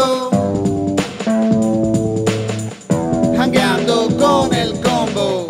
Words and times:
combo. 0.00 0.96
Hangueando 3.38 4.08
con 4.18 4.54
el 4.54 4.72
combo. 4.80 5.46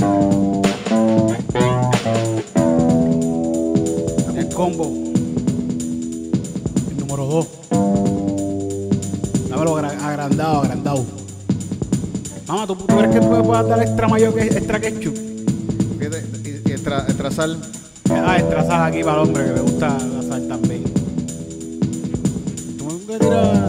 El 4.36 4.48
combo. 4.54 4.84
El 6.90 6.96
número 6.98 7.24
2. 7.26 7.46
Dámelo 9.50 9.76
agra- 9.76 10.06
agrandado, 10.08 10.60
agrandado. 10.60 11.04
Mamá, 12.46 12.66
¿tú, 12.66 12.74
tú 12.76 12.86
crees 12.86 13.10
que 13.14 13.20
tú 13.20 13.28
me 13.28 13.42
puedes 13.42 13.68
dar 13.68 13.82
extra 13.82 14.08
mayo 14.08 14.34
que 14.34 14.42
extra 14.42 14.80
ketchup? 14.80 15.14
Y- 15.16 16.68
y 16.68 16.72
extra, 16.72 17.04
extra 17.06 17.30
sal. 17.30 17.58
Ah, 18.10 18.36
extra 18.38 18.66
sal 18.66 18.82
aquí 18.92 19.04
para 19.04 19.22
el 19.22 19.28
hombre 19.28 19.44
que 19.44 19.52
le 19.52 19.60
gusta 19.60 19.88
la 19.98 20.22
sal 20.22 20.48
también. 20.48 20.82
¿Tú 22.78 22.84
me 22.86 22.94
puedes 23.06 23.20
tirar 23.20 23.44
unos 23.44 23.59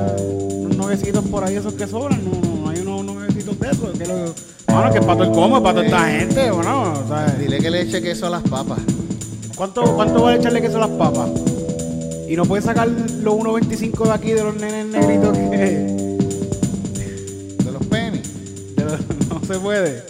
nuevecitos 1.02 1.26
por 1.32 1.44
ahí 1.44 1.56
esos 1.56 1.74
que 1.74 1.88
sobran? 1.88 2.22
No, 2.24 2.32
no, 2.64 2.70
hay 2.70 2.80
unos 2.80 3.04
nuevecitos 3.06 3.60
de 3.60 3.70
esos. 3.70 3.98
Que 3.98 4.06
lo, 4.06 4.14
bueno, 4.68 4.92
que 4.92 5.00
es 5.00 5.06
para 5.06 5.18
todo 5.18 5.24
el 5.24 5.32
combo, 5.32 5.58
es 5.58 5.64
para 5.64 5.74
toda 5.74 5.86
esta 5.86 6.06
gente, 6.10 6.52
bueno, 6.52 7.04
¿sabes? 7.08 7.40
Dile 7.40 7.60
que 7.60 7.72
le 7.72 7.82
eche 7.82 8.02
queso 8.02 8.28
a 8.28 8.30
las 8.30 8.44
papas. 8.44 8.80
¿Cuánto, 9.56 9.84
¿Cuánto 9.96 10.22
vale 10.24 10.38
echarle 10.40 10.62
queso 10.62 10.78
a 10.78 10.82
las 10.88 10.90
papas? 10.92 11.30
Y 12.30 12.36
no 12.36 12.46
puedes 12.46 12.66
sacar 12.66 12.88
los 12.88 13.34
1.25 13.34 14.04
de 14.06 14.12
aquí 14.12 14.32
de 14.32 14.44
los 14.44 14.56
nenes 14.56 14.86
negritos 14.86 15.38
que... 15.38 15.58
De 17.64 17.72
los 17.72 17.86
penny. 17.88 18.22
de 18.76 18.84
los- 18.86 19.00
no 19.30 19.42
se 19.46 19.60
puede. 19.60 20.04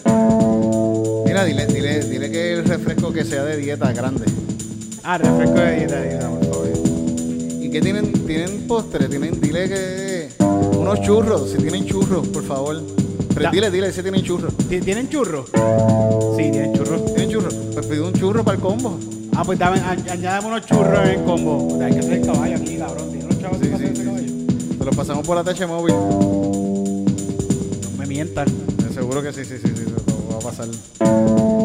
Mira, 1.25 1.45
dile, 1.45 1.65
dile, 1.67 2.03
dile 2.03 2.31
que 2.31 2.53
el 2.53 2.65
refresco 2.65 3.11
que 3.11 3.23
sea 3.25 3.43
de 3.43 3.57
dieta 3.57 3.91
grande. 3.93 4.25
Ah, 5.03 5.17
refresco 5.17 5.55
de 5.55 5.75
dieta, 5.77 6.01
dieta, 6.01 6.29
por 6.29 6.45
favor. 6.45 6.67
¿Y 7.61 7.69
qué 7.71 7.81
tienen? 7.81 8.11
¿Tienen 8.27 8.67
postre? 8.67 9.07
¿Tienen? 9.07 9.41
Dile 9.41 9.67
que. 9.67 10.10
Unos 10.91 11.05
churros, 11.05 11.49
si 11.51 11.57
tienen 11.57 11.85
churros, 11.85 12.27
por 12.27 12.43
favor. 12.43 12.81
Pero 13.29 13.41
Ya. 13.43 13.51
dile, 13.51 13.71
dile 13.71 13.93
si 13.93 14.01
tienen 14.01 14.21
churros. 14.23 14.53
¿Ti- 14.69 14.81
¿Tienen 14.81 15.07
churros? 15.07 15.45
Sí, 16.35 16.51
tienen 16.51 16.73
churros. 16.73 17.05
¿Tienen 17.13 17.29
churros? 17.29 17.53
Pues 17.73 17.85
pide 17.85 18.01
un 18.01 18.11
churro 18.13 18.43
para 18.43 18.57
el 18.57 18.61
combo. 18.61 18.97
Ah, 19.33 19.43
pues 19.45 19.57
dame, 19.57 19.77
añ- 19.79 20.09
añádame 20.11 20.47
unos 20.47 20.65
churros 20.65 20.99
en 21.05 21.09
el 21.19 21.23
combo. 21.23 21.79
Hay 21.81 21.93
que 21.93 21.99
hacer 21.99 22.13
el 22.13 22.25
caballo 22.25 22.57
aquí, 22.57 22.75
cabrón. 22.77 23.09
Tiene 23.09 23.25
unos 23.25 23.39
chavos 23.39 23.57
Sí, 23.61 23.65
para 23.67 23.77
sí, 23.77 23.83
hacer 23.83 23.93
ese 23.93 24.01
sí, 24.01 24.07
caballo. 24.07 24.27
sí. 24.27 24.47
Te 24.79 24.85
lo 24.85 24.91
pasamos 24.91 25.25
por 25.25 25.35
la 25.37 25.43
tacha 25.45 25.65
móvil. 25.65 25.95
No 25.95 27.05
me 27.97 28.05
mientan. 28.05 28.47
Seguro 28.93 29.23
que 29.23 29.31
sí, 29.31 29.45
sí, 29.45 29.55
sí, 29.63 29.71
sí, 29.73 29.83
lo 29.85 30.33
va 30.33 30.39
a 30.39 30.41
pasar. 30.41 30.67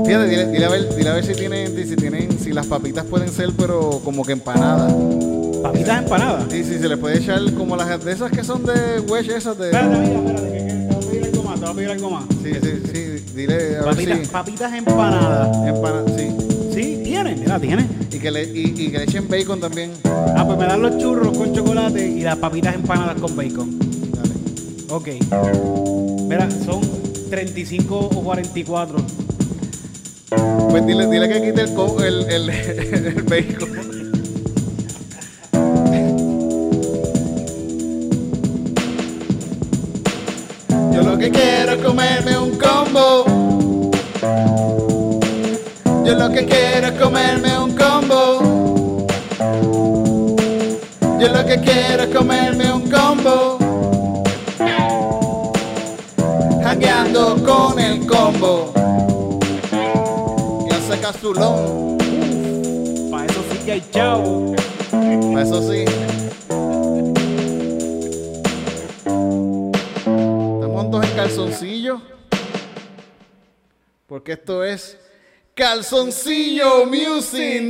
Fíjate, 0.07 0.29
dile, 0.29 0.47
dile 0.53 0.65
a 0.67 0.69
ver, 0.69 0.95
dile 0.95 1.09
a 1.11 1.15
ver 1.15 1.25
si 1.27 1.33
tienen, 1.35 1.75
si 1.89 1.97
tienen, 1.97 2.39
si 2.39 2.53
las 2.53 2.67
papitas 2.67 3.05
pueden 3.05 3.29
ser, 3.31 3.51
pero 3.59 4.01
como 4.05 4.25
que 4.25 4.31
empanadas. 4.33 4.95
Papitas 5.63 6.03
empanadas. 6.03 6.45
Sí, 6.51 6.65
sí, 6.65 6.79
se 6.79 6.89
le 6.89 6.97
puede 6.97 7.19
echar 7.19 7.41
como 7.55 7.77
las 7.77 8.05
de 8.05 8.13
esas 8.13 8.31
que 8.31 8.45
son 8.45 8.65
de 8.65 9.01
wedge, 9.09 9.31
esas 9.37 9.59
de. 9.59 9.67
Espérate, 9.67 9.97
mira, 9.99 10.19
espérate, 10.19 10.49
que, 10.53 10.67
que 10.67 10.87
te 10.87 10.89
voy 10.89 11.05
a 11.05 11.11
pedir 11.11 11.25
algo 11.25 11.43
más, 11.43 11.55
te 11.55 11.61
voy 11.61 11.71
a 11.71 11.75
pedir 11.75 11.91
algo 11.91 12.11
más. 12.11 12.25
Sí, 12.43 12.51
sí, 12.63 12.83
sí, 12.93 13.25
dile 13.35 13.55
a 13.55 13.59
ver 13.59 13.85
Papitas, 13.85 14.19
si. 14.21 14.27
papitas 14.27 14.75
empanadas. 14.75 15.57
Empana, 15.69 16.03
sí. 16.17 16.29
Sí, 16.75 17.01
tienen, 17.05 17.41
mira, 17.41 17.59
tienen. 17.59 17.89
Y 18.13 18.19
que, 18.19 18.31
le, 18.31 18.45
y, 18.45 18.75
y 18.77 18.91
que 18.91 18.99
le 18.99 19.05
echen 19.05 19.29
bacon 19.29 19.61
también. 19.61 19.91
Ah, 20.37 20.45
pues 20.47 20.59
me 20.59 20.67
dan 20.67 20.83
los 20.83 20.99
churros 20.99 21.37
con 21.37 21.53
chocolate 21.55 22.07
y 22.07 22.21
las 22.23 22.37
papitas 22.37 22.75
empanadas 22.75 23.21
con 23.21 23.35
bacon. 23.37 23.79
Dale. 24.13 24.35
Ok. 24.91 25.09
Mira, 26.29 26.49
son 26.65 26.81
35 27.31 27.97
o 27.99 28.23
44. 28.23 28.97
Pues 30.71 30.87
dile, 30.87 31.07
dile 31.07 31.29
que 31.29 31.41
quite 31.43 31.61
el, 31.63 31.75
co- 31.75 32.03
el, 32.03 32.29
el, 32.31 32.51
el 32.51 33.23
bacon. 33.23 33.76
Que 41.27 41.33
quiero 41.33 41.83
comerme 41.83 42.39
un 42.39 42.57
combo. 42.57 43.25
Yo 46.05 46.15
lo 46.15 46.31
que 46.31 46.47
quiero 46.47 46.89
es 46.89 46.93
comerme 47.01 47.59
un 47.59 47.75
combo. 47.75 49.07
Yo 51.19 51.29
lo 51.29 51.45
que 51.45 51.61
quiero 51.61 52.05
es 52.05 52.15
comerme 52.15 52.73
un 52.73 52.89
combo. 52.89 53.59
Hackeando 56.63 57.37
con 57.45 57.81
el 57.81 58.07
combo. 58.07 58.73
Ya 60.71 60.81
saca 60.89 61.13
su. 61.21 61.33
Para 63.11 63.27
eso 63.27 63.41
sí 63.51 63.59
que 63.65 63.73
hay 63.73 63.83
chavo. 63.91 64.56
Porque 74.27 74.41
esto 74.41 74.65
es 74.65 74.99
Calzoncillo 75.55 76.85
Music. 76.87 77.63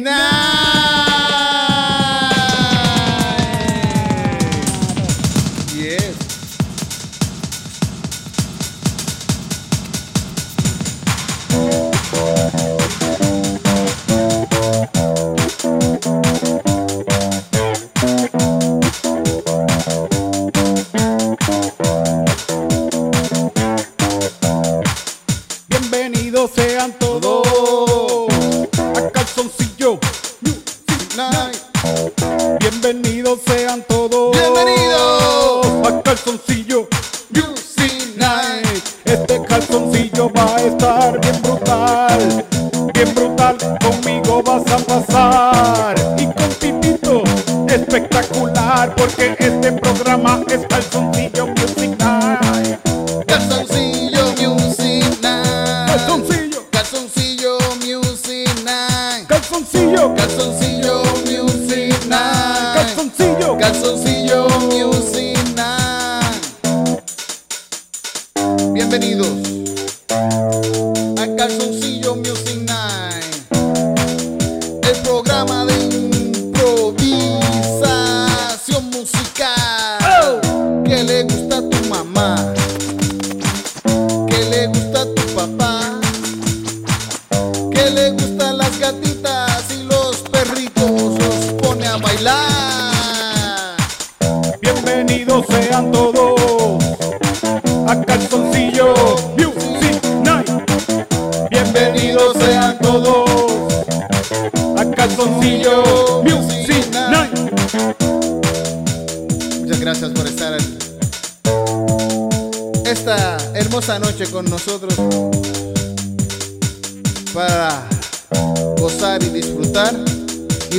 You 72.27 72.35
sing. 72.35 72.66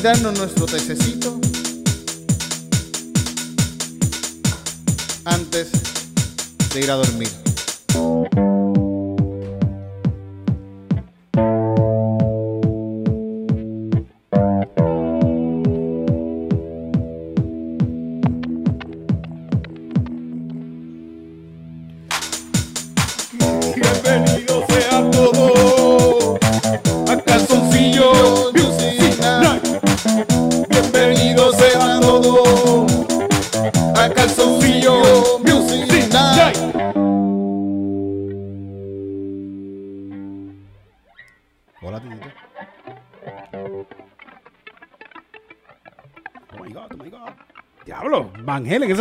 Darnos 0.08 0.38
nuestro 0.38 0.66
tececito 0.66 1.38
antes 5.26 5.68
de 6.74 6.80
ir 6.80 6.90
a 6.90 6.96
dormir. 6.96 7.47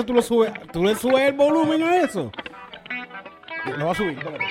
Tú 0.06 0.14
lo 0.14 0.22
subes, 0.22 0.52
tú 0.72 0.82
le 0.84 0.94
subes 0.94 1.28
el 1.28 1.34
volumen 1.34 1.82
a 1.82 1.96
eso. 2.02 2.30
Lo 3.76 3.86
va 3.86 3.92
a 3.92 3.94
subir, 3.94 4.16
espérate. 4.18 4.44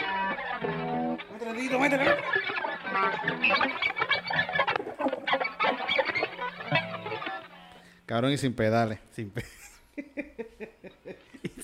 Métele. 1.79 2.15
Cabrón 8.05 8.31
y 8.31 8.37
sin 8.37 8.53
pedales. 8.53 8.99
Sin 9.15 9.29
pe- 9.29 9.43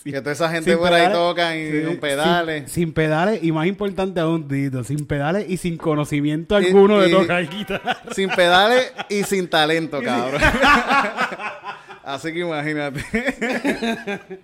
Que 0.04 0.14
toda 0.20 0.32
esa 0.32 0.50
gente 0.50 0.72
sin 0.72 0.80
por 0.80 0.88
ahí 0.88 0.94
pedales. 1.06 1.14
tocan 1.18 1.58
y 1.60 1.70
Sí, 1.72 1.84
con 1.86 1.98
pedales. 1.98 2.64
Sin, 2.72 2.86
sin 2.86 2.94
pedales 2.94 3.44
y 3.44 3.52
más 3.52 3.68
importante 3.68 4.20
aún, 4.20 4.48
Tito, 4.48 4.84
sin 4.84 5.06
pedales 5.06 5.48
y 5.48 5.58
sin 5.58 5.78
conocimiento 5.78 6.56
alguno 6.56 6.98
de 7.00 7.10
y- 7.10 7.12
tocar 7.12 7.48
guitarra. 7.48 8.02
Sin 8.12 8.30
pedales 8.30 8.92
y 9.10 9.24
sin 9.24 9.48
talento, 9.48 10.02
cabrón. 10.04 10.42
Así 12.04 12.34
que 12.34 12.40
imagínate. 12.40 13.04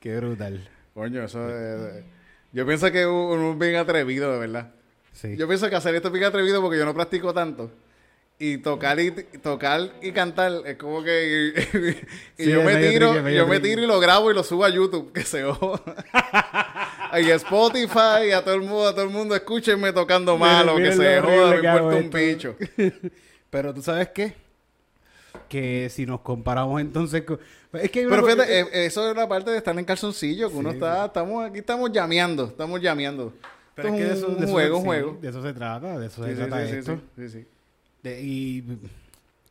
Qué 0.00 0.16
brutal. 0.16 0.68
Coño, 0.94 1.24
eso 1.24 1.48
es... 1.48 2.04
Yo 2.52 2.66
pienso 2.66 2.90
que 2.92 3.02
es 3.02 3.58
bien 3.58 3.76
atrevido, 3.76 4.32
de 4.32 4.38
verdad. 4.38 4.72
Sí. 5.12 5.36
Yo 5.36 5.48
pienso 5.48 5.68
que 5.68 5.76
hacer 5.76 5.94
esto 5.94 6.08
es 6.08 6.14
bien 6.14 6.24
atrevido 6.24 6.60
porque 6.60 6.78
yo 6.78 6.84
no 6.84 6.94
practico 6.94 7.34
tanto. 7.34 7.70
Y 8.38 8.58
tocar 8.58 8.98
y 8.98 9.12
tocar 9.12 9.92
y 10.02 10.10
cantar 10.10 10.52
es 10.66 10.76
como 10.76 11.04
que 11.04 11.52
y 12.36 12.44
Sí, 12.44 12.50
yo 12.50 12.62
me 12.62 12.76
tiro, 12.76 13.12
medio 13.22 13.38
yo 13.38 13.46
me 13.46 13.60
tiro 13.60 13.82
y 13.82 13.86
lo 13.86 14.00
grabo 14.00 14.30
y 14.30 14.34
lo 14.34 14.42
subo 14.42 14.64
a 14.64 14.70
YouTube, 14.70 15.12
que 15.12 15.22
se 15.22 15.44
joda. 15.44 15.80
y 17.22 17.30
a 17.30 17.34
Spotify 17.36 18.26
y 18.28 18.32
a 18.32 18.42
todo 18.42 18.54
el 18.54 18.62
mundo, 18.62 18.88
a 18.88 18.92
todo 18.92 19.04
el 19.04 19.10
mundo 19.10 19.36
escúchenme 19.36 19.92
tocando 19.92 20.36
malo, 20.36 20.76
que 20.76 20.92
se 20.92 21.20
joda, 21.20 21.50
me 21.50 21.56
importa 21.56 21.96
un 21.96 22.10
picho. 22.10 22.56
Pero 23.50 23.72
tú 23.72 23.82
sabes 23.82 24.08
qué? 24.08 24.34
Que 25.54 25.88
si 25.88 26.04
nos 26.04 26.20
comparamos 26.20 26.80
entonces 26.80 27.22
con... 27.22 27.38
Es 27.74 27.88
que 27.92 28.06
Pero 28.08 28.24
fíjate, 28.26 28.60
eh, 28.60 28.86
eso 28.86 29.08
es 29.08 29.16
la 29.16 29.28
parte 29.28 29.52
de 29.52 29.58
estar 29.58 29.78
en 29.78 29.84
calzoncillo, 29.84 30.50
que 30.50 30.56
uno 30.56 30.72
está, 30.72 31.04
estamos 31.06 31.44
aquí 31.48 31.58
estamos 31.60 31.92
llameando, 31.92 32.46
estamos 32.46 32.80
llameando. 32.80 33.32
Pero 33.76 33.88
es 33.90 33.94
que 33.94 34.00
de 34.04 34.12
es 34.12 34.18
eso, 34.18 34.26
un 34.28 34.38
de 34.38 34.44
eso- 34.46 34.52
juego, 34.52 34.78
sí, 34.78 34.84
juego. 34.84 35.18
De 35.22 35.28
eso 35.28 35.42
se 35.42 35.52
trata, 35.52 35.96
de 35.96 36.06
eso 36.08 36.24
se 36.24 36.30
Sí, 36.30 36.36
trata 36.36 36.64
esto. 36.64 36.94
sí, 37.16 37.28
sí, 37.28 37.28
sí. 37.28 37.46
De- 38.02 38.20
y 38.20 38.64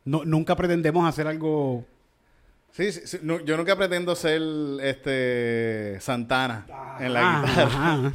no, 0.04 0.26
nunca 0.26 0.58
pretendemos 0.58 1.08
hacer 1.08 1.26
algo... 1.26 1.86
Sí, 2.74 2.90
no, 3.22 3.40
yo 3.46 3.56
nunca 3.56 3.78
pretendo 3.78 4.14
ser 4.16 4.42
este 4.82 5.98
Santana 6.02 6.66
en 7.00 7.14
la 7.14 7.20
Ajá, 7.22 7.48
guitarra. 7.48 7.94
ajá. 7.94 8.14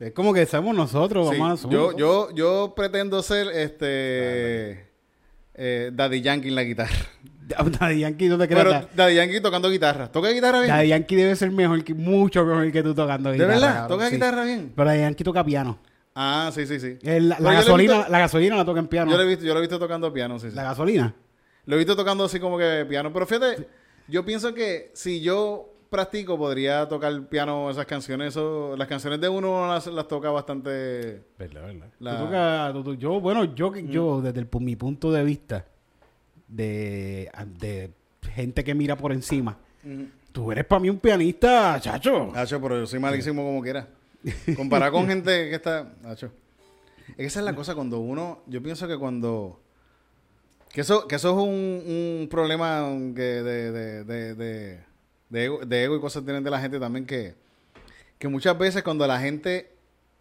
Es 0.00 0.12
como 0.12 0.34
que 0.34 0.44
somos 0.46 0.74
nosotros, 0.74 1.28
vamos 1.38 1.64
a 1.64 1.68
yo, 1.68 1.96
yo, 1.96 2.34
yo 2.34 2.72
pretendo 2.74 3.22
ser 3.22 3.46
este 3.48 4.88
eh, 5.60 5.90
Daddy 5.92 6.20
Yankee 6.22 6.48
en 6.48 6.54
la 6.54 6.62
guitarra. 6.62 6.94
Daddy 7.80 8.00
Yankee, 8.00 8.28
no 8.28 8.38
te 8.38 8.46
creas. 8.48 8.64
Pero 8.64 8.88
Daddy 8.94 9.14
Yankee 9.16 9.40
tocando 9.40 9.70
guitarra. 9.70 10.10
¿Toca 10.12 10.28
guitarra 10.30 10.58
bien? 10.60 10.70
Daddy 10.70 10.88
Yankee 10.88 11.16
debe 11.16 11.36
ser 11.36 11.50
mejor 11.50 11.82
que, 11.84 11.94
mucho 11.94 12.44
mejor 12.44 12.70
que 12.70 12.82
tú 12.82 12.94
tocando 12.94 13.30
¿De 13.30 13.36
guitarra. 13.36 13.54
verdad? 13.54 13.74
cabrón, 13.74 13.88
¿Toca 13.98 14.08
sí. 14.08 14.14
guitarra 14.16 14.44
bien? 14.44 14.72
Pero 14.74 14.88
Daddy 14.88 15.00
Yankee 15.00 15.24
toca 15.24 15.44
piano. 15.44 15.78
Ah, 16.14 16.50
sí, 16.52 16.66
sí, 16.66 16.80
sí. 16.80 16.98
El- 17.02 17.28
la, 17.28 17.36
gasolina, 17.38 17.94
visto- 17.98 18.10
la 18.12 18.18
gasolina 18.18 18.56
la 18.56 18.64
toca 18.64 18.80
en 18.80 18.88
piano. 18.88 19.10
Yo 19.10 19.16
lo 19.16 19.22
he 19.22 19.26
visto, 19.26 19.44
yo 19.44 19.52
lo 19.54 19.58
he 19.60 19.62
visto 19.62 19.78
tocando 19.78 20.12
piano, 20.12 20.38
sí, 20.38 20.50
sí. 20.50 20.56
La 20.56 20.64
gasolina. 20.64 21.14
Lo 21.64 21.74
he 21.74 21.78
visto 21.78 21.94
tocando 21.94 22.24
así 22.24 22.40
como 22.40 22.58
que 22.58 22.84
piano. 22.88 23.12
Pero 23.12 23.26
fíjate, 23.26 23.68
yo 24.08 24.24
pienso 24.24 24.52
que 24.52 24.90
si 24.94 25.20
yo 25.20 25.74
practico, 25.90 26.36
podría 26.36 26.86
tocar 26.88 27.28
piano 27.28 27.70
esas 27.70 27.86
canciones. 27.86 28.28
Eso, 28.30 28.74
las 28.76 28.88
canciones 28.88 29.20
de 29.20 29.28
uno 29.28 29.68
las, 29.68 29.86
las 29.86 30.08
toca 30.08 30.30
bastante. 30.30 31.22
Verdad, 31.38 31.62
verdad. 31.66 31.88
La- 32.00 32.72
Tú 32.72 32.82
tú- 32.82 32.94
yo, 32.96 33.20
bueno, 33.20 33.54
yo, 33.54 33.74
yo 33.76 34.20
desde 34.20 34.40
el 34.40 34.50
pu- 34.50 34.60
mi 34.60 34.76
punto 34.76 35.12
de 35.12 35.22
vista 35.24 35.66
de, 36.48 37.30
de 37.58 37.90
gente 38.32 38.64
que 38.64 38.74
mira 38.74 38.96
por 38.96 39.12
encima, 39.12 39.58
tú 40.32 40.50
eres 40.52 40.64
para 40.64 40.80
mí 40.80 40.90
un 40.90 40.98
pianista, 40.98 41.78
chacho. 41.80 42.32
Hacho, 42.34 42.60
pero 42.60 42.78
yo 42.80 42.86
soy 42.86 42.98
malísimo 42.98 43.42
como 43.42 43.62
quiera. 43.62 43.88
Comparado 44.56 44.92
con 44.92 45.06
gente 45.06 45.48
que 45.48 45.54
está. 45.54 45.92
Hacho. 46.04 46.30
Es 47.10 47.16
que 47.16 47.24
esa 47.24 47.40
es 47.40 47.44
la 47.44 47.54
cosa 47.54 47.74
cuando 47.74 48.00
uno. 48.00 48.40
Yo 48.46 48.62
pienso 48.62 48.88
que 48.88 48.96
cuando. 48.96 49.60
Que 50.72 50.82
eso, 50.82 51.08
que 51.08 51.16
eso 51.16 51.30
es 51.30 51.36
un, 51.36 52.20
un 52.20 52.28
problema 52.28 52.86
que 53.14 53.22
de, 53.22 53.72
de, 53.72 54.04
de, 54.04 54.34
de, 54.34 54.80
de 55.30 55.44
ego, 55.44 55.60
de 55.64 55.84
ego 55.84 55.96
y 55.96 56.00
cosas 56.00 56.24
tienen 56.24 56.44
de 56.44 56.50
la 56.50 56.60
gente 56.60 56.78
también 56.78 57.06
que, 57.06 57.34
que 58.18 58.28
muchas 58.28 58.58
veces 58.58 58.82
cuando 58.82 59.06
la 59.06 59.18
gente 59.18 59.72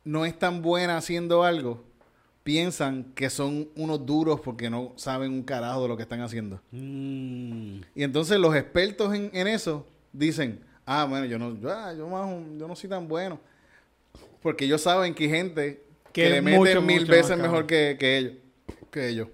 no 0.06 0.26
es 0.26 0.40
tan 0.40 0.62
buena 0.62 0.96
haciendo 0.96 1.44
algo, 1.44 1.84
piensan 2.48 3.12
que 3.14 3.30
son 3.30 3.68
unos 3.76 4.06
duros 4.06 4.40
porque 4.40 4.70
no 4.70 4.94
saben 4.96 5.34
un 5.34 5.44
carajo 5.44 5.82
de 5.82 5.90
lo 5.90 5.98
que 5.98 6.04
están 6.04 6.22
haciendo. 6.22 6.62
Mm, 6.72 7.82
Y 7.94 8.04
entonces 8.04 8.40
los 8.40 8.56
expertos 8.56 9.14
en, 9.14 9.30
en 9.34 9.48
eso 9.48 9.86
dicen, 10.14 10.62
ah, 10.86 11.06
bueno, 11.10 11.26
yo 11.26 11.38
no, 11.38 11.60
yo, 11.60 11.70
ah, 11.70 11.94
yo 11.94 12.08
más 12.08 12.26
yo 12.58 12.66
no 12.66 12.74
soy 12.74 12.90
tan 12.90 13.06
bueno. 13.06 13.38
Porque 14.42 14.64
ellos 14.64 14.82
saben 14.82 15.14
que 15.14 15.26
hay 15.26 15.30
gente 15.30 15.84
que, 16.14 16.24
Que 16.24 16.30
le 16.30 16.42
mucho, 16.42 16.82
mil 16.82 17.02
mucho 17.02 17.12
veces 17.12 17.38
mejor 17.38 17.68
que, 17.68 17.98
que 18.00 18.18
ellos. 18.18 18.34
Que 18.92 19.10
ellos. 19.10 19.28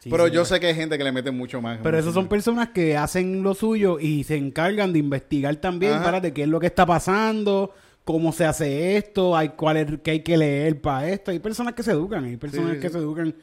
sí, 0.00 0.10
Pero 0.10 0.26
yo 0.26 0.44
sé 0.44 0.58
que 0.58 0.66
hay 0.66 0.74
gente 0.74 0.98
que 0.98 1.04
le 1.04 1.12
mete 1.12 1.30
mucho 1.30 1.62
más. 1.62 1.78
Pero 1.80 1.96
esas 1.96 2.12
son 2.12 2.26
personas 2.26 2.70
que 2.70 2.96
hacen 2.96 3.44
lo 3.44 3.54
suyo 3.54 4.00
y 4.00 4.24
se 4.24 4.34
encargan 4.34 4.92
de 4.92 4.98
investigar 4.98 5.54
también 5.56 5.92
Ajá. 5.92 6.02
para 6.02 6.20
de 6.20 6.32
qué 6.32 6.42
es 6.42 6.48
lo 6.48 6.58
que 6.58 6.66
está 6.66 6.84
pasando, 6.84 7.72
cómo 8.12 8.32
se 8.32 8.44
hace 8.44 8.96
esto, 8.96 9.36
hay 9.36 9.50
cuál 9.50 9.76
es 9.78 9.98
que 10.02 10.10
hay 10.12 10.20
que 10.20 10.36
leer 10.36 10.80
para 10.80 11.08
esto. 11.08 11.30
Hay 11.30 11.38
personas 11.38 11.74
que 11.74 11.82
se 11.82 11.92
educan, 11.92 12.24
hay 12.24 12.36
personas 12.36 12.70
Sí, 12.70 12.76
sí, 12.76 12.80
que 12.82 12.88
sí. 12.88 12.92
se 12.94 12.98
educan 12.98 13.34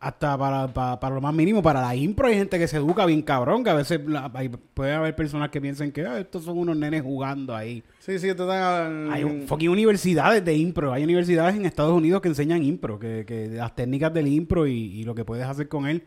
hasta 0.00 0.36
para, 0.36 0.68
para, 0.68 1.00
para 1.00 1.14
lo 1.14 1.20
más 1.22 1.32
mínimo, 1.32 1.62
para 1.62 1.80
la 1.80 1.94
impro 1.96 2.26
hay 2.26 2.34
gente 2.34 2.58
que 2.58 2.68
se 2.68 2.76
educa 2.76 3.06
bien 3.06 3.22
cabrón, 3.22 3.64
que 3.64 3.70
a 3.70 3.74
veces 3.74 4.00
la- 4.06 4.30
hay- 4.34 4.50
puede 4.50 4.92
haber 4.92 5.16
personas 5.16 5.48
que 5.48 5.62
piensen 5.62 5.92
que 5.92 6.04
"Ah, 6.04 6.18
estos 6.20 6.44
son 6.44 6.58
unos 6.58 6.76
nenes 6.76 7.02
jugando 7.02 7.56
ahí. 7.56 7.82
Sí, 8.00 8.18
sí. 8.18 8.28
Hay 8.28 9.24
un- 9.24 9.46
fucking 9.46 9.70
universidades 9.70 10.44
de 10.44 10.54
impro, 10.56 10.92
hay 10.92 11.04
universidades 11.04 11.56
en 11.56 11.64
Estados 11.64 11.94
Unidos 11.94 12.20
que 12.20 12.28
enseñan 12.28 12.62
impro, 12.62 12.98
que, 12.98 13.24
que 13.26 13.48
las 13.48 13.74
técnicas 13.74 14.12
del 14.12 14.26
impro 14.28 14.66
y, 14.66 14.74
y 14.74 15.04
lo 15.04 15.14
que 15.14 15.24
puedes 15.24 15.46
hacer 15.46 15.68
con 15.68 15.86
él. 15.86 16.02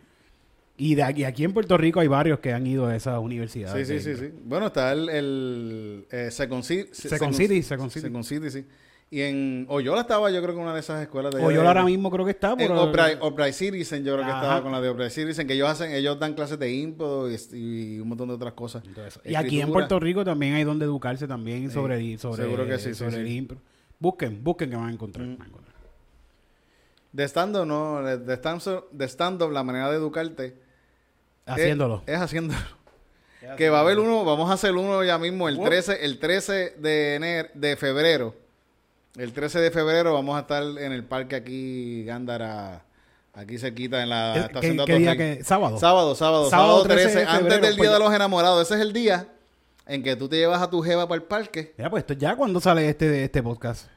Y 0.79 0.93
de 0.95 1.03
aquí, 1.03 1.23
aquí 1.23 1.43
en 1.43 1.53
Puerto 1.53 1.75
Rico 1.75 1.99
hay 1.99 2.07
varios 2.07 2.39
que 2.39 2.53
han 2.53 2.67
ido 2.67 2.85
a 2.85 2.95
esas 2.95 3.17
Sí, 3.17 3.25
universidades. 3.25 3.87
sí, 3.87 3.99
sí, 3.99 4.11
impro. 4.11 4.27
sí. 4.27 4.33
Bueno, 4.45 4.67
está 4.67 4.91
el, 4.93 5.09
el 5.09 6.05
eh, 6.11 6.29
Second 6.29 6.63
City. 6.63 6.89
Second 6.91 7.33
City, 7.33 7.63
Second 7.63 7.89
City. 7.91 8.01
Second 8.07 8.23
City, 8.23 8.49
sí. 8.51 8.65
Y 9.09 9.21
en 9.21 9.65
Oyola 9.69 10.01
estaba 10.01 10.29
yo 10.29 10.41
creo 10.43 10.53
que 10.53 10.59
una 10.61 10.73
de 10.73 10.81
esas 10.81 11.01
escuelas 11.01 11.33
de... 11.33 11.41
Oyola 11.41 11.61
de- 11.61 11.67
ahora 11.69 11.85
mismo 11.85 12.11
creo 12.11 12.25
que 12.25 12.31
está. 12.31 12.55
En 12.59 12.71
Upright 12.73 13.53
Citizen, 13.53 14.03
yo 14.03 14.13
creo 14.15 14.25
que 14.25 14.31
estaba 14.31 14.61
con 14.61 14.71
la 14.71 14.81
de 14.81 14.89
Upright 14.91 15.11
Citizen, 15.11 15.47
que 15.47 15.53
ellos 15.53 15.69
hacen, 15.69 15.93
ellos 15.93 16.19
dan 16.19 16.33
clases 16.33 16.59
de 16.59 16.71
impro 16.73 17.31
y, 17.31 17.37
y 17.53 17.99
un 17.99 18.09
montón 18.09 18.27
de 18.27 18.33
otras 18.35 18.53
cosas. 18.53 18.83
y 19.23 19.33
aquí 19.35 19.61
en. 19.61 19.71
Puerto 19.71 19.99
Rico 19.99 20.23
también 20.25 20.55
hay 20.55 20.63
donde 20.65 20.85
educarse 20.85 21.25
también 21.27 21.71
sobre, 21.71 22.17
sobre, 22.17 22.43
seguro 22.43 22.67
que 22.67 22.77
sí, 22.77 22.89
sí, 22.89 22.95
sobre 22.95 23.17
el 23.21 23.27
sí. 23.27 23.35
impro. 23.37 23.57
Busquen, 23.97 24.43
busquen 24.43 24.69
que 24.69 24.75
van 24.75 24.89
a 24.89 24.91
encontrar. 24.91 25.25
Mm. 25.25 25.37
van 25.37 25.41
a 25.41 25.49
encontrar. 25.49 25.75
De 27.13 27.23
stand-up, 27.27 27.65
no, 27.65 28.03
de 28.03 28.33
stand-up, 28.35 28.89
de 28.91 29.05
stand-up, 29.07 29.51
la 29.51 29.63
manera 29.63 29.89
de 29.89 29.95
educarte 29.95 30.66
es- 31.47 31.53
Haciéndolo. 31.53 32.03
Es, 32.05 32.17
haciéndolo. 32.19 32.59
Que 33.55 33.69
va 33.69 33.77
a 33.77 33.81
haber 33.81 33.97
uno, 33.99 34.25
vamos 34.25 34.49
a 34.49 34.53
hacer 34.53 34.73
uno 34.73 35.03
ya 35.05 35.17
mismo, 35.17 35.47
el 35.47 35.57
13, 35.61 36.03
el 36.03 36.19
13 36.19 36.75
de 36.79 37.15
enero, 37.15 37.49
de 37.53 37.77
febrero. 37.77 38.35
El 39.15 39.31
13 39.31 39.59
de 39.61 39.71
febrero 39.71 40.13
vamos 40.13 40.35
a 40.37 40.41
estar 40.41 40.61
en 40.63 40.91
el 40.91 41.05
parque 41.05 41.37
aquí, 41.37 42.03
Gándara, 42.03 42.83
aquí 43.33 43.57
se 43.57 43.73
quita 43.73 44.03
en 44.03 44.09
la 44.09 44.33
¿Qué- 44.33 44.39
estación 44.41 44.77
de 44.77 44.85
qué 44.85 44.95
día 44.97 45.15
que- 45.15 45.43
sábado? 45.45 45.77
Sábado, 45.79 46.13
sábado, 46.13 46.49
Sábado 46.49 46.69
sábado 46.81 46.83
13, 46.83 47.03
13 47.03 47.19
de 47.19 47.25
antes 47.25 47.49
del 47.53 47.59
pues 47.61 47.75
Día 47.77 47.89
de 47.91 47.99
ya. 47.99 48.03
los 48.03 48.13
Enamorados. 48.13 48.61
Ese 48.63 48.75
es 48.75 48.81
el 48.81 48.91
día 48.91 49.27
en 49.85 50.03
que 50.03 50.15
tú 50.17 50.27
te 50.27 50.35
llevas 50.35 50.61
a 50.61 50.69
tu 50.69 50.81
jeva 50.81 51.07
para 51.07 51.21
el 51.21 51.23
parque. 51.27 51.73
Ya, 51.77 51.89
pues 51.89 52.01
esto 52.01 52.13
ya 52.15 52.35
cuando 52.35 52.59
sale 52.59 52.89
este, 52.89 53.23
este 53.23 53.41
podcast. 53.41 53.87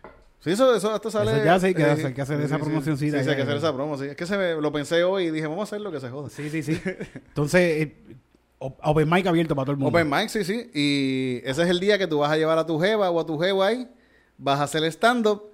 Sí, 0.41 0.51
eso, 0.51 0.75
eso, 0.75 0.95
esto 0.95 1.11
sale... 1.11 1.33
Eso 1.33 1.45
ya 1.45 1.61
sí, 1.61 1.75
que 1.75 1.83
eh, 1.83 1.97
hay 2.07 2.15
que 2.15 2.23
hacer 2.23 2.41
esa 2.41 2.57
sí, 2.57 2.63
promocioncita 2.63 3.19
Sí, 3.19 3.25
sí, 3.25 3.31
hay 3.31 3.37
que 3.37 3.43
hacer 3.43 3.57
esa 3.57 3.75
promo, 3.75 3.99
sí. 3.99 4.07
Es 4.07 4.17
que 4.17 4.25
se 4.25 4.39
me, 4.39 4.55
lo 4.55 4.73
pensé 4.73 5.05
hoy 5.05 5.25
y 5.25 5.31
dije, 5.31 5.47
vamos 5.47 5.61
a 5.61 5.63
hacer 5.65 5.83
lo 5.83 5.93
que 5.93 6.01
se 6.01 6.09
joda. 6.09 6.31
Sí, 6.31 6.49
sí, 6.49 6.63
sí. 6.63 6.81
Entonces, 7.29 7.61
eh, 7.61 7.97
open 8.59 9.09
mic 9.09 9.27
abierto 9.27 9.55
para 9.55 9.67
todo 9.67 9.73
el 9.73 9.79
mundo. 9.79 9.91
Open 9.91 10.09
mic, 10.09 10.29
sí, 10.29 10.45
sí. 10.45 10.71
Y 10.73 11.43
ese 11.45 11.63
es 11.63 11.69
el 11.69 11.79
día 11.79 11.99
que 11.99 12.07
tú 12.07 12.19
vas 12.19 12.33
a 12.33 12.39
llevar 12.39 12.57
a 12.57 12.65
tu 12.65 12.79
jeva 12.81 13.11
o 13.11 13.21
a 13.21 13.27
tu 13.27 13.39
jeva 13.39 13.67
ahí, 13.67 13.87
vas 14.39 14.61
a 14.61 14.63
hacer 14.63 14.83
stand-up 14.85 15.51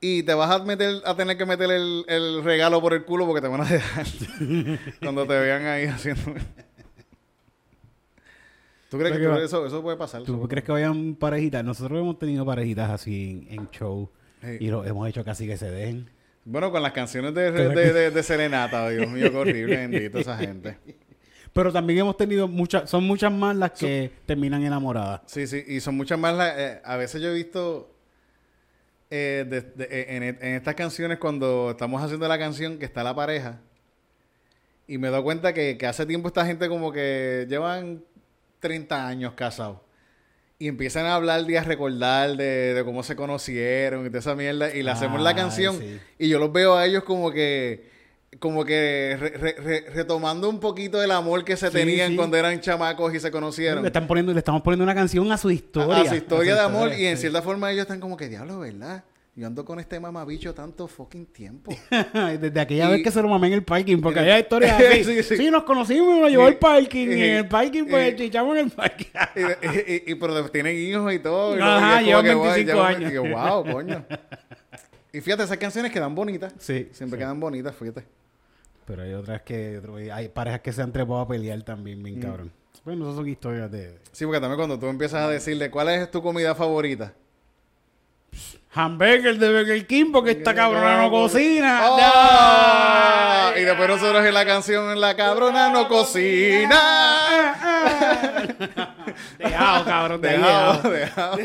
y 0.00 0.24
te 0.24 0.34
vas 0.34 0.50
a 0.50 0.64
meter 0.64 1.00
a 1.04 1.14
tener 1.14 1.38
que 1.38 1.46
meter 1.46 1.70
el, 1.70 2.04
el 2.08 2.42
regalo 2.42 2.80
por 2.80 2.92
el 2.94 3.04
culo 3.04 3.24
porque 3.24 3.40
te 3.40 3.46
van 3.46 3.60
a 3.60 3.64
dejar 3.64 4.04
cuando 5.00 5.26
te 5.28 5.38
vean 5.38 5.64
ahí 5.66 5.86
haciendo... 5.86 6.34
¿Tú 8.92 8.98
crees 8.98 9.16
Pero 9.16 9.32
que 9.32 9.38
que 9.38 9.44
eso, 9.46 9.66
eso 9.66 9.82
puede 9.82 9.96
pasar? 9.96 10.22
¿Tú 10.22 10.46
crees 10.46 10.64
que 10.64 10.70
vayan 10.70 11.14
parejitas? 11.14 11.64
Nosotros 11.64 11.98
hemos 11.98 12.18
tenido 12.18 12.44
parejitas 12.44 12.90
así 12.90 13.46
en, 13.50 13.60
en 13.60 13.70
show 13.70 14.08
Sí. 14.42 14.56
y 14.60 14.66
lo 14.68 14.84
hemos 14.84 15.08
hecho 15.08 15.24
casi 15.24 15.46
que 15.46 15.56
se 15.56 15.70
dejen. 15.70 16.10
Bueno, 16.44 16.70
con 16.70 16.82
las 16.82 16.92
canciones 16.92 17.32
de, 17.34 17.50
de, 17.52 17.68
de- 17.92 18.10
de 18.10 18.22
Serenata, 18.22 18.88
Dios 18.90 19.08
mío, 19.08 19.30
qué 19.30 19.36
horrible, 19.38 19.76
bendito 19.76 20.18
esa 20.18 20.36
gente. 20.36 20.76
Pero 21.54 21.72
también 21.72 22.00
hemos 22.00 22.16
tenido 22.16 22.48
muchas, 22.48 22.90
son 22.90 23.04
muchas 23.04 23.32
más 23.32 23.56
las 23.56 23.70
que 23.72 24.10
terminan 24.26 24.62
enamoradas. 24.62 25.20
Sí, 25.26 25.46
sí, 25.46 25.62
y 25.66 25.80
son 25.80 25.96
muchas 25.96 26.18
más. 26.18 26.34
la- 26.36 26.60
eh, 26.60 26.80
a 26.84 26.96
veces 26.96 27.22
yo 27.22 27.28
he 27.30 27.34
visto 27.34 27.88
eh, 29.10 29.46
de- 29.48 29.60
de- 29.60 29.84
eh, 29.90 30.16
en, 30.16 30.22
en 30.24 30.54
estas 30.56 30.74
canciones, 30.74 31.18
cuando 31.18 31.70
estamos 31.70 32.02
haciendo 32.02 32.26
la 32.28 32.38
canción, 32.38 32.78
que 32.78 32.84
está 32.84 33.02
la 33.04 33.14
pareja, 33.14 33.58
y 34.88 34.98
me 34.98 35.08
doy 35.08 35.22
cuenta 35.22 35.52
que, 35.54 35.78
que 35.78 35.86
hace 35.86 36.04
tiempo 36.06 36.28
esta 36.28 36.44
gente 36.44 36.68
como 36.68 36.90
que 36.92 37.46
llevan 37.48 38.02
30 38.62 39.06
años 39.06 39.34
casados. 39.34 39.78
Y 40.58 40.68
empiezan 40.68 41.04
a 41.06 41.16
hablar 41.16 41.44
y 41.50 41.56
a 41.56 41.64
recordar 41.64 42.36
de, 42.36 42.72
de 42.72 42.84
cómo 42.84 43.02
se 43.02 43.16
conocieron 43.16 44.06
y 44.06 44.08
de 44.08 44.18
esa 44.20 44.34
mierda. 44.36 44.74
Y 44.74 44.82
le 44.84 44.90
hacemos 44.92 45.20
la 45.20 45.34
canción. 45.34 45.76
sí. 45.78 45.98
Y 46.18 46.28
yo 46.28 46.38
los 46.38 46.52
veo 46.52 46.76
a 46.76 46.86
ellos 46.86 47.02
como 47.04 47.30
que. 47.32 47.90
Como 48.38 48.64
que 48.64 49.14
re- 49.20 49.28
re- 49.36 49.56
re- 49.58 49.84
retomando 49.92 50.48
un 50.48 50.58
poquito 50.58 50.98
del 50.98 51.10
amor 51.10 51.44
que 51.44 51.54
se 51.54 51.66
Sí, 51.66 51.72
tenían 51.74 52.12
sí. 52.12 52.16
cuando 52.16 52.38
eran 52.38 52.58
chamacos 52.62 53.14
y 53.14 53.20
se 53.20 53.30
conocieron. 53.30 53.82
Le, 53.82 53.88
están 53.88 54.06
poniendo, 54.06 54.32
le 54.32 54.38
estamos 54.38 54.62
poniendo 54.62 54.84
una 54.84 54.94
canción 54.94 55.30
a 55.30 55.36
su 55.36 55.50
historia. 55.50 55.96
A, 55.98 56.00
a 56.00 56.06
su 56.08 56.14
historia 56.14 56.52
A 56.54 56.56
de 56.56 56.62
amor 56.62 56.92
y 56.96 57.04
en 57.06 57.18
cierta 57.18 57.42
forma 57.42 57.70
ellos 57.70 57.82
están 57.82 58.00
como 58.00 58.16
que 58.16 58.30
diablo, 58.30 58.60
¿verdad? 58.60 59.04
Yo 59.34 59.46
ando 59.46 59.64
con 59.64 59.80
este 59.80 59.98
mamabicho 59.98 60.52
tanto 60.52 60.86
fucking 60.86 61.24
tiempo. 61.26 61.74
Desde 62.38 62.60
aquella 62.60 62.88
Y- 62.88 62.92
vez 62.92 63.02
que 63.02 63.10
se 63.10 63.22
lo 63.22 63.28
mamé 63.28 63.46
en 63.46 63.54
el 63.54 63.64
parking, 63.64 63.98
porque 64.02 64.20
y- 64.22 64.28
hay 64.28 64.42
historias 64.42 64.72
así. 64.78 65.04
Sí, 65.04 65.22
sí, 65.22 65.36
sí. 65.38 65.50
nos 65.50 65.62
conocimos, 65.62 66.18
nos 66.20 66.30
llevó 66.30 66.44
Y- 66.44 66.46
al 66.48 66.58
parking, 66.58 67.08
y, 67.08 67.14
y- 67.14 67.22
en 67.22 67.36
el 67.36 67.48
parking, 67.48 67.84
pues, 67.86 68.12
y- 68.12 68.16
chichamos 68.16 68.58
en 68.58 68.66
el 68.66 68.70
parking. 68.70 69.06
y, 69.36 69.40
y- 69.40 69.94
y- 70.06 70.12
y- 70.12 70.14
pero 70.16 70.50
tienen 70.50 70.76
hijos 70.76 71.10
y 71.14 71.18
todo. 71.18 71.56
Y 71.56 71.60
Ajá, 71.62 72.02
y 72.02 72.06
llevan 72.06 72.24
que, 72.26 72.34
guau, 72.34 72.52
25 72.52 72.72
llevan- 72.78 72.94
años. 72.96 73.10
Y 73.10 73.14
yo, 73.14 73.22
wow, 73.24 73.64
coño. 73.72 74.04
Y 75.14 75.20
fíjate, 75.22 75.44
esas 75.44 75.56
canciones 75.58 75.90
quedan 75.92 76.14
bonitas. 76.14 76.52
sí. 76.58 76.88
Siempre 76.92 77.16
sí. 77.18 77.22
quedan 77.22 77.40
bonitas, 77.40 77.74
fíjate. 77.74 78.04
Pero 78.84 79.02
hay 79.02 79.14
otras 79.14 79.40
que, 79.42 79.80
hay 80.12 80.28
parejas 80.28 80.60
que 80.60 80.72
se 80.74 80.82
han 80.82 80.92
trepado 80.92 81.20
a 81.20 81.28
pelear 81.28 81.62
también, 81.62 82.00
Mm. 82.00 82.04
bien 82.04 82.20
cabrón. 82.20 82.52
Bueno, 82.84 83.04
esas 83.06 83.16
son 83.16 83.28
historias 83.28 83.70
de... 83.70 83.98
Sí, 84.10 84.24
porque 84.26 84.40
también 84.40 84.56
cuando 84.58 84.78
tú 84.78 84.86
empiezas 84.88 85.20
a 85.22 85.28
decirle 85.30 85.70
cuál 85.70 85.88
es 85.88 86.10
tu 86.10 86.20
comida 86.20 86.54
favorita. 86.54 87.14
Hamburger 88.74 89.38
de 89.38 89.52
Burger 89.52 89.86
King 89.86 90.12
porque 90.12 90.30
esta 90.30 90.54
cabrona 90.54 91.02
no 91.02 91.10
cocina. 91.10 91.82
Y 93.56 93.60
después 93.60 93.88
nosotros 93.88 94.24
en 94.24 94.32
la 94.32 94.46
canción 94.46 94.98
La 94.98 95.14
cabrona 95.14 95.68
no 95.70 95.88
cocina. 95.88 96.80
Dejado, 99.38 99.84
cabrón, 99.84 100.20
Dejado, 100.20 100.90
dejado. 100.90 101.38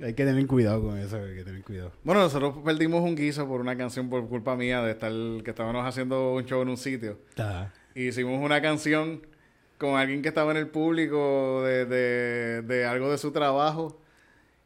Hay 0.00 0.14
que 0.14 0.24
tener 0.24 0.46
cuidado 0.46 0.80
con 0.80 0.96
eso, 0.96 1.16
hay 1.16 1.34
que 1.34 1.42
tener 1.42 1.60
cuidado. 1.62 1.90
Bueno, 2.04 2.20
nosotros 2.20 2.54
perdimos 2.64 3.02
un 3.02 3.16
guiso 3.16 3.48
por 3.48 3.60
una 3.60 3.76
canción 3.76 4.08
por 4.08 4.28
culpa 4.28 4.54
mía 4.54 4.80
de 4.80 4.92
estar 4.92 5.10
que 5.42 5.50
estábamos 5.50 5.84
haciendo 5.84 6.34
un 6.34 6.44
show 6.44 6.62
en 6.62 6.68
un 6.68 6.76
sitio. 6.76 7.18
Y 7.96 8.06
hicimos 8.06 8.40
una 8.40 8.62
canción 8.62 9.26
con 9.76 9.96
alguien 9.96 10.22
que 10.22 10.28
estaba 10.28 10.52
en 10.52 10.58
el 10.58 10.68
público 10.68 11.64
de, 11.64 11.84
de, 11.84 12.62
de 12.62 12.86
algo 12.86 13.10
de 13.10 13.18
su 13.18 13.32
trabajo. 13.32 14.00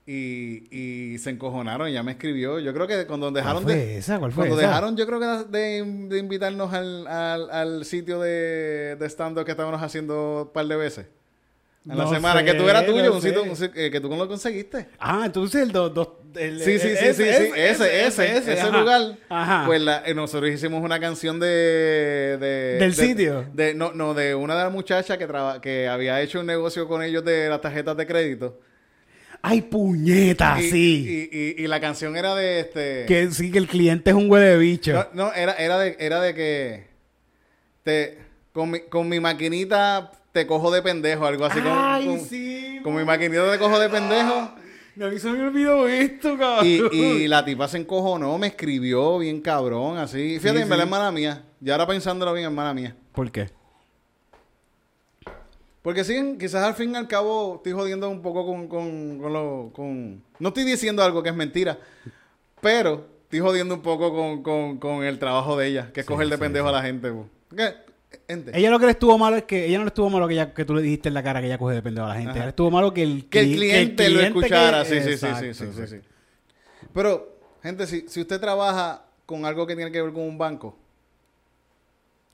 Y, 0.04 0.66
y 0.70 1.18
se 1.18 1.30
encojonaron, 1.30 1.88
ya 1.90 2.02
me 2.02 2.12
escribió. 2.12 2.58
Yo 2.58 2.74
creo 2.74 2.86
que 2.88 3.06
cuando 3.06 3.30
dejaron 3.30 3.62
¿Cuál 3.62 3.74
fue 3.76 3.84
de. 3.86 3.98
esa? 3.98 4.18
¿Cuál 4.18 4.32
fue 4.32 4.42
Cuando 4.48 4.58
esa? 4.60 4.66
dejaron, 4.68 4.96
yo 4.96 5.06
creo 5.06 5.20
que 5.20 5.26
de, 5.56 5.84
de 6.08 6.18
invitarnos 6.18 6.72
al, 6.74 7.06
al, 7.06 7.50
al 7.50 7.84
sitio 7.84 8.20
de, 8.20 8.96
de 8.98 9.06
stand-up 9.08 9.44
que 9.44 9.52
estábamos 9.52 9.80
haciendo 9.80 10.42
un 10.42 10.52
par 10.52 10.66
de 10.66 10.76
veces. 10.76 11.06
En 11.88 11.98
la 11.98 12.06
semana, 12.08 12.40
sé, 12.40 12.46
que 12.46 12.54
tú 12.54 12.68
eras 12.68 12.86
tuyo, 12.86 13.04
no 13.06 13.14
un 13.14 13.22
sitio 13.22 13.42
sé. 13.42 13.50
un 13.50 13.56
sitio, 13.56 13.82
eh, 13.82 13.90
que 13.90 14.00
tú 14.00 14.08
lo 14.08 14.28
conseguiste. 14.28 14.86
Ah, 15.00 15.22
entonces 15.26 15.62
el 15.62 15.72
dos... 15.72 15.90
el- 16.36 16.60
Sí, 16.60 16.78
sí, 16.78 16.88
el- 16.88 16.96
sí, 16.96 17.06
sí, 17.06 17.22
sí, 17.24 17.50
ese, 17.56 18.06
ese, 18.06 18.36
ese, 18.36 18.60
ajá. 18.60 18.78
lugar. 18.80 19.16
Ajá. 19.28 19.64
Pues 19.66 19.80
la- 19.82 20.02
eh, 20.06 20.14
nosotros 20.14 20.48
hicimos 20.50 20.82
una 20.84 21.00
canción 21.00 21.40
de... 21.40 21.46
de 22.38 22.76
¿Del 22.78 22.94
de- 22.94 23.06
sitio? 23.06 23.46
De, 23.52 23.74
no, 23.74 23.92
no, 23.94 24.14
de 24.14 24.34
una 24.36 24.54
de 24.56 24.62
las 24.64 24.72
muchachas 24.72 25.18
que, 25.18 25.26
traba- 25.26 25.60
que 25.60 25.88
había 25.88 26.20
hecho 26.20 26.38
un 26.40 26.46
negocio 26.46 26.86
con 26.86 27.02
ellos 27.02 27.24
de 27.24 27.48
las 27.48 27.60
tarjetas 27.60 27.96
de 27.96 28.06
crédito. 28.06 28.60
¡Ay, 29.42 29.62
puñeta! 29.62 30.56
y, 30.60 30.70
sí. 30.70 31.28
Y, 31.32 31.38
y- 31.38 31.64
y 31.64 31.66
la 31.66 31.80
canción 31.80 32.16
era 32.16 32.34
de 32.34 32.60
este... 32.60 33.04
que 33.06 33.30
sí, 33.32 33.50
que 33.50 33.58
el 33.58 33.66
cliente 33.66 34.10
es 34.10 34.16
un 34.16 34.30
huele 34.30 34.46
de 34.46 34.58
bicho. 34.58 34.92
No, 34.92 35.06
no, 35.26 35.32
era, 35.34 35.52
era, 35.54 35.78
de, 35.78 35.96
era 35.98 36.20
de 36.20 36.34
que... 36.34 36.86
Te, 37.82 38.18
con, 38.52 38.70
mi, 38.70 38.80
con 38.82 39.08
mi 39.08 39.18
maquinita 39.18 40.12
te 40.30 40.46
cojo 40.46 40.70
de 40.70 40.80
pendejo, 40.82 41.26
algo 41.26 41.44
así. 41.44 41.58
con- 41.60 41.72
¡Ay, 41.72 42.06
con, 42.06 42.20
sí! 42.20 42.80
con 42.84 42.94
mi 42.94 43.04
maquinita 43.04 43.50
te 43.50 43.58
cojo 43.58 43.78
de 43.78 43.88
pendejo. 43.88 44.52
A 45.00 45.08
mí 45.08 45.18
se 45.18 45.30
me 45.30 45.42
olvidó 45.46 45.88
esto, 45.88 46.36
cabrón. 46.38 46.66
Y, 46.66 46.96
y 47.24 47.26
la 47.28 47.44
tipa 47.44 47.66
se 47.66 47.78
encojonó, 47.78 48.36
me 48.38 48.48
escribió 48.48 49.18
bien 49.18 49.40
cabrón, 49.40 49.96
así. 49.98 50.38
Fíjate, 50.38 50.58
Sí, 50.58 50.62
en 50.62 50.68
verdad, 50.68 50.84
sí. 50.84 50.88
hermana 50.88 51.10
mía. 51.10 51.42
Y 51.64 51.70
ahora 51.70 51.86
pensándolo 51.86 52.32
bien, 52.34 52.44
hermana 52.46 52.74
mía. 52.74 52.94
¿Por 53.12 53.32
qué? 53.32 53.48
Porque 55.82 56.04
sí, 56.04 56.36
quizás 56.38 56.62
al 56.62 56.74
fin 56.74 56.92
y 56.92 56.96
al 56.96 57.08
cabo 57.08 57.56
estoy 57.56 57.72
jodiendo 57.72 58.08
un 58.08 58.22
poco 58.22 58.46
con, 58.46 58.68
con, 58.68 59.18
con 59.18 59.32
lo... 59.32 59.70
Con... 59.74 60.22
No 60.38 60.48
estoy 60.48 60.62
diciendo 60.64 61.02
algo 61.02 61.22
que 61.22 61.30
es 61.30 61.34
mentira, 61.34 61.76
pero 62.60 63.04
estoy 63.24 63.40
jodiendo 63.40 63.74
un 63.74 63.82
poco 63.82 64.14
con, 64.14 64.42
con, 64.44 64.78
con 64.78 65.02
el 65.04 65.18
trabajo 65.18 65.56
de 65.56 65.66
ella, 65.66 65.90
que 65.92 66.00
es 66.00 66.06
Sí, 66.06 66.12
coger 66.12 66.28
de 66.28 66.36
sí, 66.36 66.40
pendejo 66.40 66.66
sí. 66.66 66.68
a 66.68 66.72
la 66.72 66.82
gente. 66.82 67.10
po. 67.10 67.26
Porque, 67.48 67.74
gente, 68.28 68.52
Ella 68.56 68.70
lo 68.70 68.78
que 68.78 68.84
le 68.86 68.92
estuvo 68.92 69.18
malo 69.18 69.34
es 69.36 69.42
que 69.42 69.66
ella 69.66 69.78
no 69.78 69.84
le 69.84 69.88
estuvo 69.88 70.08
malo 70.08 70.28
que, 70.28 70.34
ella, 70.34 70.54
que 70.54 70.64
tú 70.64 70.72
le 70.74 70.82
dijiste 70.82 71.08
en 71.08 71.14
la 71.14 71.22
cara 71.24 71.40
que 71.40 71.46
ella 71.46 71.58
coge 71.58 71.74
de 71.74 71.82
pendejo 71.82 72.06
a 72.06 72.10
la 72.10 72.14
gente. 72.14 72.30
Ajá. 72.30 72.36
Ella 72.38 72.44
le 72.46 72.50
estuvo 72.50 72.70
malo 72.70 72.94
que 72.94 73.02
el, 73.02 73.28
que 73.28 73.40
el 73.40 73.48
cli- 73.50 73.56
cliente, 73.56 74.08
lo 74.10 74.20
escuchara. 74.20 74.84
que- 74.84 74.88
Sí, 74.88 74.94
sí, 75.00 75.02
sí, 75.04 75.12
Exacto, 75.26 75.40
sí, 75.40 75.54
sí, 75.54 75.66
sí, 75.74 75.86
sí. 75.88 75.96
Pero, 76.94 77.38
gente, 77.60 77.88
si, 77.88 78.04
si 78.08 78.20
usted 78.20 78.40
trabaja 78.40 79.04
con 79.26 79.44
algo 79.46 79.66
que 79.66 79.74
tiene 79.74 79.90
que 79.90 80.00
ver 80.00 80.12
con 80.12 80.22
un 80.22 80.38
banco, 80.38 80.76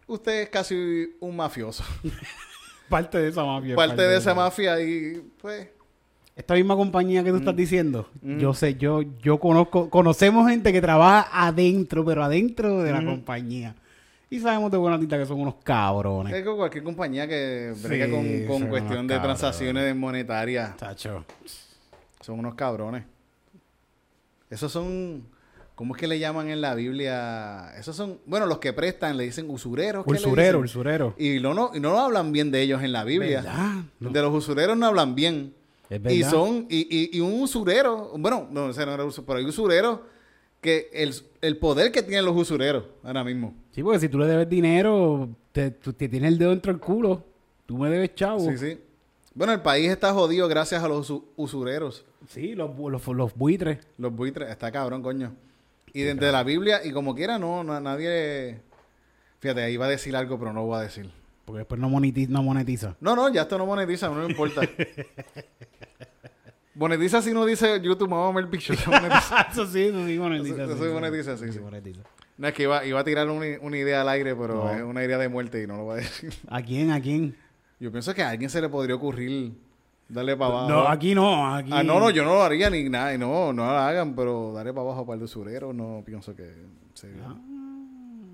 usted 0.07 0.43
es 0.43 0.49
casi 0.50 1.17
un 1.21 1.35
mafioso. 1.35 1.83
Parte 2.88 3.18
de 3.18 3.28
esa 3.28 3.45
mafia. 3.45 3.76
parte 3.76 4.02
de 4.02 4.16
esa 4.16 4.35
mafia 4.35 4.80
y 4.80 5.23
pues 5.40 5.68
Esta 6.37 6.54
misma 6.54 6.76
compañía 6.76 7.25
que 7.25 7.30
tú 7.30 7.37
estás 7.38 7.57
diciendo, 7.57 8.09
Mm. 8.23 8.38
yo 8.38 8.54
sé, 8.54 8.76
yo, 8.76 9.02
yo 9.21 9.38
conozco, 9.40 9.90
conocemos 9.90 10.49
gente 10.49 10.73
que 10.73 10.80
trabaja 10.80 11.28
adentro, 11.47 12.04
pero 12.04 12.23
adentro 12.23 12.80
de 12.83 12.92
la 12.92 13.00
Mm. 13.00 13.07
compañía. 13.07 13.75
Y 14.30 14.38
sabemos 14.40 14.71
de 14.71 14.76
buena 14.78 14.99
tinta 15.00 15.18
que 15.18 15.26
son 15.26 15.40
unos 15.40 15.57
cabrones. 15.64 16.33
es 16.35 16.45
que 16.45 16.54
cualquier 16.54 16.85
compañía 16.85 17.26
que 17.26 17.73
Sí, 17.75 17.83
brega 17.88 18.07
con, 18.07 18.68
cuestión 18.68 19.07
de 19.09 19.14
cabrones. 19.14 19.23
transacciones 19.40 19.97
monetarias 19.97 20.76
Tacho. 20.76 21.25
son 22.21 22.38
unos 22.38 22.54
cabrones. 22.54 23.04
Esos 24.50 24.71
son 24.71 25.25
¿cómo 25.78 25.94
es 25.94 26.00
que 26.00 26.08
le 26.08 26.18
llaman 26.18 26.49
en 26.50 26.61
la 26.61 26.75
Biblia? 26.75 27.73
Esos 27.78 27.94
son, 27.94 28.18
bueno, 28.26 28.47
los 28.47 28.58
que 28.58 28.73
prestan 28.73 29.16
le 29.16 29.23
dicen 29.23 29.49
usureros, 29.49 30.04
¿qué 30.04 30.11
le 30.14 30.18
Usurero, 30.18 30.58
usurero. 30.58 31.14
Y 31.16 31.38
no, 31.38 31.54
no, 31.54 31.70
y 31.73 31.78
no 31.78 31.97
hablan 32.00 32.32
bien 32.32 32.50
de 32.50 32.61
ellos 32.62 32.82
en 32.82 32.90
la 32.90 33.04
Biblia. 33.04 33.42
¿Verdad? 33.42 33.75
No. 34.00 34.11
De 34.11 34.20
los 34.20 34.35
usureros 34.35 34.76
no 34.76 34.87
hablan 34.87 35.14
bien. 35.14 35.54
Es 35.88 36.00
Y 36.00 36.18
verdad. 36.18 36.30
son, 36.32 36.66
y, 36.68 36.80
y, 37.12 37.16
y 37.16 37.20
un 37.20 37.40
usurero, 37.40 38.11
bueno, 38.18 38.49
no, 38.50 38.70
ese 38.70 38.85
no 38.85 38.92
era 38.92 39.04
usurero, 39.04 39.26
pero 39.26 39.38
hay 39.38 39.44
usureros 39.47 40.00
que 40.61 40.90
el, 40.92 41.14
el 41.40 41.56
poder 41.58 41.92
que 41.92 42.02
tienen 42.02 42.25
los 42.25 42.37
usureros 42.37 42.82
ahora 43.04 43.23
mismo. 43.23 43.54
Sí, 43.70 43.80
porque 43.85 44.00
si 44.00 44.08
tú 44.08 44.18
le 44.18 44.26
debes 44.26 44.49
dinero, 44.50 45.28
te, 45.52 45.70
te 45.70 46.08
tienes 46.08 46.32
el 46.32 46.38
dedo 46.38 46.50
dentro 46.50 46.73
del 46.73 46.80
culo. 46.80 47.25
Tú 47.66 47.78
me 47.78 47.88
debes 47.88 48.16
chavo. 48.16 48.40
Sí, 48.40 48.58
sí. 48.58 48.78
Bueno, 49.32 49.52
el 49.52 49.61
país 49.61 49.88
está 49.88 50.12
jodido 50.12 50.49
gracias 50.49 50.82
a 50.82 50.88
los 50.88 51.08
usu- 51.08 51.23
usureros. 51.37 52.04
Sí, 52.28 52.56
los, 52.56 52.76
los, 52.76 53.06
los 53.06 53.35
buitres. 53.37 53.78
Los 53.97 54.12
buitres, 54.12 54.50
está 54.50 54.73
cabrón, 54.73 55.00
coño. 55.02 55.32
Y 55.92 56.02
desde 56.02 56.33
la 56.33 56.42
Biblia, 56.45 56.80
y 56.85 56.92
como 56.92 57.14
quiera, 57.14 57.38
no, 57.38 57.64
no, 57.64 57.78
nadie. 57.80 58.61
Fíjate, 59.40 59.62
ahí 59.62 59.76
va 59.76 59.87
a 59.87 59.90
decir 59.90 60.14
algo, 60.16 60.38
pero 60.38 60.52
no 60.52 60.61
lo 60.61 60.66
voy 60.66 60.78
a 60.78 60.83
decir. 60.83 61.11
Porque 61.45 61.59
después 61.61 61.80
no 61.80 61.88
monetiza. 61.88 62.30
No 62.33 62.42
monetiza. 62.42 62.97
No, 63.00 63.16
no, 63.16 63.33
ya 63.33 63.42
esto 63.42 63.57
no 63.59 63.66
monetiza, 63.66 64.09
no 64.09 64.16
me 64.16 64.26
importa. 64.26 64.62
monetiza 66.75 67.23
si 67.23 67.33
no 67.33 67.45
dice 67.47 67.80
YouTube, 67.80 68.09
vamos 68.11 68.33
a 68.33 68.37
ver 68.37 68.50
picture. 68.50 68.78
monetiza. 68.87 69.47
eso 69.50 69.66
sí, 69.66 69.83
eso 69.83 70.07
sí 70.07 70.18
monetiza. 70.18 70.64
Eso- 70.64 70.75
eso 70.75 70.85
sí, 70.85 70.90
monetiza, 70.92 71.37
sí, 71.37 71.52
sí. 71.52 71.61
monetiza. 71.61 72.02
No, 72.37 72.47
es 72.49 72.54
que 72.54 72.64
iba, 72.64 72.85
iba 72.85 73.00
a 73.00 73.04
tirar 73.04 73.28
una, 73.28 73.47
una 73.62 73.76
idea 73.76 74.02
al 74.02 74.09
aire, 74.11 74.37
pero 74.37 74.64
No. 74.64 74.71
es 74.71 74.83
una 74.83 75.04
idea 75.04 75.18
de 75.18 75.28
muerte 75.28 75.62
y 75.62 75.66
no 75.66 75.76
lo 75.76 75.85
voy 75.85 75.95
a 75.95 75.97
decir. 76.02 76.33
¿A 76.49 76.62
quién? 76.62 76.90
¿A 76.92 77.00
quién? 77.00 77.37
Yo 77.80 77.90
pienso 77.90 78.14
que 78.14 78.23
a 78.23 78.30
alguien 78.30 78.50
se 78.50 78.61
le 78.61 78.68
podría 78.68 78.95
ocurrir 78.95 79.52
darle 80.09 80.37
para 80.37 80.50
abajo. 80.50 80.69
No, 80.69 80.88
aquí 80.88 81.15
no. 81.15 81.55
Aquí... 81.55 81.71
Ah, 81.73 81.83
no, 81.83 82.00
no, 82.00 82.11
yo 82.11 82.25
no 82.25 82.35
lo 82.35 82.43
haría 82.43 82.71
ni 82.71 82.88
nada. 82.88 83.17
No, 83.19 83.53
no 83.53 83.65
lo 83.65 83.71
hagan, 83.71 84.15
pero 84.17 84.53
darle 84.53 84.73
para 84.73 84.83
abajo 84.87 85.07
para 85.07 85.17
el 85.19 85.23
usurero, 85.25 85.73
no 85.73 86.03
pienso 86.05 86.35
que... 86.35 86.50
se- 86.95 87.09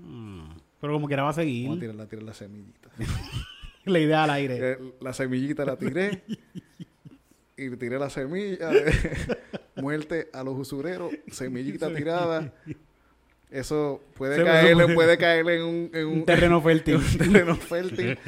Mm. 0.07 0.49
Pero 0.79 0.93
como 0.93 1.07
quiera 1.07 1.23
va 1.23 1.29
a 1.29 1.31
Vamos 1.31 1.37
a 1.39 1.41
seguir. 1.41 1.79
tirar, 1.79 2.23
la- 2.23 2.33
semillita. 2.33 2.89
Idea 3.85 4.23
al 4.23 4.29
aire. 4.31 4.71
Eh, 4.71 4.77
la 5.01 5.13
semillita 5.13 5.65
la 5.65 5.75
tiré. 5.77 6.23
y 7.57 7.69
tiré 7.77 7.97
la 7.99 8.09
semilla 8.09 8.69
de 8.69 8.93
muerte 9.77 10.29
a 10.33 10.43
los 10.43 10.57
usureros. 10.57 11.11
Semillita 11.31 11.93
tirada. 11.93 12.53
Eso 13.51 14.01
puede 14.15 14.37
Se 14.37 14.43
caerle, 14.43 14.93
puede 14.93 15.17
caerle 15.17 15.57
en 15.57 15.63
un, 15.63 15.89
en 15.93 16.07
Un 16.07 16.25
terreno 16.25 16.61
fértil. 16.61 16.95
en 16.95 17.01
un 17.01 17.17
terreno 17.17 17.55
fértil 17.55 18.19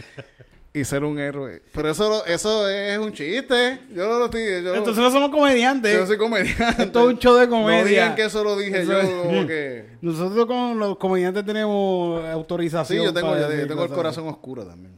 y 0.79 0.86
ser 0.86 1.03
un 1.03 1.19
héroe. 1.19 1.62
Pero 1.74 1.89
eso, 1.89 2.25
eso 2.25 2.67
es 2.69 2.98
un 3.00 3.12
chiste. 3.13 3.79
Yo 3.93 4.07
no 4.07 4.19
lo 4.19 4.25
estoy. 4.25 4.63
Yo, 4.63 4.75
Entonces 4.75 5.03
no 5.03 5.12
somos 5.12 5.29
comediantes. 5.29 5.93
yo 5.98 6.05
soy 6.07 6.17
comediante. 6.17 6.84
Esto 6.84 7.00
es 7.01 7.13
un 7.13 7.19
show 7.19 7.36
de 7.36 7.46
No 7.48 7.51
comedia. 7.51 7.84
digan 7.86 8.15
que 8.15 8.25
eso 8.25 8.43
lo 8.43 8.57
dije 8.57 8.81
Eso 8.81 8.91
yo. 8.91 9.00
es- 9.00 9.10
Como 9.10 9.48
que... 9.48 9.86
Nosotros 10.01 10.46
con 10.46 10.79
los 10.79 10.98
comediantes 10.98 11.46
tenemos 11.46 12.22
Sí, 12.22 12.27
autorización. 12.29 13.06
yo 13.06 13.13
tengo, 13.13 13.30
para 13.30 13.41
yo, 13.41 13.49
decir 13.49 13.67
tengo 13.67 13.84
el 13.84 13.89
corazón 13.91 14.28
oscuro 14.28 14.65
también. 14.65 14.97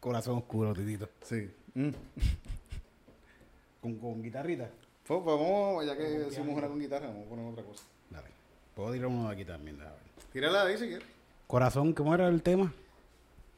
Corazón 0.00 0.36
oscuro, 0.38 0.74
titito. 0.74 1.08
Sí. 1.22 1.48
Mm. 1.74 1.88
Con, 3.80 3.94
con 3.98 4.22
guitarrita. 4.22 4.68
Pues, 5.06 5.20
pues 5.22 5.36
vamos, 5.38 5.84
ya 5.84 5.94
que 5.96 6.26
hicimos 6.30 6.56
una 6.56 6.66
con 6.68 6.78
guitarra, 6.80 7.08
vamos 7.08 7.26
a 7.26 7.28
poner 7.28 7.52
otra 7.52 7.64
cosa. 7.64 7.82
Dale. 8.08 8.28
Puedo 8.74 8.92
tirar 8.92 9.08
uno 9.08 9.28
de 9.28 9.34
aquí 9.34 9.44
también. 9.44 9.76
ver. 9.78 9.88
Tírala 10.32 10.62
ahí 10.64 10.78
si 10.78 10.86
quieres. 10.88 11.06
Corazón, 11.46 11.92
¿cómo 11.92 12.14
era 12.14 12.26
el 12.28 12.42
tema? 12.42 12.72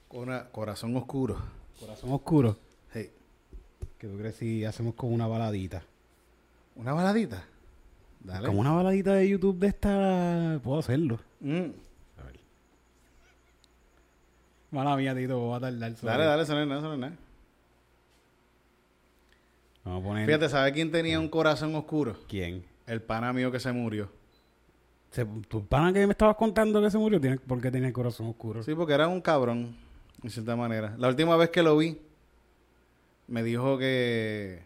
Cora- 0.09 0.49
corazón 0.51 0.97
oscuro. 0.97 1.37
Corazón 1.81 2.13
oscuro. 2.13 2.57
Hey. 2.93 3.11
¿Qué 3.99 4.07
tú 4.07 4.17
crees 4.19 4.37
si 4.37 4.65
hacemos 4.65 4.95
como 4.95 5.15
una 5.15 5.27
baladita? 5.27 5.83
¿Una 6.77 6.93
baladita? 6.93 7.45
Dale. 8.21 8.47
Como 8.47 8.61
una 8.61 8.73
baladita 8.73 9.15
de 9.15 9.29
YouTube 9.29 9.59
de 9.59 9.69
esta. 9.69 10.61
Puedo 10.63 10.79
hacerlo. 10.79 11.19
Mm. 11.41 11.71
A 12.19 12.23
ver. 12.25 12.41
Mala 14.71 14.97
mía, 14.97 15.15
Tito, 15.15 15.39
voy 15.39 15.57
a 15.57 15.61
tardar. 15.61 15.95
sorry. 15.97 16.07
Dale, 16.13 16.25
dale, 16.25 16.43
es 16.43 16.49
nada, 16.49 16.97
nada. 16.97 17.13
Vamos 19.85 20.03
a 20.03 20.07
poner. 20.07 20.27
Fíjate, 20.27 20.49
¿sabes 20.49 20.73
quién 20.73 20.91
tenía 20.91 21.21
un 21.21 21.29
corazón 21.29 21.75
oscuro? 21.75 22.17
¿Quién? 22.29 22.65
El 22.87 23.03
pana 23.03 23.33
mío 23.33 23.51
que 23.53 23.61
se 23.61 23.71
murió. 23.73 24.11
Se- 25.11 25.25
¿Tu 25.25 25.65
pana 25.65 25.93
que 25.93 26.05
me 26.07 26.13
estabas 26.13 26.37
contando 26.37 26.83
que 26.83 26.91
se 26.91 26.99
murió? 26.99 27.21
¿Tiene, 27.21 27.39
¿Por 27.39 27.61
qué 27.61 27.71
tenía 27.71 27.89
el 27.89 27.95
corazón 27.95 28.27
oscuro? 28.29 28.63
Sí, 28.65 28.75
porque 28.75 28.93
era 28.95 29.07
un 29.09 29.21
cabrón, 29.21 29.77
en 30.27 30.31
cierta 30.31 30.57
manera. 30.57 30.95
La 30.99 31.09
última 31.09 31.37
vez 31.37 31.51
que 31.51 31.63
lo 31.63 31.77
vi, 31.77 31.99
me 33.29 33.43
dijo 33.43 33.79
que, 33.79 34.63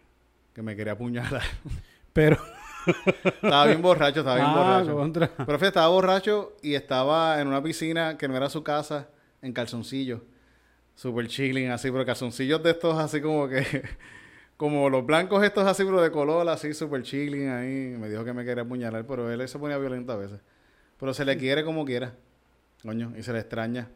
que 0.53 0.61
me 0.61 0.75
quería 0.75 0.93
apuñalar. 0.93 1.43
Pero. 2.13 2.37
estaba 3.25 3.67
bien 3.67 3.81
borracho, 3.81 4.21
estaba 4.21 4.37
bien 4.37 4.47
Ah, 4.49 4.55
borracho. 4.81 4.95
contra. 4.95 5.27
Pero 5.27 5.45
fíjate, 5.59 5.67
estaba 5.67 5.87
borracho 5.89 6.53
y 6.63 6.73
estaba 6.73 7.39
en 7.39 7.47
una 7.47 7.61
piscina 7.61 8.17
que 8.17 8.27
no 8.27 8.35
era 8.35 8.49
su 8.49 8.63
casa, 8.63 9.07
en 9.41 9.53
calzoncillos. 9.53 10.21
Super 10.95 11.27
chilling, 11.27 11.69
así, 11.69 11.91
pero 11.91 12.05
calzoncillos 12.05 12.61
de 12.63 12.71
estos 12.71 12.97
así 12.97 13.21
como 13.21 13.47
que... 13.47 13.65
Como 14.57 14.91
los 14.91 15.03
blancos 15.03 15.43
estos 15.43 15.65
así, 15.65 15.83
pero 15.83 15.99
de 16.03 16.11
color, 16.11 16.47
así, 16.47 16.71
super 16.75 17.01
chilling 17.01 17.49
ahí. 17.49 17.95
Me 17.97 18.07
dijo 18.09 18.23
que 18.23 18.31
me 18.31 18.45
quería 18.45 18.61
apuñalar, 18.61 19.07
pero 19.07 19.31
él 19.31 19.47
se 19.49 19.57
ponía 19.57 19.75
violento 19.79 20.11
a 20.11 20.17
veces. 20.17 20.39
Pero 20.99 21.15
se 21.15 21.25
le 21.25 21.35
quiere 21.35 21.63
como 21.65 21.83
quiera. 21.83 22.13
Coño, 22.83 23.11
y 23.17 23.23
se 23.23 23.33
le 23.33 23.39
extraña. 23.39 23.89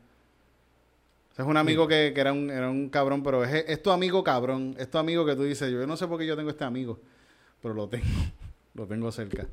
Ese 1.35 1.41
es 1.41 1.47
un 1.49 1.57
amigo 1.57 1.85
que, 1.85 2.13
que 2.15 2.21
era, 2.21 2.31
un, 2.31 2.49
era 2.49 2.69
un 2.69 2.87
cabrón, 2.87 3.21
pero 3.21 3.43
es, 3.43 3.65
es 3.67 3.83
tu 3.83 3.91
amigo 3.91 4.23
cabrón. 4.23 4.73
Es 4.79 4.89
tu 4.89 4.97
amigo 4.97 5.25
que 5.25 5.35
tú 5.35 5.43
dices, 5.43 5.69
yo 5.69 5.85
no 5.85 5.97
sé 5.97 6.07
por 6.07 6.17
qué 6.17 6.25
yo 6.25 6.37
tengo 6.37 6.49
este 6.49 6.63
amigo, 6.63 6.97
pero 7.61 7.73
lo 7.73 7.89
tengo. 7.89 8.05
Lo 8.73 8.85
tengo 8.87 9.09
cerca. 9.09 9.45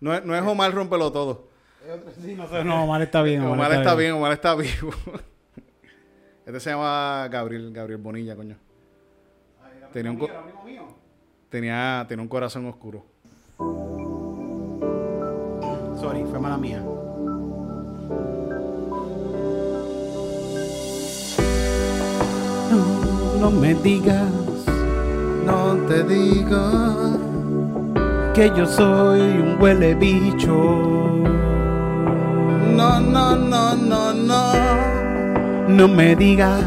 No 0.00 0.12
es, 0.14 0.24
no 0.24 0.34
es 0.34 0.42
Omar 0.42 0.72
rompelo 0.72 1.12
todo. 1.12 1.48
Sí, 2.20 2.34
no, 2.34 2.48
sé, 2.48 2.64
no, 2.64 2.84
Omar 2.84 3.02
está 3.02 3.22
bien. 3.22 3.42
Omar, 3.42 3.72
está 3.72 3.94
bien, 3.94 4.12
Omar 4.12 4.32
está 4.32 4.54
vivo. 4.54 4.90
este 6.46 6.60
se 6.60 6.70
llama 6.70 7.28
Gabriel, 7.28 7.72
Gabriel 7.72 8.00
Bonilla, 8.00 8.34
coño. 8.34 8.56
Tenía 9.92 10.10
un, 10.12 10.28
tenía, 11.48 12.04
tenía 12.08 12.22
un 12.22 12.28
corazón 12.28 12.66
oscuro. 12.66 13.04
Sorry, 16.00 16.24
fue 16.24 16.38
mala 16.38 16.56
mía. 16.56 16.84
No, 23.40 23.50
me 23.50 23.74
digas 23.74 24.28
No 25.46 25.76
te 25.88 26.02
digo. 26.04 26.60
que 28.34 28.50
yo 28.56 28.66
soy 28.66 29.20
un 29.20 29.56
huele 29.60 29.94
bicho. 29.94 30.52
No, 32.76 33.00
no, 33.00 33.36
no, 33.36 33.74
no, 33.74 34.12
no. 34.12 34.52
No 35.68 35.88
me 35.88 36.14
digas 36.16 36.62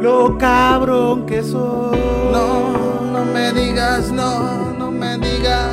lo 0.00 0.36
cabrón 0.38 1.26
que 1.26 1.42
soy. 1.42 1.98
No, 2.32 3.02
no 3.12 3.24
me 3.24 3.52
digas, 3.52 4.10
no, 4.10 4.72
no 4.78 4.90
me 4.90 5.16
digas. 5.18 5.68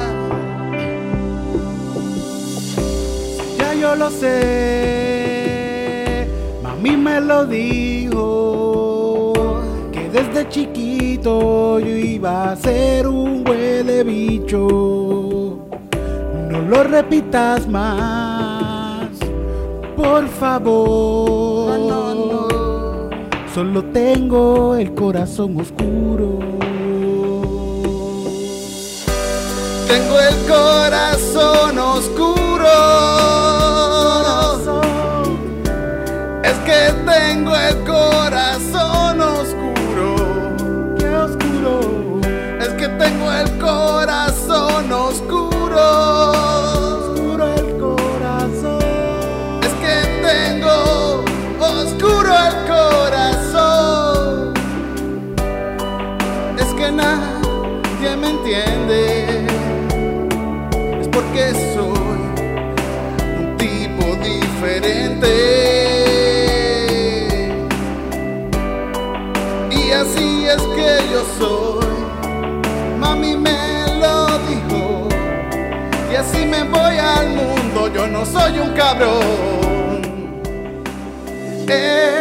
Ya 3.57 3.73
yo 3.73 3.95
lo 3.95 4.09
sé, 4.12 4.98
mami 6.79 6.97
me 6.97 7.19
lo 7.19 7.45
dijo, 7.45 9.33
que 9.91 10.09
desde 10.09 10.47
chiquito 10.49 11.79
yo 11.79 11.87
iba 11.87 12.51
a 12.51 12.55
ser 12.55 13.07
un 13.07 13.47
huele 13.47 14.03
bicho. 14.03 15.59
No 16.49 16.61
lo 16.61 16.83
repitas 16.83 17.67
más, 17.67 19.09
por 19.95 20.27
favor. 20.27 21.79
No, 21.79 22.15
no, 22.15 22.47
no. 22.47 22.47
Solo 23.53 23.83
tengo 23.85 24.75
el 24.75 24.93
corazón 24.93 25.59
oscuro. 25.59 26.39
Tengo 29.87 30.19
el 30.19 30.35
corazón 30.47 31.77
oscuro. 31.77 33.38
Tengo 37.05 37.55
el 37.55 37.75
corazón 37.85 38.68
no 78.11 78.25
soy 78.25 78.59
un 78.59 78.73
cabrón. 78.73 79.21
Es 81.67 82.18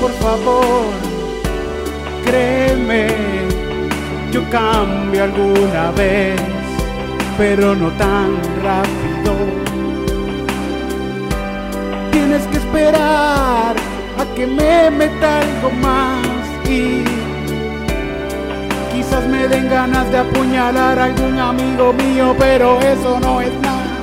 por 0.00 0.12
favor. 0.12 0.86
Créeme, 2.24 3.08
yo 4.32 4.42
cambio 4.50 5.24
alguna 5.24 5.90
vez, 5.92 6.40
pero 7.36 7.74
no 7.74 7.88
tan 7.92 8.30
rápido. 8.62 9.32
Tienes 12.12 12.46
que 12.48 12.58
esperar 12.58 13.74
a 14.20 14.34
que 14.34 14.46
me 14.46 14.90
meta 14.90 15.40
algo 15.40 15.70
más 15.80 16.26
y 16.68 17.04
quizás 18.92 19.26
me 19.26 19.48
den 19.48 19.68
ganas 19.68 20.10
de 20.10 20.18
apuñalar 20.18 20.98
a 20.98 21.04
algún 21.04 21.38
amigo 21.38 21.92
mío, 21.92 22.34
pero 22.38 22.78
eso 22.80 23.18
no 23.20 23.40
es 23.40 23.52
nada. 23.60 23.96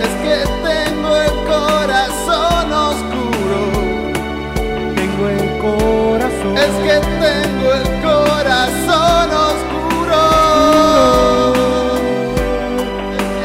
Es 0.00 0.14
que 0.22 0.34
tengo 0.68 1.16
el 1.16 1.32
corazón 1.46 2.23
Es 5.66 6.74
que 6.84 7.00
tengo 7.20 7.72
el 7.72 7.86
corazón 8.02 9.30
oscuro. 9.48 10.22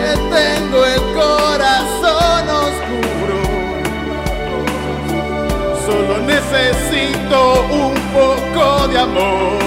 Es 0.04 0.20
que 0.20 0.36
tengo 0.36 0.80
el 0.86 1.02
corazón 1.16 2.44
oscuro. 2.66 3.40
Solo 5.86 6.14
necesito 6.26 7.38
un 7.72 7.96
poco 8.14 8.88
de 8.90 9.00
amor. 9.00 9.60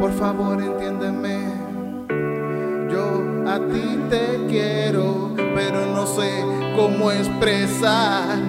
Por 0.00 0.12
favor, 0.12 0.62
entiéndeme. 0.62 1.36
Yo 2.90 3.04
a 3.50 3.58
ti 3.58 3.98
te 4.10 4.46
quiero, 4.48 5.34
pero 5.54 5.86
no 5.86 6.06
sé 6.06 6.44
cómo 6.76 7.10
expresar 7.10 8.41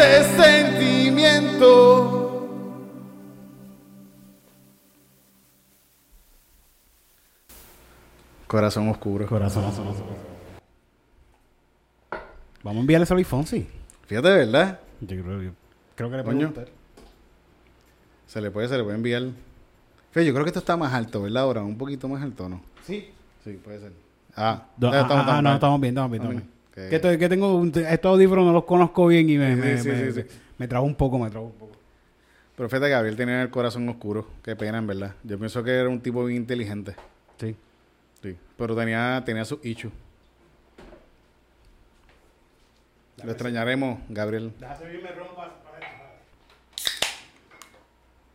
este 0.00 0.42
sentimiento. 0.42 2.16
Corazón 8.46 8.88
oscuro. 8.88 9.26
Corazón. 9.26 9.64
Vamos 12.62 12.76
a 12.76 12.80
enviarle 12.80 13.06
a 13.08 13.14
Luis 13.14 13.26
Fonsi. 13.26 13.66
Fíjate, 14.06 14.28
¿verdad? 14.28 14.80
Yo 15.00 15.06
creo, 15.22 15.42
yo 15.42 15.50
creo 15.94 16.10
que 16.10 16.16
le 16.16 16.22
gustar. 16.46 16.68
Se 18.26 18.40
le 18.40 18.50
puede, 18.50 18.68
se 18.68 18.76
le 18.76 18.82
puede 18.82 18.96
enviar. 18.96 19.22
Fíjate, 20.10 20.26
yo 20.26 20.32
creo 20.32 20.44
que 20.44 20.50
esto 20.50 20.58
está 20.58 20.76
más 20.76 20.92
alto, 20.92 21.22
¿verdad? 21.22 21.44
Ahora, 21.44 21.62
un 21.62 21.78
poquito 21.78 22.08
más 22.08 22.22
alto, 22.22 22.48
¿no? 22.48 22.60
Sí. 22.84 23.10
Sí, 23.44 23.52
puede 23.64 23.80
ser. 23.80 23.92
Ah, 24.36 24.66
Do- 24.76 24.90
ya 24.92 25.00
ah, 25.00 25.38
ah, 25.38 25.42
no, 25.42 25.54
estamos 25.54 25.80
bien, 25.80 25.94
estamos 25.94 26.10
bien. 26.10 26.22
Estamos 26.22 26.34
Estamos 26.34 26.34
bien. 26.34 26.49
Que- 26.74 26.88
Que, 26.88 26.96
estoy- 26.96 27.18
que 27.18 27.28
tengo 27.28 27.56
un- 27.56 27.72
estos 27.76 28.10
audífonos 28.12 28.44
no 28.46 28.52
los 28.52 28.64
conozco 28.64 29.06
bien 29.06 29.28
y 29.28 29.36
me, 29.38 29.56
me, 29.56 29.78
sí, 29.78 29.88
me, 29.88 30.12
sí, 30.12 30.22
sí. 30.22 30.38
me 30.58 30.68
trajo 30.68 30.84
un 30.84 30.94
poco, 30.94 31.18
me 31.18 31.28
trajo 31.30 31.46
un 31.46 31.52
poco. 31.52 31.72
Pero 32.56 32.68
fíjate, 32.68 32.88
Gabriel 32.90 33.16
tenía 33.16 33.42
el 33.42 33.50
corazón 33.50 33.88
oscuro. 33.88 34.26
Qué 34.42 34.54
pena, 34.54 34.78
en 34.78 34.86
verdad. 34.86 35.14
Yo 35.24 35.38
pienso 35.38 35.64
que 35.64 35.70
era 35.72 35.88
un 35.88 36.00
tipo 36.00 36.24
bien 36.24 36.42
inteligente. 36.42 36.94
Sí. 37.38 37.56
Sí. 38.22 38.36
Pero 38.56 38.76
tenía, 38.76 39.22
tenía 39.24 39.44
su 39.44 39.58
issue. 39.62 39.90
Lo 43.24 43.30
extrañaremos, 43.32 43.98
Gabriel. 44.08 44.52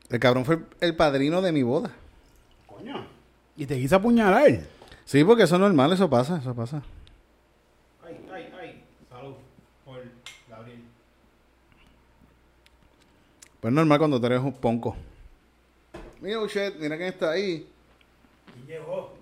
El 0.10 0.20
cabrón 0.20 0.46
fue 0.46 0.56
el, 0.56 0.66
el 0.82 0.96
padrino 0.96 1.42
de 1.42 1.52
mi 1.52 1.64
boda. 1.64 1.92
Coño. 2.68 3.06
Y 3.58 3.66
te 3.66 3.76
quise 3.80 3.96
apuñalar. 3.96 4.60
Sí, 5.06 5.24
porque 5.24 5.44
eso 5.44 5.56
es 5.56 5.62
normal, 5.62 5.94
eso 5.94 6.10
pasa, 6.10 6.38
eso 6.38 6.54
pasa. 6.56 6.82
Salud 9.10 9.36
por 9.84 10.02
Gabriel. 10.50 10.80
Pues 13.60 13.72
es 13.72 13.76
normal 13.76 13.98
cuando 13.98 14.26
eres 14.26 14.40
un 14.42 14.54
ponco. 14.54 14.96
Mira, 16.22 16.40
shit, 16.48 16.76
mira 16.80 16.98
quién 16.98 17.10
está 17.10 17.32
ahí. 17.32 17.68
Y 18.64 18.68
llegó. 18.72 19.14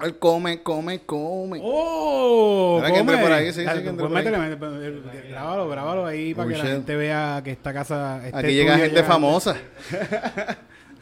Él 0.00 0.18
come, 0.18 0.62
come, 0.62 1.00
come. 1.06 1.58
¡Oh! 1.62 2.76
Ahora 2.76 2.92
que 2.92 2.98
entre 2.98 3.14
come. 3.16 3.24
por 3.26 3.32
ahí, 3.32 3.46
sí, 3.52 3.60
sí, 3.60 3.64
Dale, 3.64 3.82
que 3.82 3.88
entre 3.88 4.06
por 4.06 4.16
ahí. 4.16 4.24
métele, 4.24 4.38
métele, 4.56 5.28
Grábalo, 5.30 5.68
grábalo 5.70 6.04
ahí 6.06 6.34
para 6.34 6.50
que 6.50 6.58
la 6.58 6.64
gente 6.66 6.96
vea 6.96 7.40
que 7.42 7.52
esta 7.52 7.72
casa. 7.72 8.20
este 8.26 8.38
Aquí 8.38 8.52
llega 8.54 8.76
gente 8.76 8.96
ya- 8.96 9.04
famosa. 9.04 9.56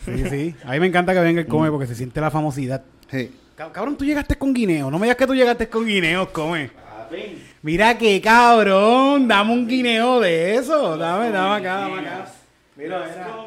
Sí, 0.05 0.23
sí. 0.29 0.55
A 0.65 0.73
mí 0.73 0.81
me 0.81 0.87
encanta 0.89 1.15
que 1.15 1.21
venga 1.21 1.41
el 1.41 1.47
come 1.47 1.71
porque 1.71 1.87
se 1.87 1.95
siente 1.95 2.21
la 2.21 2.31
famosidad. 2.31 2.83
Sí. 3.11 3.35
Cab- 3.57 3.73
Cabrón, 3.73 3.97
tú 3.97 4.05
llegaste 4.05 4.37
con 4.37 4.53
guineo. 4.53 4.91
No 4.91 4.99
me 4.99 5.07
digas 5.07 5.17
que 5.17 5.27
tú 5.27 5.35
llegaste 5.35 5.69
con 5.69 5.87
guineos, 5.87 6.29
come. 6.31 6.71
Mira 7.63 7.97
que 7.97 8.21
cabrón. 8.21 9.29
Dame 9.29 9.53
un 9.53 9.67
guineo 9.69 10.21
de 10.21 10.57
eso. 10.57 10.97
Dame, 10.97 11.31
dame 11.31 11.57
acá, 11.57 11.81
dame 11.81 12.01
acá. 12.01 12.27
Mira, 12.77 12.99
mira. 12.99 13.44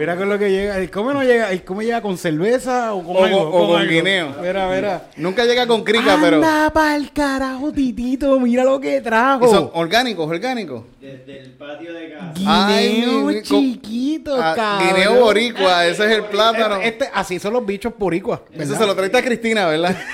Mira 0.00 0.16
con 0.16 0.28
lo 0.30 0.38
que 0.38 0.50
llega. 0.50 0.78
El 0.78 0.90
come 0.90 1.12
no 1.12 1.22
llega. 1.22 1.50
El 1.52 1.62
come 1.62 1.84
llega 1.84 2.00
con 2.00 2.16
cerveza 2.16 2.94
o 2.94 3.04
con 3.04 3.16
O 3.16 3.24
algo. 3.24 3.50
con- 3.50 3.62
o 3.62 3.66
con 3.68 3.80
algo. 3.82 3.92
guineo. 3.92 4.34
Mira, 4.40 4.68
mira. 4.68 5.02
Nunca 5.16 5.44
llega 5.44 5.66
con 5.66 5.84
crica, 5.84 6.16
pero. 6.20 6.36
Anda 6.36 6.70
pa'l 6.72 7.12
carajo, 7.12 7.70
titito. 7.70 8.40
Mira 8.40 8.64
lo 8.64 8.80
que 8.80 8.92
Y 8.92 8.94
son 8.94 9.04
trajo. 9.04 9.70
orgánicos, 9.74 10.26
orgánicos. 10.28 10.84
Desde 11.00 11.40
el 11.40 11.50
patio 11.52 11.92
de 11.92 12.12
casa. 12.12 12.32
Guineo 12.34 13.42
chiquito, 13.42 14.36
Ah, 14.42 14.54
cabrón. 14.56 14.88
guineo 14.94 15.20
boricua, 15.20 15.86
ese 15.86 16.06
es 16.06 16.10
el 16.12 16.24
plátano. 16.24 16.76
Este, 16.76 16.88
este- 17.04 17.10
así 17.12 17.38
son 17.38 17.52
los 17.52 17.66
bichos 17.66 17.92
boricuas. 17.98 18.40
Eso 18.54 18.74
se 18.76 18.86
lo 18.86 18.94
traiste 18.96 19.18
a 19.18 19.22
Cristina, 19.22 19.66
¿verdad? 19.66 19.96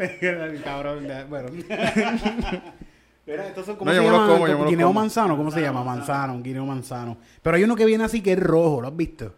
El 0.00 0.62
cabrón, 0.62 1.08
bueno. 1.28 1.48
Mira, 3.28 3.46
estos 3.46 3.66
son 3.66 3.76
como 3.76 3.90
No, 3.90 3.92
se 3.92 3.96
yo 3.96 4.02
me 4.04 4.08
los 4.10 4.18
llama? 4.20 4.32
como, 4.32 4.46
yo 4.48 4.54
me 4.54 4.60
los 4.62 4.70
guineo 4.70 4.86
como. 4.88 5.00
manzano, 5.00 5.36
¿cómo 5.36 5.50
se 5.50 5.60
llama? 5.60 5.84
Manzano, 5.84 6.32
un 6.32 6.42
guineo 6.42 6.64
manzano. 6.64 7.18
Pero 7.42 7.56
hay 7.56 7.62
uno 7.64 7.76
que 7.76 7.84
viene 7.84 8.04
así 8.04 8.22
que 8.22 8.32
es 8.32 8.40
rojo, 8.40 8.80
¿lo 8.80 8.88
has 8.88 8.96
visto? 8.96 9.32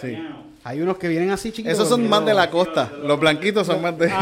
Sí. 0.00 0.16
Hay 0.64 0.80
unos 0.80 0.96
que 0.98 1.08
vienen 1.08 1.30
así 1.30 1.50
chiquitos. 1.52 1.72
Esos 1.74 1.88
son 1.88 2.08
más 2.08 2.24
de 2.24 2.32
la 2.34 2.48
costa. 2.50 2.90
Los 3.04 3.20
blanquitos 3.20 3.66
son 3.66 3.82
más 3.82 3.96
de. 3.98 4.08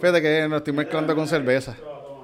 Fíjate 0.00 0.22
que 0.22 0.46
no 0.48 0.56
estoy 0.58 0.72
mezclando 0.72 1.14
con 1.14 1.26
cerveza. 1.26 1.74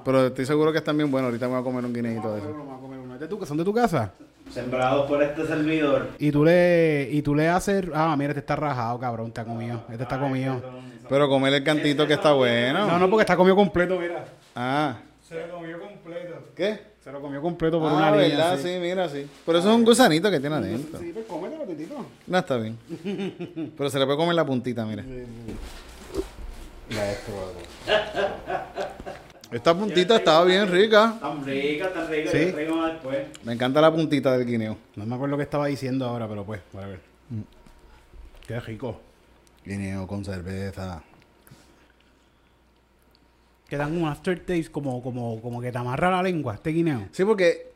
Pero 0.03 0.27
estoy 0.27 0.45
seguro 0.45 0.71
que 0.71 0.77
están 0.77 0.97
bien 0.97 1.09
buenos. 1.11 1.29
Ahorita 1.29 1.47
me 1.47 1.53
voy 1.53 1.61
a 1.61 1.63
comer 1.63 1.85
un 1.85 1.93
guineito 1.93 2.31
de 2.33 2.39
eso. 2.39 2.51
Vamos 2.53 2.77
a 2.77 2.81
comer 2.81 2.99
uno. 2.99 3.13
¿Es 3.15 3.19
de 3.19 3.27
tu- 3.27 3.45
¿Son 3.45 3.57
de 3.57 3.63
tu 3.63 3.73
casa? 3.73 4.11
Sembrados 4.51 5.07
por 5.09 5.21
este 5.23 5.45
servidor. 5.47 6.09
Y 6.19 6.31
tú 6.31 6.45
le, 6.45 7.09
y 7.11 7.21
tú 7.23 7.33
le 7.33 7.49
haces, 7.49 7.85
ah, 7.93 8.15
mira, 8.17 8.29
este 8.29 8.41
está 8.41 8.55
rajado, 8.55 8.99
cabrón, 8.99 9.27
está 9.27 9.43
comido. 9.43 9.81
Este 9.89 10.03
está 10.03 10.19
comido. 10.19 10.61
Pero 11.09 11.29
comer 11.29 11.53
el 11.53 11.63
cantito 11.63 12.07
que 12.07 12.13
está 12.13 12.33
bueno. 12.33 12.87
No, 12.87 12.99
no, 12.99 13.09
porque 13.09 13.21
está 13.21 13.35
comido 13.35 13.55
completo, 13.55 13.99
mira. 13.99 14.25
Ah, 14.55 14.97
Se 15.21 15.47
lo 15.47 15.55
comió 15.55 15.79
completo. 15.79 16.35
¿qué? 16.55 16.95
Se 17.03 17.11
lo 17.11 17.21
comió 17.21 17.41
completo 17.41 17.79
por 17.79 17.91
ah, 17.91 17.95
una 17.95 18.11
línea. 18.11 18.29
verdad, 18.29 18.53
así. 18.53 18.63
sí, 18.63 18.79
mira, 18.79 19.07
sí. 19.07 19.27
Pero 19.45 19.59
eso 19.59 19.69
es 19.69 19.75
un 19.75 19.85
gusanito 19.85 20.31
que 20.31 20.39
tiene 20.39 20.55
adentro. 20.55 20.99
Sí, 20.99 21.11
pues 21.13 21.25
cómetelo, 21.27 21.63
titito. 21.63 22.03
No, 22.25 22.37
está 22.37 22.57
bien. 22.57 22.77
Pero 23.77 23.89
se 23.89 23.99
le 23.99 24.05
puede 24.05 24.17
comer 24.17 24.35
la 24.35 24.45
puntita, 24.45 24.85
mira. 24.85 25.03
Esta 29.51 29.77
puntita 29.77 30.15
estaba 30.15 30.43
bien 30.45 30.67
rica. 30.71 31.15
Tan 31.21 31.45
rica, 31.45 31.93
tan 31.93 32.09
rica. 32.09 32.31
Sí. 32.31 32.51
Traigo 32.51 32.75
más 32.75 32.93
después. 32.93 33.19
Me 33.43 33.53
encanta 33.53 33.79
la 33.81 33.93
puntita 33.93 34.35
del 34.35 34.47
guineo. 34.47 34.75
No 34.95 35.05
me 35.05 35.15
acuerdo 35.15 35.37
qué 35.37 35.43
estaba 35.43 35.67
diciendo 35.67 36.05
ahora, 36.05 36.27
pero 36.27 36.43
pues, 36.43 36.61
a 36.73 36.87
ver. 36.87 36.99
Mm. 37.29 37.41
Qué 38.47 38.59
rico. 38.59 38.99
Guineo 39.65 40.05
con 40.07 40.23
cerveza. 40.23 41.01
Que 43.67 43.77
dan 43.77 43.97
un 43.99 44.07
aftertaste 44.07 44.71
como, 44.71 45.01
como, 45.01 45.41
como 45.41 45.59
que 45.61 45.71
te 45.71 45.77
amarra 45.77 46.11
la 46.11 46.21
lengua, 46.21 46.53
este 46.55 46.69
guineo. 46.69 47.07
Sí, 47.11 47.25
porque 47.25 47.71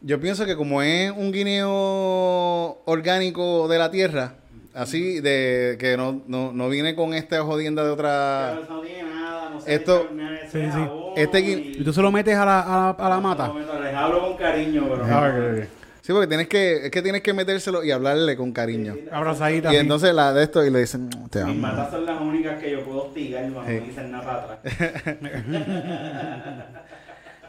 yo 0.00 0.20
pienso 0.20 0.46
que 0.46 0.54
como 0.56 0.82
es 0.82 1.10
un 1.10 1.32
guineo 1.32 2.78
orgánico 2.84 3.66
de 3.66 3.78
la 3.78 3.90
tierra, 3.90 4.34
así 4.72 5.20
de 5.20 5.76
que 5.80 5.96
no, 5.96 6.22
no, 6.28 6.52
no 6.52 6.68
viene 6.68 6.94
con 6.94 7.12
esta 7.12 7.42
jodienda 7.42 7.82
de 7.82 7.88
Pero 7.88 7.94
otra... 7.94 8.60
eso 8.62 8.72
no 8.74 8.80
tiene 8.82 9.02
nada. 9.02 9.50
No 9.50 9.60
se 9.60 9.74
Esto- 9.74 10.08
Sí, 10.52 10.60
sí. 10.72 10.88
Este 11.16 11.40
Y 11.40 11.82
tú 11.82 11.92
se 11.92 12.00
lo 12.02 12.12
metes 12.12 12.36
a 12.36 12.44
la, 12.44 12.60
a 12.60 12.78
la, 12.78 12.90
a 12.90 13.08
la 13.08 13.20
mata. 13.20 13.52
Les 13.52 13.94
hablo 13.94 14.20
con 14.20 14.36
cariño, 14.36 14.84
pero. 14.88 15.66
Sí, 16.06 16.12
porque 16.12 16.28
tienes 16.28 16.46
que, 16.46 16.86
es 16.86 16.90
que 16.92 17.02
tienes 17.02 17.20
que 17.20 17.32
metérselo 17.32 17.82
y 17.82 17.90
hablarle 17.90 18.36
con 18.36 18.52
cariño. 18.52 18.94
Abrazadita. 19.10 19.70
Y 19.72 19.76
así. 19.76 19.82
entonces 19.82 20.14
la 20.14 20.32
de 20.32 20.44
esto 20.44 20.64
y 20.64 20.70
le 20.70 20.78
dicen, 20.78 21.06
"Mm, 21.06 21.28
te 21.30 21.40
Mis 21.40 21.48
amo. 21.54 21.60
matas 21.62 21.90
son 21.90 22.06
las 22.06 22.20
únicas 22.20 22.62
que 22.62 22.70
yo 22.70 22.84
puedo 22.84 23.06
hostigar 23.06 23.50
cuando 23.52 23.68
Sí. 23.72 23.80
me 23.80 23.86
dicen 23.88 24.12
nada 24.12 24.24
para 24.24 24.42
atrás. 24.54 24.76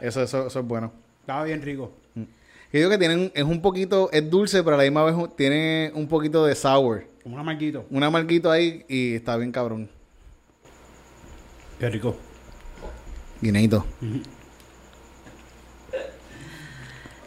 Eso, 0.00 0.22
eso, 0.22 0.46
eso 0.48 0.60
es 0.60 0.66
bueno. 0.66 0.92
Estaba 1.20 1.44
bien 1.44 1.62
rico. 1.62 1.92
Y 2.72 2.78
digo 2.78 2.90
que 2.90 2.98
tienen, 2.98 3.30
es 3.34 3.42
un 3.44 3.62
poquito, 3.62 4.10
es 4.12 4.28
dulce, 4.28 4.62
pero 4.64 4.74
a 4.74 4.78
la 4.78 4.84
misma 4.84 5.04
vez 5.04 5.14
tiene 5.36 5.90
un 5.94 6.08
poquito 6.08 6.44
de 6.44 6.54
sour. 6.56 7.04
Como 7.22 7.34
un 7.36 7.40
amarguito. 7.40 7.84
Un 7.90 8.02
amarguito 8.02 8.50
ahí 8.50 8.84
y 8.88 9.14
está 9.14 9.36
bien 9.36 9.50
cabrón. 9.52 9.88
Qué 11.78 11.88
rico. 11.90 12.16
Guineito. 13.40 13.84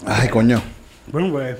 Ay, 0.05 0.27
coño. 0.29 0.61
Bueno, 1.11 1.31
pues. 1.31 1.57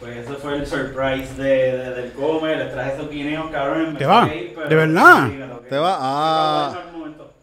Pues 0.00 0.16
ese 0.18 0.34
fue 0.34 0.56
el 0.56 0.66
surprise 0.66 1.34
de, 1.36 1.44
de- 1.78 1.90
del 1.94 2.12
come. 2.12 2.56
Les 2.56 2.72
traje 2.72 2.94
esos 2.94 3.10
guineos, 3.10 3.50
cabrones. 3.50 3.92
me 3.92 3.98
¿Te 3.98 4.06
va? 4.06 4.28
ir, 4.34 4.54
¿De 4.68 4.74
verdad? 4.74 5.28
Sí. 5.28 5.68
¿Te 5.70 5.78
va? 5.78 5.96
Ah. 6.00 6.80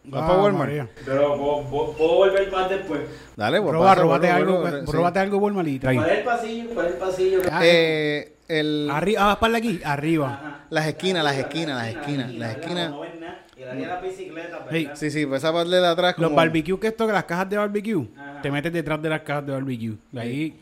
Fui 0.08 0.18
a 0.18 0.32
Walmart. 0.32 0.72
Pero 1.06 1.36
puedo, 1.70 1.92
volver 2.16 2.52
más 2.52 2.68
después. 2.68 3.00
Dale, 3.36 3.60
pues 3.62 3.72
Roba, 3.72 3.86
pasa, 3.90 4.02
róbate 4.02 4.26
vuelve, 4.32 4.68
algo, 4.68 4.92
róbate 4.92 5.18
algo 5.20 5.38
Walmart 5.38 5.68
y 5.68 5.78
trae. 5.78 5.94
¿Cuál 5.96 6.10
es 6.10 6.18
el 6.18 6.24
pasillo? 6.24 6.70
¿Cuál 6.74 6.86
es 6.86 6.92
el 6.92 6.98
pasillo? 6.98 7.40
Ah, 7.50 7.60
Eh, 7.64 8.32
el, 8.48 8.90
Arriba, 8.92 9.30
ah, 9.32 9.40
para 9.40 9.56
aquí, 9.56 9.80
arriba. 9.84 10.26
Ajá. 10.34 10.64
las 10.70 10.86
esquinas, 10.86 11.24
las 11.24 11.36
esquinas, 11.38 11.76
las 11.78 11.88
esquinas, 11.96 12.34
las 12.34 12.50
esquinas. 12.56 12.90
No 12.90 13.00
ven 13.00 13.20
nada. 13.20 13.38
Y 13.56 13.60
de 13.60 13.86
la 13.86 14.00
bicicleta, 14.00 14.48
¿verdad? 14.58 14.68
Hey, 14.72 14.90
Sí, 14.94 15.10
sí, 15.10 15.24
pues 15.24 15.42
esa 15.42 15.52
parte 15.52 15.70
de 15.70 15.86
atrás 15.86 16.14
como... 16.14 16.26
Los 16.28 16.36
barbecue 16.36 16.78
que 16.80 16.88
esto, 16.88 17.06
las 17.06 17.24
cajas 17.24 17.48
de 17.48 17.56
barbecue, 17.56 18.08
Ajá. 18.18 18.42
te 18.42 18.50
metes 18.50 18.72
detrás 18.72 19.00
de 19.00 19.08
las 19.08 19.20
cajas 19.22 19.46
de 19.46 19.52
barbecue. 19.52 19.94
De 20.10 20.20
ahí, 20.20 20.60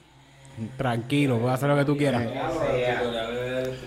tranquilo, 0.76 1.38
puedes 1.38 1.54
hacer 1.54 1.68
lo 1.68 1.76
que 1.76 1.84
tú 1.84 1.96
quieras. 1.96 2.24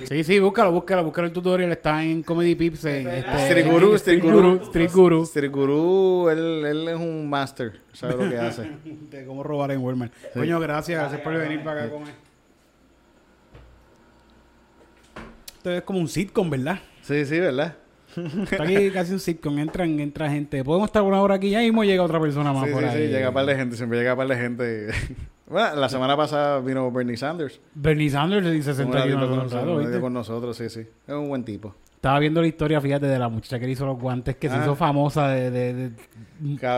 Sí, 0.06 0.24
sí, 0.24 0.40
búscalo, 0.40 0.72
búscalo, 0.72 1.04
búscalo 1.04 1.28
el 1.28 1.34
tutorial, 1.34 1.72
está 1.72 2.04
en 2.04 2.24
Comedy 2.24 2.56
Pips. 2.56 2.86
en, 2.86 3.08
este, 3.08 3.36
Street 3.48 3.72
Guru, 3.72 3.96
Street 3.96 4.22
Guru. 4.22 4.56
Street 4.64 4.92
Guru. 4.94 5.24
Street 5.24 5.52
Guru, 5.52 6.30
él, 6.30 6.66
él 6.66 6.88
es 6.90 6.96
un 6.96 7.30
master, 7.30 7.80
sabe 7.94 8.24
lo 8.24 8.30
que 8.30 8.38
hace. 8.38 8.70
De 9.10 9.26
cómo 9.26 9.44
robar 9.44 9.72
en 9.72 9.80
Walmart. 9.82 10.14
Coño, 10.34 10.60
gracias, 10.60 11.00
gracias 11.00 11.22
por 11.22 11.34
venir 11.34 11.64
para 11.64 11.84
acá 11.84 11.90
a 11.90 11.92
comer. 11.92 12.14
Esto 15.58 15.72
es 15.72 15.82
como 15.84 16.00
un 16.00 16.08
sitcom, 16.08 16.50
¿verdad? 16.50 16.80
Sí, 17.02 17.26
sí, 17.26 17.40
¿verdad? 17.40 17.76
Está 18.52 18.64
aquí 18.64 18.92
casi 18.92 19.14
un 19.14 19.20
sitcom, 19.20 19.58
entran, 19.58 20.00
entra 20.00 20.30
gente. 20.30 20.64
Podemos 20.64 20.88
estar 20.88 21.02
una 21.02 21.22
hora 21.22 21.36
aquí 21.36 21.50
ya 21.50 21.60
mismo 21.60 21.84
llega 21.84 22.04
otra 22.04 22.20
persona 22.20 22.54
más 22.54 22.68
Sí, 22.68 22.72
por 22.74 22.84
sí, 22.84 22.90
ahí. 22.90 23.08
sí, 23.08 23.12
llega 23.14 23.30
un 23.30 23.34
par 23.34 23.46
de 23.46 23.56
gente, 23.56 23.76
siempre 23.76 23.98
llega 23.98 24.14
un 24.14 24.18
par 24.18 24.28
de 24.28 24.36
gente. 24.36 24.88
bueno, 25.48 25.76
la 25.76 25.90
semana 25.90 26.16
pasada 26.18 26.60
vino 26.60 26.90
Bernie 26.92 27.18
Sanders. 27.18 27.60
Bernie 27.76 28.10
Sanders 28.10 28.50
dice 28.52 28.72
Un 28.72 28.76
sentado 28.76 29.04
aquí 29.04 29.14
con 29.14 29.20
nosotros, 29.38 30.00
con 30.02 30.14
nosotros, 30.14 30.58
sí, 30.58 30.70
sí. 30.70 30.80
Es 31.08 31.14
un 31.14 31.28
buen 31.30 31.44
tipo. 31.44 31.76
Estaba 31.96 32.20
viendo 32.20 32.42
la 32.42 32.48
historia, 32.48 32.82
fíjate, 32.82 33.06
de 33.08 33.18
la 33.20 33.30
muchacha 33.30 33.60
que 33.60 33.66
le 33.66 33.72
hizo 33.72 33.86
los 33.86 33.98
guantes, 34.00 34.36
que 34.36 34.50
se 34.50 34.56
Ah. 34.56 34.62
hizo 34.64 34.76
famosa 34.76 35.30
de... 35.30 35.52
de- 35.52 35.74
de- 35.74 35.92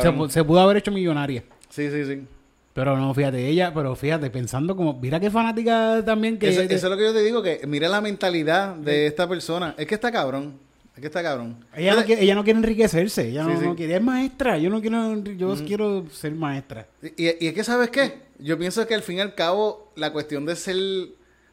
se, 0.01 0.30
se 0.30 0.43
pudo 0.43 0.60
haber 0.60 0.78
hecho 0.78 0.91
millonaria. 0.91 1.43
Sí, 1.69 1.89
sí, 1.89 2.06
sí. 2.06 2.28
Pero 2.73 2.97
no, 2.97 3.13
fíjate, 3.13 3.47
ella, 3.47 3.73
pero 3.73 3.95
fíjate, 3.95 4.30
pensando 4.30 4.75
como, 4.75 4.93
mira 4.99 5.19
qué 5.19 5.32
fanática 5.32 6.04
también 6.06 6.38
que... 6.38 6.49
Eso, 6.49 6.62
eso 6.62 6.73
es 6.73 6.84
lo 6.84 6.97
que 6.97 7.04
yo 7.06 7.13
te 7.13 7.21
digo, 7.23 7.41
que 7.41 7.62
mira 7.65 7.88
la 7.88 8.01
mentalidad 8.01 8.75
de 8.75 9.08
esta 9.08 9.28
persona. 9.30 9.73
Es 9.78 9.88
que 9.88 9.95
está 9.95 10.12
cabrón. 10.12 10.60
Que 10.96 11.08
está 11.08 11.22
cabrón. 11.22 11.58
ella, 11.76 11.94
no 11.96 12.06
quiere, 12.06 12.24
ella 12.24 12.36
no 12.36 12.44
quiere 12.46 12.58
enriquecerse, 12.60 13.28
ella 13.28 13.44
Sí, 13.44 13.50
no, 13.52 13.60
sí. 13.60 13.66
no 13.66 13.76
quiere, 13.76 13.96
es 13.96 14.02
maestra, 14.02 14.58
yo 14.58 14.70
no 14.70 14.80
quiero, 14.80 15.22
yo 15.24 15.54
quiero 15.66 16.10
ser 16.10 16.34
maestra. 16.34 16.88
Y, 17.18 17.44
y 17.46 17.48
es 17.48 17.54
que, 17.54 17.64
¿sabes 17.66 17.90
qué? 17.90 18.22
Yo 18.40 18.58
pienso 18.58 18.86
que 18.88 18.96
al 18.96 19.02
fin 19.02 19.18
y 19.18 19.20
al 19.22 19.36
cabo, 19.36 19.92
la 19.96 20.14
cuestión 20.14 20.46
de 20.46 20.56
ser, 20.56 20.76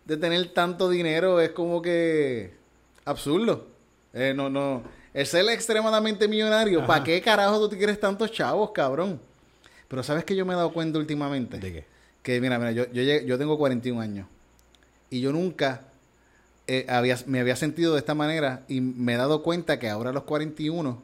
de 0.05 0.17
tener 0.17 0.47
tanto 0.55 0.89
dinero 0.89 1.41
es 1.41 1.51
como 1.51 1.83
que 1.83 2.53
absurdo. 3.05 3.67
Eh, 4.13 4.33
no, 4.35 4.49
no. 4.49 4.83
El 5.13 5.27
ser 5.27 5.49
extremadamente 5.49 6.29
millonario. 6.29 6.87
¿para 6.87 7.03
qué 7.05 7.21
carajo 7.21 7.59
tú 7.61 7.69
te 7.69 7.77
quieres 7.77 7.99
tantos 7.99 8.31
chavos, 8.31 8.71
cabrón? 8.71 9.21
Pero 9.89 10.03
¿sabes 10.03 10.25
que 10.25 10.35
yo 10.37 10.47
me 10.47 10.53
he 10.55 10.57
dado 10.57 10.73
cuenta 10.73 10.99
últimamente? 10.99 11.59
qué? 11.61 11.85
Que 12.23 12.41
mira, 12.41 12.59
mira, 12.59 12.73
yo, 12.73 12.91
yo, 12.93 13.03
yo 13.03 13.39
tengo 13.39 13.59
41 13.59 14.01
años. 14.01 14.27
Y 15.11 15.21
yo 15.21 15.33
nunca 15.33 15.83
eh, 16.73 16.87
había, 16.89 17.19
me 17.27 17.39
había 17.39 17.55
sentido 17.55 17.93
de 17.93 17.99
esta 17.99 18.15
manera 18.15 18.65
y 18.67 18.81
me 18.81 19.13
he 19.13 19.17
dado 19.19 19.43
cuenta 19.43 19.79
que 19.79 19.91
ahora 19.91 20.09
a 20.09 20.13
los 20.15 20.23
41 20.23 21.03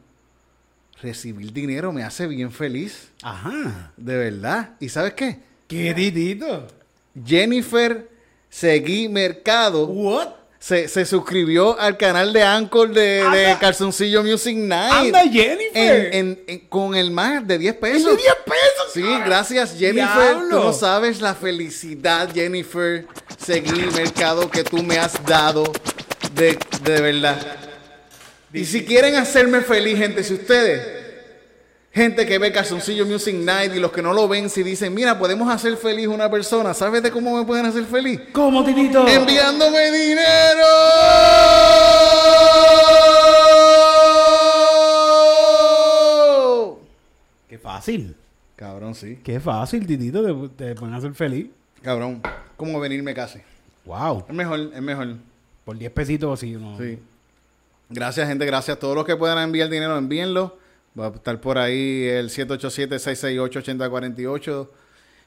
recibir 0.99 1.53
dinero 1.53 1.91
me 1.91 2.01
hace 2.01 2.25
bien 2.25 2.51
feliz. 2.51 3.11
Ajá. 3.21 3.93
De 3.95 4.17
verdad. 4.17 4.71
¿Y 4.79 4.89
sabes 4.89 5.13
qué? 5.13 5.39
¿Qué 5.67 5.93
titito? 5.93 6.65
Jennifer 7.23 8.09
Seguí 8.49 9.07
Mercado 9.09 9.85
What? 9.85 10.38
Se, 10.59 10.87
se 10.89 11.05
suscribió 11.05 11.79
al 11.79 11.95
canal 11.97 12.33
de 12.33 12.43
Anchor 12.43 12.91
de, 12.91 13.23
de. 13.29 13.57
Calzoncillo 13.59 14.23
Music 14.23 14.57
Night. 14.57 15.15
Anda 15.15 15.21
Jennifer. 15.31 15.73
En- 15.75 16.13
en- 16.13 16.43
en- 16.47 16.59
con 16.67 16.95
el 16.95 17.11
más 17.11 17.47
de 17.47 17.57
10 17.57 17.75
pesos. 17.75 17.97
¿Es 18.11 18.17
de 18.17 18.23
10 18.23 18.35
pesos? 18.45 18.93
Sí, 18.93 19.03
gracias 19.25 19.75
Jennifer. 19.77 20.15
Diablo. 20.35 20.57
Tú 20.57 20.63
no 20.65 20.73
sabes 20.73 21.21
la 21.21 21.33
felicidad, 21.33 22.29
Jennifer 22.33 23.05
Seguí 23.37 23.71
Mercado, 23.95 24.51
que 24.51 24.63
tú 24.65 24.83
me 24.83 24.97
has 24.99 25.13
dado 25.25 25.63
de, 26.35 26.59
de 26.83 27.01
verdad. 27.01 27.37
Y 28.53 28.65
si 28.65 28.83
quieren 28.83 29.15
hacerme 29.15 29.61
feliz, 29.61 29.97
gente, 29.97 30.23
si 30.23 30.33
ustedes, 30.33 30.98
gente 31.91 32.25
que 32.25 32.37
ve 32.37 32.51
Calzoncillo 32.51 33.05
Music 33.05 33.35
Night 33.35 33.73
y 33.75 33.79
los 33.79 33.91
que 33.91 34.01
no 34.01 34.13
lo 34.13 34.27
ven, 34.27 34.49
si 34.49 34.63
dicen, 34.63 34.93
mira, 34.93 35.17
podemos 35.17 35.49
hacer 35.53 35.75
feliz 35.77 36.07
a 36.07 36.11
una 36.11 36.29
persona, 36.29 36.73
¿sabes 36.73 37.03
de 37.03 37.11
cómo 37.11 37.37
me 37.37 37.45
pueden 37.45 37.65
hacer 37.65 37.85
feliz? 37.85 38.21
¿Cómo, 38.31 38.63
titito? 38.63 39.07
Enviándome 39.07 39.91
dinero. 39.91 40.65
Qué 47.47 47.57
fácil. 47.57 48.15
Cabrón, 48.55 48.93
sí. 48.93 49.19
Qué 49.23 49.39
fácil, 49.39 49.87
titito, 49.87 50.21
te, 50.21 50.65
te 50.65 50.75
pueden 50.75 50.93
hacer 50.93 51.13
feliz. 51.13 51.47
Cabrón, 51.81 52.21
como 52.57 52.79
venirme 52.79 53.13
casi. 53.13 53.39
Wow. 53.85 54.25
Es 54.27 54.35
mejor, 54.35 54.59
es 54.73 54.81
mejor. 54.81 55.15
Por 55.63 55.77
10 55.77 55.91
pesitos 55.91 56.33
así, 56.39 56.51
¿no? 56.51 56.77
Sí. 56.77 56.99
Gracias, 57.89 58.27
gente. 58.27 58.45
Gracias. 58.45 58.77
Todos 58.77 58.95
los 58.95 59.05
que 59.05 59.15
puedan 59.15 59.37
enviar 59.39 59.69
dinero, 59.69 59.97
envíenlo. 59.97 60.58
Va 60.99 61.07
a 61.07 61.11
estar 61.11 61.39
por 61.39 61.57
ahí 61.57 62.03
el 62.07 62.29
787-668-8048. 62.29 64.67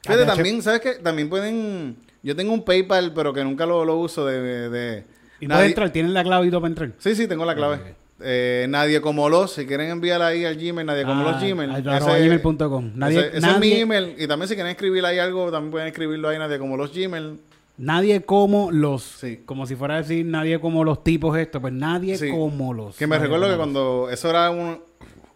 Fíjate, 0.01 0.23
Ah, 0.23 0.27
también, 0.27 0.61
¿sabes 0.61 0.81
qué? 0.81 0.93
También 0.95 1.29
pueden... 1.29 1.95
Yo 2.21 2.35
tengo 2.35 2.53
un 2.53 2.63
PayPal, 2.63 3.13
pero 3.13 3.33
que 3.33 3.43
nunca 3.43 3.65
lo, 3.65 3.83
lo 3.85 3.97
uso 3.97 4.25
de... 4.25 4.69
de- 4.69 5.05
Y 5.39 5.47
nadie- 5.47 5.57
puedes 5.57 5.69
entrar, 5.69 5.89
tienen 5.91 6.13
la 6.13 6.23
clave 6.23 6.47
y 6.47 6.49
todo 6.49 6.61
para 6.61 6.69
entrar. 6.71 6.91
Sí, 6.99 7.15
sí, 7.15 7.27
tengo 7.27 7.45
la 7.45 7.55
clave. 7.55 7.95
Eh, 8.21 8.67
nadie 8.69 9.01
como 9.01 9.27
los, 9.29 9.53
si 9.53 9.65
quieren 9.65 9.89
enviar 9.89 10.21
ahí 10.21 10.45
al 10.45 10.55
Gmail, 10.55 10.85
nadie 10.85 11.03
como 11.03 11.27
Ah, 11.27 11.31
los 11.31 11.41
Gmail. 11.41 11.71
Ese- 11.75 11.89
arroba 11.89 12.17
gmail.com. 12.19 12.91
Nadie- 12.95 13.19
ese, 13.19 13.27
ese 13.29 13.37
es 13.37 13.43
nadie- 13.43 13.59
mi 13.59 13.73
email. 13.81 14.15
Y 14.17 14.27
también 14.27 14.47
si 14.49 14.55
quieren 14.55 14.71
escribir 14.71 15.05
ahí 15.05 15.19
algo, 15.19 15.51
también 15.51 15.71
pueden 15.71 15.87
escribirlo 15.87 16.29
ahí, 16.29 16.37
nadie 16.37 16.59
como 16.59 16.77
los 16.77 16.93
Gmail. 16.93 17.39
Nadie 17.77 18.21
como 18.23 18.71
los. 18.71 19.01
Sí. 19.03 19.41
Como 19.45 19.65
si 19.65 19.75
fuera 19.75 19.95
a 19.95 20.01
decir 20.03 20.23
nadie 20.25 20.59
como 20.59 20.83
los 20.83 21.03
tipos 21.03 21.35
estos. 21.37 21.59
Pues 21.59 21.73
nadie 21.73 22.17
Sí. 22.17 22.29
como 22.29 22.73
los. 22.73 22.95
Que 22.97 23.07
me 23.07 23.17
recuerdo 23.17 23.49
que 23.49 23.55
cuando... 23.57 24.09
Eso 24.11 24.29
era 24.29 24.51
un- 24.51 24.79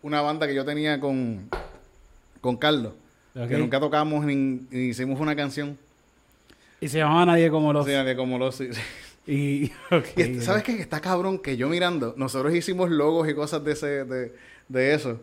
una 0.07 0.21
banda 0.21 0.47
que 0.47 0.55
yo 0.55 0.65
tenía 0.65 0.99
con, 0.99 1.49
con 2.41 2.57
Carlos. 2.57 2.93
Que 3.33 3.55
nunca 3.57 3.79
tocamos 3.79 4.25
ni, 4.25 4.35
ni 4.35 4.79
hicimos 4.87 5.19
una 5.19 5.35
canción. 5.35 5.77
Y 6.81 6.87
se 6.87 6.97
llamaba 6.97 7.25
nadie 7.25 7.49
como 7.51 7.71
los. 7.71 7.85
Sí, 7.85 7.91
nadie 7.91 8.15
como 8.15 8.39
los... 8.39 8.55
sí. 8.55 8.69
Y. 9.27 9.65
ok, 9.91 10.05
Y 10.15 10.21
est- 10.21 10.41
¿Sabes 10.41 10.63
qué? 10.63 10.79
Está 10.79 11.01
cabrón 11.01 11.37
que 11.37 11.55
yo 11.57 11.69
mirando, 11.69 12.13
nosotros 12.17 12.55
hicimos 12.55 12.89
logos 12.89 13.29
y 13.29 13.35
cosas 13.35 13.63
de 13.63 13.73
ese, 13.73 14.05
de, 14.05 14.33
de 14.69 14.93
eso. 14.95 15.19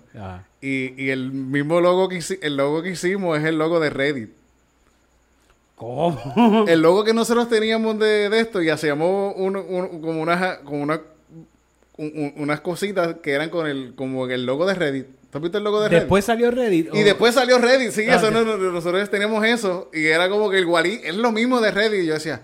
Y, 0.60 0.94
y 1.02 1.10
el 1.10 1.32
mismo 1.32 1.80
logo 1.80 2.08
que, 2.08 2.20
el 2.42 2.56
logo 2.56 2.82
que 2.82 2.90
hicimos 2.90 3.36
es 3.38 3.44
el 3.44 3.58
logo 3.58 3.80
de 3.80 3.90
Reddit. 3.90 4.30
¿Cómo? 5.76 6.66
El 6.68 6.82
logo 6.82 7.02
que 7.04 7.12
nosotros 7.12 7.48
teníamos 7.48 7.98
de, 7.98 8.28
de 8.30 8.40
esto 8.40 8.62
y 8.62 8.68
hacíamos 8.68 9.34
un- 9.36 9.56
un- 9.56 10.00
como 10.00 10.20
unas 10.22 10.58
como 10.58 10.82
una, 10.82 11.00
un- 11.96 12.12
un- 12.14 12.42
unas 12.42 12.60
cositas 12.60 13.16
que 13.22 13.32
eran 13.32 13.50
con 13.50 13.66
el 13.66 13.94
como 13.94 14.26
el 14.28 14.46
logo 14.46 14.66
de 14.66 14.74
Reddit. 14.74 15.06
¿Tú 15.30 15.38
has 15.38 15.42
visto 15.42 15.58
el 15.58 15.64
logo 15.64 15.80
de 15.80 15.88
Reddit? 15.88 16.02
Después 16.02 16.24
salió 16.24 16.50
Reddit. 16.50 16.94
Y 16.94 17.02
o- 17.02 17.04
después 17.04 17.34
salió 17.34 17.58
Reddit, 17.58 17.90
sí, 17.90 18.04
Ah, 18.08 18.16
eso 18.16 18.30
no- 18.30 18.44
no- 18.44 18.56
nosotros 18.56 19.08
teníamos 19.10 19.44
eso 19.44 19.90
y 19.92 20.06
era 20.06 20.28
como 20.28 20.50
que 20.50 20.60
igual 20.60 20.86
es 20.86 21.16
lo 21.16 21.32
mismo 21.32 21.60
de 21.60 21.70
Reddit 21.70 22.04
y 22.04 22.06
yo 22.06 22.14
decía, 22.14 22.40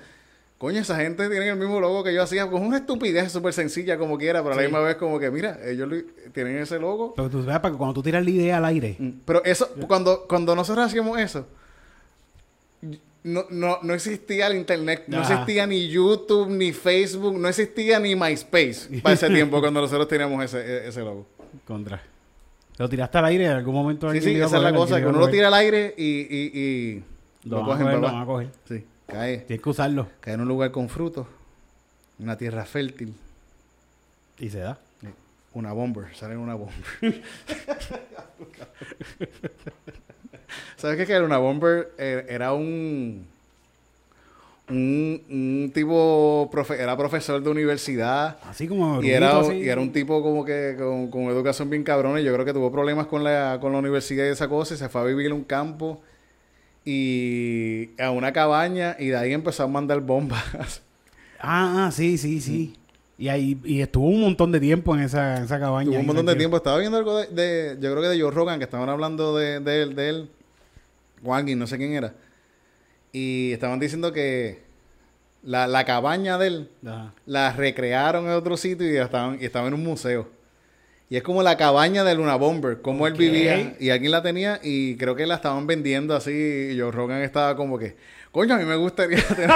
coño, 0.58 0.80
esa 0.80 0.96
gente 0.96 1.28
tiene 1.30 1.48
el 1.48 1.56
mismo 1.56 1.80
logo 1.80 2.02
que 2.04 2.12
yo 2.12 2.22
hacía, 2.22 2.46
con 2.48 2.62
una 2.62 2.78
estupidez 2.78 3.32
súper 3.32 3.52
sencilla 3.52 3.96
como 3.96 4.18
quiera, 4.18 4.42
pero 4.42 4.52
a 4.54 4.56
la 4.56 4.62
misma 4.62 4.80
vez 4.80 4.96
como 4.96 5.18
que 5.18 5.30
mira, 5.30 5.58
ellos 5.64 5.88
lo- 5.88 6.02
tienen 6.32 6.58
ese 6.58 6.78
logo. 6.78 7.14
Pero 7.14 7.30
tú 7.30 7.44
veas, 7.44 7.60
para 7.60 7.72
que 7.72 7.78
cuando 7.78 7.94
tú 7.94 8.02
tiras 8.02 8.24
la 8.24 8.30
idea 8.30 8.56
al 8.58 8.64
aire. 8.66 8.96
Mm, 8.98 9.08
Pero 9.24 9.42
eso, 9.44 9.68
cuando, 9.88 10.26
cuando 10.28 10.54
nosotros 10.54 10.84
hacíamos 10.86 11.18
eso, 11.18 11.46
no, 13.24 13.44
no, 13.50 13.78
no 13.82 13.94
existía 13.94 14.46
el 14.46 14.56
internet, 14.56 15.04
no 15.08 15.18
Ajá. 15.20 15.32
existía 15.34 15.66
ni 15.66 15.88
YouTube, 15.88 16.48
ni 16.48 16.72
Facebook, 16.72 17.38
no 17.38 17.48
existía 17.48 17.98
ni 18.00 18.14
MySpace 18.16 19.00
para 19.02 19.14
ese 19.14 19.28
tiempo 19.28 19.60
cuando 19.60 19.80
nosotros 19.80 20.08
teníamos 20.08 20.44
ese, 20.44 20.58
e- 20.60 20.88
ese 20.88 21.00
logo. 21.00 21.26
Contra. 21.66 22.02
Lo 22.78 22.88
tiraste 22.88 23.18
al 23.18 23.24
aire 23.26 23.44
en 23.44 23.50
algún 23.52 23.74
momento. 23.74 24.10
Sí, 24.12 24.20
sí, 24.22 24.34
esa 24.36 24.56
es 24.56 24.62
la 24.62 24.72
cosa, 24.74 24.98
que 25.00 25.06
uno 25.06 25.18
lo 25.18 25.28
tira 25.28 25.48
al 25.48 25.54
aire 25.54 25.94
y, 25.98 26.02
y, 26.04 26.50
y 26.54 27.04
Lo 27.48 27.58
lo 27.58 27.62
a 27.64 27.66
cogen, 27.66 27.82
coger, 27.86 27.94
lo 28.00 28.06
van 28.06 28.22
a 28.22 28.24
coger. 28.26 28.48
Sí, 28.66 28.84
cae, 29.06 29.38
Tienes 29.38 29.62
que 29.62 29.68
usarlo. 29.70 30.08
cae 30.20 30.34
en 30.34 30.40
un 30.40 30.48
lugar 30.48 30.70
con 30.70 30.88
frutos, 30.88 31.26
una 32.18 32.38
tierra 32.38 32.64
fértil, 32.64 33.12
Y 34.38 34.48
se 34.48 34.60
da. 34.60 34.78
una 35.52 35.72
bomber, 35.72 36.14
sale 36.16 36.36
una 36.38 36.54
bomber. 36.54 36.74
¿Sabes 40.76 40.96
qué 40.96 41.06
que 41.06 41.12
era 41.12 41.24
una 41.24 41.38
bomber? 41.38 41.90
Eh, 41.98 42.26
Era 42.28 42.52
un, 42.52 43.26
un, 44.68 45.22
un 45.28 45.70
tipo, 45.74 46.48
profe- 46.52 46.78
era 46.78 46.96
profesor 46.96 47.42
de 47.42 47.50
universidad. 47.50 48.38
Así 48.44 48.68
como. 48.68 49.02
Y 49.02 49.10
era, 49.10 49.40
así. 49.40 49.54
y 49.54 49.68
era 49.68 49.80
un 49.80 49.92
tipo 49.92 50.22
como 50.22 50.44
que 50.44 50.76
con, 50.78 51.10
con 51.10 51.22
educación 51.24 51.68
bien 51.70 51.82
cabrona. 51.82 52.20
y 52.20 52.24
Yo 52.24 52.32
creo 52.32 52.44
que 52.44 52.52
tuvo 52.52 52.70
problemas 52.70 53.06
con 53.06 53.24
la, 53.24 53.58
con 53.60 53.72
la 53.72 53.78
universidad 53.78 54.24
y 54.26 54.28
esa 54.28 54.48
cosa. 54.48 54.74
Y 54.74 54.76
se 54.76 54.88
fue 54.88 55.00
a 55.00 55.04
vivir 55.04 55.26
en 55.26 55.32
un 55.32 55.44
campo. 55.44 56.00
y 56.84 57.90
a 58.00 58.10
una 58.10 58.32
cabaña 58.32 58.96
y 58.98 59.08
de 59.08 59.16
ahí 59.16 59.32
empezó 59.32 59.64
a 59.64 59.68
mandar 59.68 60.00
bombas. 60.00 60.82
Ah, 61.42 61.86
ah, 61.86 61.90
sí, 61.90 62.18
sí, 62.18 62.38
sí. 62.38 62.74
Y 63.16 63.28
ahí 63.28 63.58
y 63.64 63.80
estuvo 63.80 64.06
un 64.06 64.20
montón 64.20 64.52
de 64.52 64.60
tiempo 64.60 64.94
en 64.94 65.00
esa, 65.00 65.38
en 65.38 65.44
esa 65.44 65.58
cabaña. 65.58 65.86
Tuvo 65.86 65.94
ahí 65.94 66.00
un 66.02 66.06
montón 66.06 66.26
de 66.26 66.36
tiempo. 66.36 66.58
Estaba 66.58 66.76
viendo 66.76 66.98
algo 66.98 67.16
de, 67.16 67.28
de- 67.28 67.76
yo 67.80 67.90
creo 67.92 68.02
que 68.02 68.08
de 68.08 68.20
Joe 68.20 68.30
Rogan, 68.30 68.58
que 68.58 68.64
estaban 68.66 68.90
hablando 68.90 69.34
de, 69.34 69.58
de 69.60 69.82
él, 69.82 69.94
de 69.94 70.08
él, 70.10 70.30
o 71.22 71.34
alguien, 71.34 71.58
no 71.58 71.66
sé 71.66 71.76
quién 71.78 71.92
era. 71.92 72.14
Y 73.12 73.52
estaban 73.52 73.80
diciendo 73.80 74.12
que 74.12 74.62
la, 75.42 75.66
la 75.66 75.84
cabaña 75.84 76.38
de 76.38 76.46
él 76.46 76.70
Ajá. 76.86 77.12
la 77.26 77.52
recrearon 77.52 78.26
en 78.26 78.32
otro 78.32 78.56
sitio 78.56 78.90
y 78.92 78.96
estaban, 78.96 79.38
y 79.40 79.44
estaba 79.44 79.68
en 79.68 79.74
un 79.74 79.82
museo. 79.82 80.28
Y 81.08 81.16
es 81.16 81.24
como 81.24 81.42
la 81.42 81.56
cabaña 81.56 82.04
de 82.04 82.14
Luna 82.14 82.36
Bomber, 82.36 82.80
como 82.82 83.08
él 83.08 83.14
vivía 83.14 83.76
y 83.80 83.90
alguien 83.90 84.12
la 84.12 84.22
tenía 84.22 84.60
y 84.62 84.96
creo 84.96 85.16
que 85.16 85.26
la 85.26 85.34
estaban 85.34 85.66
vendiendo 85.66 86.14
así 86.14 86.30
y 86.70 86.78
Joe 86.78 86.92
Rogan 86.92 87.22
estaba 87.22 87.56
como 87.56 87.78
que, 87.78 87.96
coño, 88.32 88.54
a 88.54 88.58
mí 88.58 88.64
me 88.64 88.76
gustaría 88.76 89.22
tener... 89.28 89.50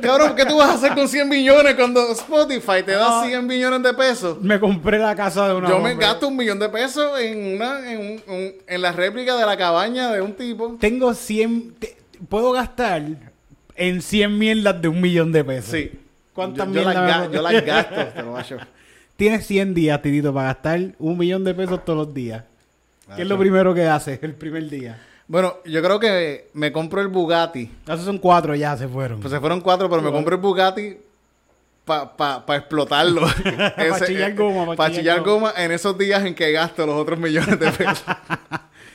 Cabrón, 0.00 0.34
¿qué 0.36 0.44
tú 0.46 0.56
vas 0.58 0.70
a 0.70 0.74
hacer 0.74 0.94
con 0.94 1.08
100 1.08 1.28
millones 1.28 1.74
cuando 1.74 2.12
Spotify 2.12 2.82
te 2.84 2.92
da 2.92 3.08
No. 3.22 3.24
100 3.26 3.46
millones 3.46 3.82
de 3.82 3.94
pesos? 3.94 4.40
Me 4.40 4.58
compré 4.60 4.98
la 4.98 5.14
casa 5.16 5.48
de 5.48 5.54
una 5.54 5.68
Yo 5.68 5.78
me 5.80 5.94
gasto 5.96 6.28
un 6.28 6.36
millón 6.36 6.58
de 6.58 6.68
pesos 6.68 7.18
en 7.20 7.56
una 7.56 7.90
en, 7.92 7.98
un- 8.00 8.22
un- 8.34 8.52
en 8.66 8.82
la 8.82 8.92
réplica 8.92 9.36
de 9.36 9.44
la 9.46 9.56
cabaña 9.56 10.10
de 10.12 10.20
un 10.20 10.34
tipo. 10.34 10.76
Tengo 10.80 11.12
100... 11.14 11.74
te- 11.78 11.96
puedo 12.28 12.52
gastar 12.52 13.02
en 13.74 14.00
100 14.02 14.38
mierdas 14.38 14.80
de 14.80 14.88
un 14.88 15.00
millón 15.00 15.32
de 15.32 15.44
pesos. 15.44 15.70
Sí. 15.70 15.92
¿Cuántas 16.32 16.68
yo, 16.68 16.74
yo 16.74 16.82
las, 16.84 16.94
mierdas 16.94 17.16
ga- 17.26 17.28
me- 17.30 17.36
yo 17.36 17.42
las 17.42 17.64
gasto, 17.64 18.06
te 18.14 18.22
lo 18.22 18.32
macho. 18.34 18.56
Tienes 19.16 19.46
100 19.46 19.72
días, 19.74 20.02
Titito, 20.02 20.32
para 20.34 20.48
gastar 20.48 20.80
un 20.98 21.16
millón 21.18 21.42
de 21.44 21.54
pesos 21.54 21.82
todos 21.84 22.06
los 22.06 22.14
días. 22.14 22.44
¿Qué 23.16 23.22
es 23.22 23.28
lo 23.28 23.38
primero 23.38 23.72
que 23.74 23.86
haces 23.86 24.18
el 24.22 24.34
primer 24.34 24.68
día? 24.68 24.98
Bueno, 25.28 25.54
yo 25.64 25.82
creo 25.82 25.98
que 25.98 26.48
me 26.54 26.70
compro 26.72 27.00
el 27.00 27.08
Bugatti. 27.08 27.70
Esos 27.86 28.04
son 28.04 28.18
cuatro 28.18 28.54
ya, 28.54 28.76
se 28.76 28.86
fueron. 28.86 29.20
Pues 29.20 29.32
se 29.32 29.40
fueron 29.40 29.60
cuatro, 29.60 29.88
pero 29.90 30.00
me 30.02 30.12
compré 30.12 30.36
el 30.36 30.40
Bugatti 30.40 30.96
para 31.84 32.16
pa, 32.16 32.46
pa 32.46 32.56
explotarlo. 32.56 33.22
Pa' 33.76 34.00
chillar 34.06 34.34
goma, 34.34 34.66
pa' 34.66 34.76
Para 34.76 34.90
chillar 34.90 35.16
chillar 35.18 35.20
goma 35.22 35.52
en 35.56 35.72
esos 35.72 35.96
días 35.98 36.24
en 36.24 36.34
que 36.34 36.50
gasto 36.52 36.86
los 36.86 36.96
otros 36.96 37.18
millones 37.18 37.58
de 37.58 37.70
pesos. 37.72 38.04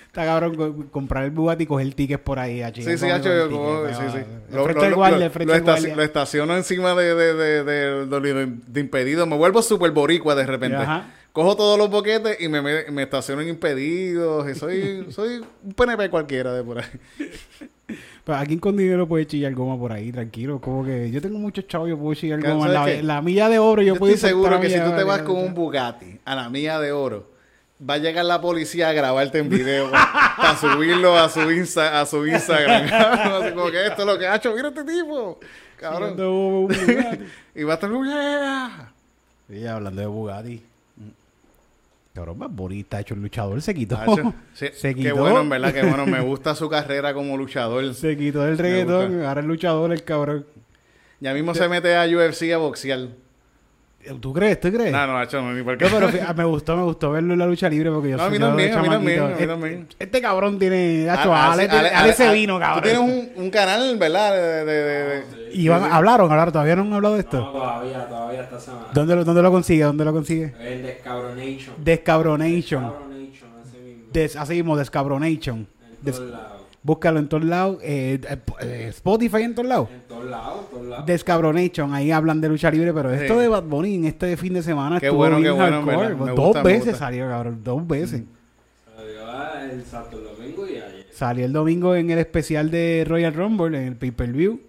Está 0.08 0.26
cabrón 0.26 0.56
co- 0.56 0.76
comprar 0.92 1.24
el 1.24 1.32
Bugatti 1.32 1.64
y 1.64 1.68
coger 1.68 1.94
tickets 1.94 2.22
por 2.22 2.38
ahí. 2.38 2.62
A 2.62 2.74
Sí, 2.74 2.98
sí, 2.98 3.10
hacho, 3.10 3.30
yo 3.34 3.50
como- 3.50 3.88
sí, 3.88 3.94
sí. 4.12 4.20
Lo, 4.54 4.66
frente 4.66 4.86
al 4.88 4.96
guardia, 4.96 5.30
frente 5.30 5.46
lo 5.48 5.54
al 5.54 5.62
estaci- 5.62 5.66
guardia. 5.80 5.96
lo 5.96 6.04
estaciono 6.04 6.58
encima 6.58 6.94
de, 6.96 7.16
de, 7.16 7.34
de, 7.34 7.64
de- 7.64 8.06
de- 8.20 8.46
de 8.68 8.80
impedido. 8.82 9.26
Me 9.26 9.38
vuelvo 9.38 9.62
súper 9.62 9.92
boricua 9.92 10.36
de 10.36 10.46
repente. 10.46 10.76
Ajá. 10.76 11.06
Cojo 11.34 11.56
todos 11.56 11.78
los 11.78 11.90
boquetes 11.90 12.42
y 12.42 12.50
me, 12.50 12.62
me, 12.62 12.92
me 12.92 13.04
estaciono 13.04 13.42
en 13.42 13.50
impedidos. 13.50 14.50
Y 14.50 14.56
soy, 14.56 15.08
soy 15.12 15.42
un 15.64 15.74
PNP 15.74 16.10
cualquiera 16.10 16.54
de 16.54 16.64
por 16.64 16.80
ahí. 16.80 16.86
Pero 18.24 18.38
alguien 18.38 18.60
con 18.60 18.78
dinero 18.78 19.08
puede 19.08 19.26
chillar 19.26 19.54
goma 19.54 19.78
por 19.78 19.92
ahí, 19.92 20.12
tranquilo. 20.12 20.62
Como 20.62 20.86
que 20.86 21.10
yo 21.10 21.22
tengo 21.22 21.40
muchos 21.40 21.68
chavos, 21.68 21.90
yo 21.90 21.98
puedo 21.98 22.14
chillar 22.14 22.42
goma. 22.42 22.68
En 22.68 22.74
la, 23.08 23.16
la 23.16 23.22
milla 23.22 23.50
de 23.50 23.60
oro 23.60 23.82
yo, 23.82 23.96
Yo 23.96 24.00
puedo 24.00 24.14
estoy 24.14 24.30
seguro 24.30 24.60
que 24.60 24.70
si 24.70 24.80
tú 24.80 24.92
te 24.96 25.04
vas 25.04 25.24
con 25.24 25.38
un 25.38 25.54
Bugatti 25.54 26.20
a 26.24 26.36
la 26.36 26.50
milla 26.50 26.80
de 26.80 26.92
oro, 26.92 27.30
va 27.88 27.96
a 27.96 27.98
llegar 27.98 28.26
la 28.26 28.40
policía 28.40 28.90
a 28.90 28.94
grabarte 28.94 29.40
en 29.40 29.50
video 29.50 29.90
para 30.38 30.56
subirlo 30.56 31.18
a 31.18 31.30
su, 31.30 31.52
Insta, 31.52 32.00
a 32.00 32.06
su 32.06 32.26
Instagram. 32.28 32.88
Así 32.94 33.54
como 33.54 33.72
que 33.72 33.88
esto 33.88 34.02
es 34.04 34.08
lo 34.08 34.20
que 34.20 34.28
ha 34.28 34.36
hecho. 34.36 34.54
Mira 34.54 34.68
este 34.70 34.84
tipo. 34.84 35.40
Cabrón. 35.78 36.20
Un. 36.22 36.76
Y 37.56 37.64
va 37.64 37.74
a 37.74 37.76
estar... 37.76 37.90
"Yeah". 37.90 38.94
Sí, 39.50 39.66
hablando 39.66 40.00
de 40.00 40.08
Bugatti. 40.08 40.64
Cabrón, 42.14 42.38
más 42.40 42.54
bonita, 42.54 43.00
hecho 43.00 43.14
el 43.14 43.22
luchador, 43.22 43.62
se 43.62 43.74
quitó. 43.74 43.98
Sí, 44.54 44.68
se 44.74 44.94
Qué 44.94 45.04
quitó. 45.04 45.16
bueno, 45.16 45.42
en 45.42 45.50
verdad, 45.50 45.74
que 45.74 45.82
bueno. 45.84 46.06
Me 46.06 46.20
gusta 46.20 46.56
su 46.56 46.70
carrera 46.70 47.14
como 47.14 47.38
luchador. 47.38 47.94
Se 47.96 48.18
quitó 48.18 48.42
del 48.44 48.58
reggaetón, 48.58 49.24
ahora 49.24 49.40
el 49.42 49.48
luchador, 49.48 49.94
el 49.94 50.04
cabrón. 50.04 50.46
Ya 51.22 51.34
mismo 51.34 51.54
se 51.54 51.70
mete 51.70 51.96
a 51.96 52.06
UFC 52.06 52.52
a 52.52 52.58
boxear. 52.58 53.08
¿Tú 54.20 54.34
crees? 54.34 54.60
¿Tú 54.60 54.72
crees? 54.72 54.92
No, 54.92 55.06
no, 55.08 55.18
hacho, 55.18 55.42
no, 55.42 55.54
ni 55.54 55.62
por 55.64 55.78
qué. 55.78 55.86
No, 55.86 55.92
pero 55.92 56.10
fí- 56.10 56.36
me 56.36 56.44
gustó, 56.44 56.76
me 56.76 56.84
gustó 56.84 57.12
verlo 57.12 57.34
en 57.34 57.40
la 57.40 57.46
lucha 57.46 57.70
libre 57.70 57.92
porque 57.92 58.10
yo 58.10 58.18
No, 58.18 58.24
a 58.24 58.26
soy 58.30 58.38
mí 58.38 58.40
yo 58.40 58.46
de 58.46 58.50
también, 58.52 58.74
a 58.78 58.82
mí 58.82 58.90
también, 58.90 59.20
a 59.22 59.26
mí 59.28 59.32
Este- 59.34 59.48
también. 59.48 59.88
Este 60.00 60.22
cabrón 60.22 60.60
tiene... 60.60 61.08
Ah, 61.10 61.16
Nacho, 61.16 61.34
ah, 61.34 61.52
Ale, 61.54 61.64
Ale- 61.64 61.78
Ale 61.80 61.90
Ale- 61.90 62.14
se 62.14 62.32
vino, 62.34 62.60
cabrón. 62.60 62.84
Tú 62.84 62.90
tienes 62.90 63.02
un, 63.38 63.44
un 63.44 63.50
canal, 63.52 63.98
¿verdad? 63.98 64.32
De, 64.34 64.42
de, 64.66 64.66
de- 64.66 65.22
de- 65.22 65.54
Y 65.54 65.68
van- 65.68 65.92
hablaron, 65.92 66.32
hablaron, 66.32 66.52
todavía 66.52 66.76
no 66.76 66.82
han 66.84 66.94
hablado 66.94 67.14
de 67.16 67.22
esto. 67.22 67.38
No, 67.40 67.52
todavía, 67.52 68.08
todavía 68.08 68.42
esta 68.42 68.60
semana. 68.60 68.88
¿Dónde, 68.94 69.16
lo, 69.16 69.24
¿Dónde 69.24 69.42
lo 69.42 69.52
consigue? 69.52 69.84
¿Dónde 69.84 70.06
lo 70.06 70.14
consigue? 70.14 70.54
El 70.60 70.82
Descabronation. 70.84 71.76
Descabronation. 71.84 72.84
Descabronation, 72.84 73.50
ese 73.68 73.78
mismo. 73.84 74.04
Des, 74.14 74.36
así 74.36 74.54
mismo, 74.56 74.78
Descabronation. 74.78 75.58
En 75.60 75.68
Des- 76.02 76.16
todos 76.16 76.32
lados. 76.32 76.51
Búscalo 76.84 77.20
en 77.20 77.28
todos 77.30 77.44
lados. 77.46 77.78
eh, 77.82 78.20
eh, 78.28 78.38
eh, 78.62 78.86
Spotify 78.90 79.44
en 79.44 79.56
todos 79.56 79.68
lados. 79.70 79.90
En 79.94 80.02
todos 80.08 80.26
lados, 80.26 80.60
en 80.66 80.72
todos 80.72 80.88
lados. 80.88 81.06
Descabronation, 81.06 81.94
ahí 81.94 82.12
hablan 82.12 82.42
de 82.42 82.50
lucha 82.50 82.72
libre, 82.72 82.94
pero 82.94 83.12
esto 83.12 83.34
Sí. 83.36 83.40
de 83.42 83.48
Bad 83.48 83.64
Bunny 83.64 83.96
en 83.96 84.06
este 84.06 84.36
fin 84.38 84.54
de 84.54 84.64
semana 84.64 85.00
Qué 85.00 85.08
estuvo 85.08 85.20
bueno, 85.20 85.38
bien 85.38 85.48
qué 85.54 85.60
bueno, 85.60 85.80
en 85.80 85.86
hardcore. 85.86 86.16
Me 86.16 86.32
Dos 86.32 86.40
gusta, 86.48 86.64
veces 86.64 86.98
salió, 86.98 87.28
cabrón, 87.28 87.62
dos 87.64 87.88
veces. 87.88 88.24
Salió 88.96 89.20
ah, 89.30 89.64
el 89.72 89.84
Santo 89.84 90.18
Domingo 90.20 90.68
y 90.68 90.72
ayer. 90.78 91.08
Salió 91.12 91.46
el 91.46 91.54
domingo 91.54 91.96
en 91.96 92.10
el 92.10 92.20
especial 92.20 92.72
de 92.72 93.06
Royal 93.08 93.34
Rumble, 93.34 93.78
en 93.80 93.88
el 93.88 93.96
pay-per-view. 93.96 94.60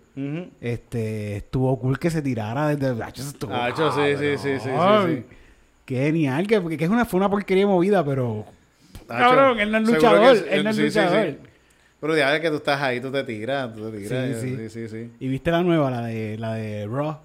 Este, 0.60 1.36
estuvo 1.36 1.78
cool 1.78 1.98
que 1.98 2.10
se 2.10 2.20
tirara 2.20 2.68
desde... 2.68 3.02
Ah, 3.02 3.08
estuvo 3.14 3.50
Ah, 3.54 3.70
sí, 3.74 3.82
sí, 4.18 4.36
sí, 4.36 4.36
sí, 4.36 4.60
sí, 4.60 4.68
sí. 5.06 5.24
Qué 5.86 5.96
genial, 6.04 6.46
que, 6.46 6.76
que 6.76 6.84
es 6.84 6.90
una, 6.90 7.04
fue 7.06 7.18
una 7.18 7.30
porquería 7.30 7.66
movida, 7.66 8.04
pero... 8.04 8.44
Tacho, 9.06 9.34
Cabrón, 9.34 9.58
él 9.60 9.72
no 9.72 9.78
es 9.78 9.84
luchador, 9.88 10.36
él 10.50 10.64
no 10.64 10.70
es 10.70 10.78
luchador. 10.78 11.36
Pero 12.02 12.16
ya 12.16 12.40
que 12.40 12.50
tú 12.50 12.56
estás 12.56 12.82
ahí, 12.82 13.00
tú 13.00 13.12
te 13.12 13.22
tiras, 13.22 13.72
tú 13.72 13.88
te 13.88 13.96
tiras. 13.98 14.40
Sí, 14.40 14.56
Sí, 14.56 14.68
sí. 14.68 14.88
sí. 14.88 15.10
Y 15.20 15.28
viste 15.28 15.52
la 15.52 15.62
nueva, 15.62 15.88
la 15.88 16.00
de 16.04 16.36
la 16.36 16.54
de 16.54 16.88
Raw, 16.88 17.18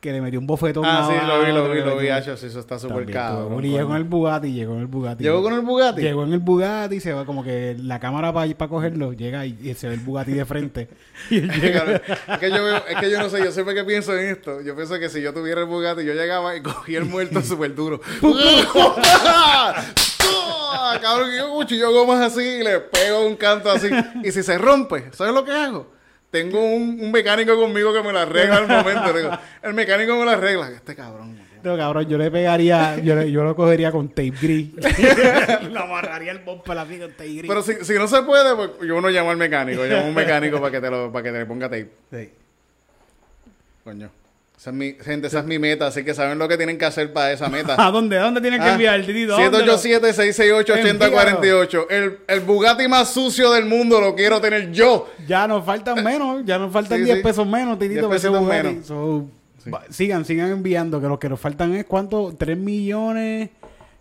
que 0.00 0.10
le 0.10 0.22
metió 0.22 0.40
un 0.40 0.46
bofetón. 0.46 0.86
Ah, 0.86 1.06
sí, 1.06 1.14
lo 1.26 1.44
vi, 1.44 1.52
lo 1.52 1.70
vi, 1.70 1.80
lo 1.82 1.98
vi, 1.98 2.08
Hacho, 2.08 2.34
sí, 2.38 2.46
eso 2.46 2.60
está 2.60 2.78
súper. 2.78 3.02
Y 3.10 3.12
llegó 3.68 3.90
en 3.90 3.96
el 3.98 4.04
Bugatti, 4.04 4.54
llegó 4.54 4.72
en 4.72 4.80
el 4.80 4.86
Bugatti. 4.86 5.22
¿Llegó 5.22 5.42
con 5.42 5.52
el 5.52 5.60
Bugatti? 5.60 6.00
Llegó 6.00 6.24
en 6.24 6.32
el 6.32 6.38
Bugatti, 6.38 6.98
se 6.98 7.12
va 7.12 7.26
como 7.26 7.44
que 7.44 7.76
la 7.78 8.00
cámara 8.00 8.32
para 8.32 8.48
cogerlo, 8.70 9.12
llega 9.12 9.44
y, 9.44 9.74
se 9.74 9.88
ve 9.88 9.94
el 9.96 10.00
Bugatti 10.00 10.32
de 10.32 10.46
frente. 10.46 10.88
y 11.30 11.40
llega. 11.42 12.00
Es, 12.28 12.38
que 12.38 12.48
yo 12.50 12.64
veo- 12.64 12.82
es 12.88 12.96
que 13.00 13.10
yo 13.10 13.18
no 13.18 13.28
sé, 13.28 13.44
yo 13.44 13.52
siempre 13.52 13.74
que 13.74 13.84
pienso 13.84 14.16
en 14.16 14.30
esto, 14.30 14.62
yo 14.62 14.74
pienso 14.74 14.98
que 14.98 15.10
si 15.10 15.20
yo 15.20 15.34
tuviera 15.34 15.60
el 15.60 15.66
Bugatti, 15.66 16.06
yo 16.06 16.14
llegaba 16.14 16.56
y 16.56 16.62
cogía 16.62 17.00
el 17.00 17.04
muerto 17.04 17.42
súper 17.44 17.74
duro. 17.74 18.00
¡Ah! 20.74 20.98
Cabrón, 21.00 21.30
que 21.30 21.36
yo 21.36 21.50
cuchillo 21.50 21.92
gomas 21.92 22.20
así 22.20 22.40
y 22.42 22.62
le 22.64 22.80
pego 22.80 23.26
un 23.26 23.36
canto 23.36 23.70
así. 23.70 23.88
Y 24.24 24.30
si 24.32 24.42
se 24.42 24.58
rompe, 24.58 25.10
¿sabes 25.12 25.32
lo 25.34 25.44
que 25.44 25.52
hago? 25.52 25.92
Tengo 26.30 26.60
un, 26.64 26.98
un 27.00 27.12
mecánico 27.12 27.54
conmigo 27.56 27.92
que 27.92 28.02
me 28.02 28.12
lo 28.12 28.18
arregla 28.20 28.56
al 28.56 28.66
momento. 28.68 29.12
Digo, 29.12 29.30
el 29.62 29.74
mecánico 29.74 30.16
me 30.16 30.24
lo 30.24 30.30
arregla. 30.30 30.70
Este 30.70 30.94
cabrón. 30.96 31.38
No, 31.62 31.76
cabrón, 31.76 32.08
yo 32.08 32.18
le 32.18 32.30
pegaría, 32.30 32.96
yo, 32.98 33.14
le- 33.14 33.30
yo 33.30 33.44
lo 33.44 33.54
cogería 33.54 33.92
con 33.92 34.08
tape 34.08 34.32
gris. 34.40 34.70
lo 35.70 35.80
amarraría 35.80 36.32
el 36.32 36.38
bumper 36.40 36.76
así 36.78 36.98
con 36.98 37.10
tape 37.12 37.28
gris. 37.34 37.44
Pero 37.46 37.62
si, 37.62 37.74
si 37.84 37.94
no 37.94 38.08
se 38.08 38.22
puede, 38.22 38.56
pues 38.56 38.70
yo 38.88 39.00
no 39.00 39.08
llamo 39.10 39.30
al 39.30 39.36
mecánico. 39.36 39.84
Llamo 39.84 40.04
a 40.06 40.08
un 40.08 40.14
mecánico 40.16 40.58
para 40.58 40.70
que 40.72 40.80
te 40.80 40.90
lo, 40.90 41.12
para 41.12 41.22
que 41.22 41.32
te 41.32 41.38
le 41.38 41.46
ponga 41.46 41.66
tape. 41.68 41.90
Sí. 42.10 42.30
Coño. 43.84 44.10
Esa 44.62 44.70
es 44.70 44.76
mi, 44.76 44.92
gente, 44.92 45.26
esa 45.26 45.40
es 45.40 45.44
mi 45.44 45.58
meta, 45.58 45.88
así 45.88 46.04
que 46.04 46.14
saben 46.14 46.38
lo 46.38 46.46
que 46.46 46.56
tienen 46.56 46.78
que 46.78 46.84
hacer 46.84 47.12
para 47.12 47.32
esa 47.32 47.48
meta. 47.48 47.74
¿A 47.84 47.90
dónde? 47.90 48.16
¿A 48.16 48.22
dónde 48.22 48.40
tienen 48.40 48.60
que 48.60 48.66
Ah, 48.68 48.72
enviar, 48.74 49.04
Titito? 49.04 49.36
¿A 49.36 49.42
dónde 49.50 49.66
lo- 49.66 49.76
787-668-8048. 49.76 51.86
El, 51.90 52.18
el 52.28 52.40
Bugatti 52.42 52.86
más 52.86 53.12
sucio 53.12 53.50
del 53.50 53.64
mundo 53.64 54.00
lo 54.00 54.14
quiero 54.14 54.40
tener 54.40 54.70
yo. 54.70 55.10
Ya 55.26 55.48
nos 55.48 55.64
faltan 55.64 56.04
menos, 56.04 56.42
ya 56.44 56.60
nos 56.60 56.72
faltan 56.72 56.98
Sí, 56.98 57.04
10 57.06 57.16
sí. 57.16 57.22
pesos 57.24 57.44
menos, 57.44 57.76
Titito. 57.76 58.06
10 58.06 58.06
para 58.06 58.16
ese 58.16 58.28
pesitos 58.28 58.40
Bugatti. 58.46 58.68
menos. 58.68 58.86
So, 58.86 59.26
Sigan, 59.90 60.24
sigan 60.24 60.52
enviando, 60.52 61.00
que 61.00 61.08
lo 61.08 61.18
que 61.18 61.28
nos 61.28 61.40
faltan 61.40 61.74
es, 61.74 61.84
¿cuánto? 61.84 62.32
3 62.38 62.56
millones. 62.56 63.50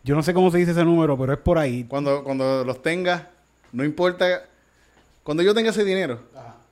Yo 0.04 0.14
no 0.14 0.22
sé 0.22 0.32
cómo 0.32 0.52
se 0.52 0.60
dice 0.60 0.74
ese 0.74 0.86
número, 0.86 1.18
pero 1.18 1.34
es 1.34 1.40
por 1.40 1.58
ahí. 1.58 1.86
Cuando, 1.88 2.24
cuando 2.24 2.64
los 2.64 2.84
tenga, 2.84 3.30
no 3.72 3.84
importa. 3.84 4.44
Cuando 5.24 5.42
yo 5.42 5.56
tenga 5.56 5.72
ese 5.72 5.84
dinero, 5.84 6.20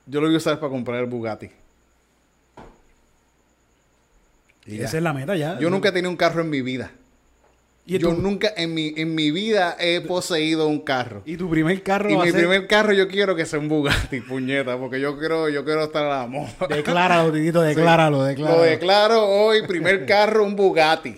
yo 0.06 0.20
lo 0.20 0.28
voy 0.28 0.34
a 0.34 0.38
usar 0.38 0.60
para 0.60 0.70
comprar 0.70 1.00
el 1.00 1.06
Bugatti. 1.06 1.50
Y. 4.66 4.80
Esa 4.80 4.96
es 4.96 5.02
la 5.02 5.12
meta 5.12 5.36
ya. 5.36 5.58
Yo 5.58 5.70
nunca 5.70 5.88
he 5.88 5.92
tenido 5.92 6.10
un 6.10 6.16
carro 6.16 6.42
en 6.42 6.50
mi 6.50 6.62
vida. 6.62 6.92
¿Y 7.86 7.98
yo 7.98 8.10
tu, 8.10 8.22
nunca 8.22 8.52
en 8.56 8.72
mi, 8.72 8.92
en 8.96 9.14
mi 9.14 9.30
vida 9.32 9.74
he 9.80 10.00
poseído 10.02 10.68
un 10.68 10.80
carro. 10.80 11.22
y 11.24 11.36
tu 11.36 11.50
primer 11.50 11.82
carro 11.82 12.10
Y 12.10 12.14
va 12.14 12.22
mi 12.22 12.28
a 12.28 12.32
ser... 12.32 12.42
primer 12.42 12.68
carro 12.68 12.92
yo 12.92 13.08
quiero 13.08 13.34
que 13.34 13.46
sea 13.46 13.58
un 13.58 13.68
Bugatti, 13.68 14.20
puñeta, 14.20 14.76
porque 14.78 15.00
yo 15.00 15.18
quiero, 15.18 15.48
yo 15.48 15.64
quiero 15.64 15.84
estar 15.84 16.04
a 16.04 16.20
la 16.20 16.26
moda. 16.26 16.52
Decláralo, 16.68 17.32
Titito, 17.32 17.62
decláralo, 17.62 18.22
decláralo. 18.22 18.58
Lo 18.58 18.62
declaro 18.62 19.26
hoy, 19.26 19.66
primer 19.66 20.06
carro, 20.06 20.44
un 20.44 20.54
Bugatti. 20.54 21.16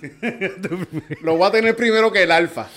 lo 1.22 1.36
voy 1.36 1.48
a 1.48 1.50
tener 1.50 1.76
primero 1.76 2.10
que 2.10 2.22
el 2.22 2.30
Alfa. 2.32 2.68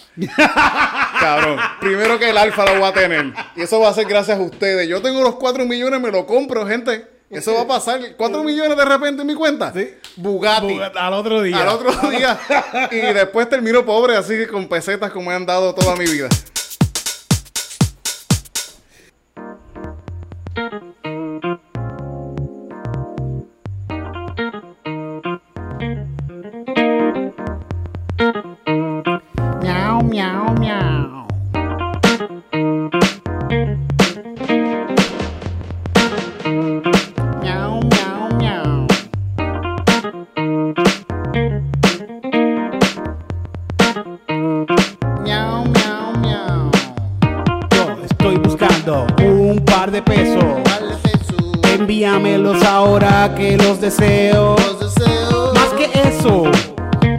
Cabrón, 1.19 1.59
primero 1.79 2.19
que 2.19 2.31
el 2.31 2.37
Alfa 2.37 2.65
lo 2.65 2.79
voy 2.79 2.89
a 2.89 2.93
tener. 2.93 3.33
Y 3.55 3.61
eso 3.61 3.79
va 3.79 3.89
a 3.89 3.93
ser 3.93 4.07
gracias 4.07 4.37
a 4.37 4.41
ustedes. 4.41 4.89
Yo 4.89 5.01
tengo 5.01 5.21
los 5.21 5.35
4 5.35 5.65
millones, 5.65 6.01
me 6.01 6.11
lo 6.11 6.25
compro, 6.25 6.67
gente. 6.67 7.14
Eso 7.29 7.53
va 7.53 7.61
a 7.61 7.67
pasar. 7.67 7.99
4 8.15 8.43
millones 8.43 8.77
de 8.77 8.85
repente 8.85 9.21
en 9.21 9.27
mi 9.27 9.35
cuenta. 9.35 9.73
Sí. 9.73 9.93
Bugatti. 10.15 10.73
Bugatti, 10.73 10.97
Al 10.97 11.13
otro 11.13 11.41
día. 11.41 11.61
Al 11.61 11.67
otro 11.69 11.91
día. 12.09 12.39
Y 12.91 12.97
después 12.97 13.49
termino 13.49 13.85
pobre, 13.85 14.15
así 14.15 14.45
con 14.47 14.67
pesetas 14.67 15.11
como 15.11 15.29
me 15.29 15.35
han 15.35 15.45
dado 15.45 15.73
toda 15.73 15.95
mi 15.95 16.05
vida. 16.05 16.29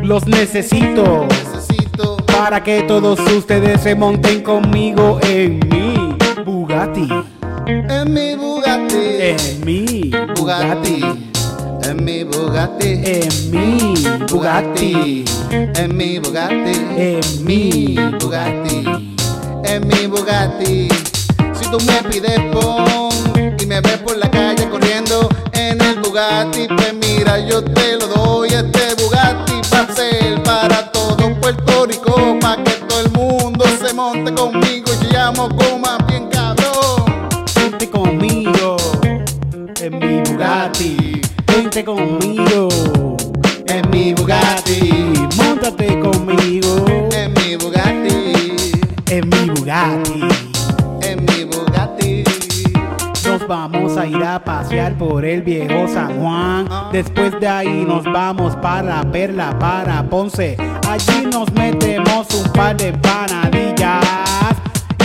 Los 0.07 0.27
necesito. 0.27 1.27
Necesito. 1.29 2.17
Para 2.27 2.63
que 2.63 2.83
todos 2.83 3.19
ustedes 3.33 3.81
se 3.81 3.95
monten 3.95 4.43
conmigo 4.43 5.19
en 5.23 5.59
mi 5.69 6.17
Bugatti. 6.45 7.09
En 7.67 8.13
mi 8.13 8.37
Bugatti. 8.37 9.21
En 9.21 9.65
mi 9.65 10.11
Bugatti. 10.37 11.01
Bugatti. 11.01 11.05
En 11.83 12.05
mi 12.05 12.25
Bugatti. 12.25 13.03
En 13.05 13.51
mi 13.51 14.05
Bugatti. 14.31 15.25
En 15.51 15.97
mi 15.97 16.19
Bugatti. 16.19 16.95
En 16.97 17.45
mi 17.45 17.97
Bugatti. 18.21 19.15
En 19.65 19.89
mi 19.89 20.07
Bugatti. 20.07 20.89
Si 21.55 21.71
tú 21.71 21.79
me 21.85 22.09
pides 22.09 22.41
pon 22.53 23.11
y 23.59 23.67
me 23.67 23.81
ves 23.81 23.99
por 23.99 24.17
la 24.17 24.31
calle 24.31 24.69
corriendo 24.69 25.29
en 25.53 25.81
el 25.81 26.01
Bugatti, 26.01 26.69
pues 26.69 26.95
mira, 26.95 27.39
yo 27.41 27.65
te 27.65 27.97
lo 27.97 28.07
doy. 28.07 28.36
Ser 29.85 30.43
para 30.43 30.91
todo 30.91 31.39
Puerto 31.39 31.85
Rico, 31.87 32.39
para 32.41 32.65
que 32.65 32.71
todo 32.89 33.01
el 33.01 33.11
mundo 33.13 33.65
se 33.81 33.93
monte 33.93 34.33
conmigo 34.35 34.91
y 35.03 35.13
llamo 35.13 35.49
coma 35.51 35.99
bien 36.09 36.29
cabrón. 36.29 37.29
Vente 37.55 37.91
conmigo 37.91 38.77
en 39.81 39.99
mi 39.99 40.21
Bugatti. 40.23 41.21
Vente 41.47 41.85
conmigo 41.85 42.69
En 43.67 43.91
mi 43.91 44.15
Bugatti. 44.15 45.13
Móntate 45.37 45.87
conmigo 46.01 46.06
a 53.97 54.07
ir 54.07 54.23
a 54.23 54.43
pasear 54.43 54.97
por 54.99 55.25
el 55.25 55.43
viejo 55.43 55.89
San 55.89 56.21
Juan. 56.21 56.69
Después 56.93 57.39
de 57.41 57.49
ahí 57.49 57.85
nos 57.87 58.05
vamos 58.05 58.55
para 58.57 59.03
Perla, 59.11 59.59
para 59.59 60.03
Ponce. 60.09 60.57
Allí 60.89 61.27
nos 61.31 61.51
metemos 61.53 62.27
un 62.35 62.53
par 62.53 62.77
de 62.77 62.89
empanadillas. 62.89 64.05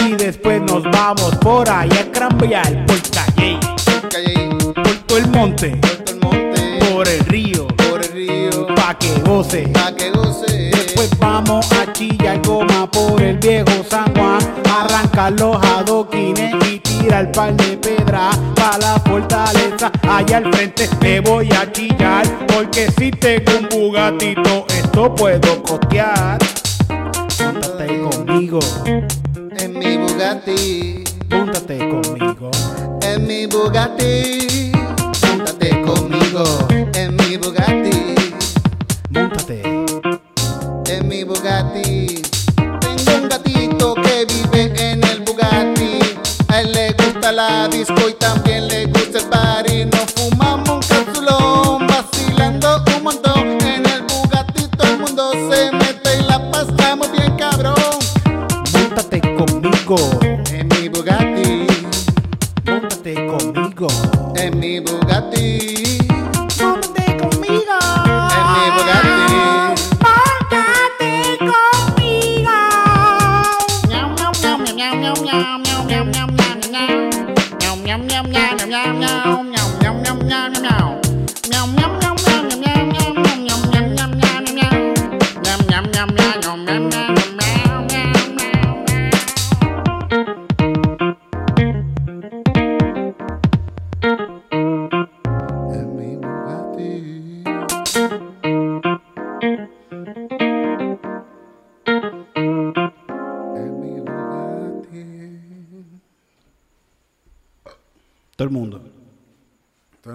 Y 0.05 0.13
después 0.15 0.61
nos 0.61 0.83
vamos 0.83 1.35
por 1.37 1.69
ahí 1.69 1.89
a 1.91 2.11
crambear 2.11 2.85
por 2.85 3.01
calle, 3.11 3.59
por 4.73 4.95
todo 5.07 5.17
el 5.17 5.27
monte, 5.27 5.79
por 6.91 7.07
el 7.07 7.19
río, 7.25 7.67
Por 7.89 8.01
el 8.03 8.11
río. 8.11 8.67
pa' 8.75 8.97
que 8.97 9.13
goce. 9.21 9.67
Pa' 9.69 9.95
que 9.95 10.11
goce. 10.11 10.71
Pues 10.95 11.09
vamos 11.19 11.71
a 11.71 11.91
chillar 11.93 12.41
goma 12.45 12.89
por 12.91 13.21
el 13.21 13.37
viejo 13.37 13.71
San 13.89 14.13
Juan. 14.15 14.39
Arrancar 14.69 15.33
los 15.33 15.57
adoquines 15.63 16.53
y 16.69 16.80
tirar 16.99 17.31
par 17.31 17.55
de 17.55 17.77
pedra 17.77 18.31
pa' 18.55 18.77
la 18.79 18.99
fortaleza. 19.05 19.91
Allá 20.07 20.37
al 20.37 20.51
frente 20.53 20.87
te 20.99 21.19
voy 21.21 21.49
a 21.51 21.71
chillar. 21.71 22.25
Porque 22.47 22.89
si 22.97 23.11
tengo 23.11 23.51
un 23.59 23.69
bugatito, 23.69 24.65
esto 24.69 25.13
puedo 25.15 25.63
costear. 25.63 26.37
Póntate 27.37 28.01
conmigo, 28.01 28.59
En 29.57 29.79
mi 29.79 29.97
Bugatti. 29.97 31.03
póntate 31.29 31.77
conmigo. 31.77 32.51
En 33.03 33.25
mi 33.27 33.45
Bugatti. 33.47 34.71
Móntate 35.27 35.69
conmigo. 35.81 36.43
En 36.93 37.15
mi 37.15 37.37
Bugatti. 37.37 38.15
Móntate. 39.09 39.61
En 40.87 41.07
mi 41.07 41.23
Bugatti. 41.23 42.21
Tengo 42.81 43.11
un 43.21 43.29
gatito 43.29 43.95
que 43.95 44.25
vive 44.25 44.61
en 44.91 45.03
el 45.03 45.21
Bugatti. 45.21 45.80
La 47.41 47.67
disco 47.67 47.95
y 48.09 48.13
también 48.13 48.60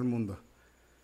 el 0.06 0.10
mundo. 0.12 0.38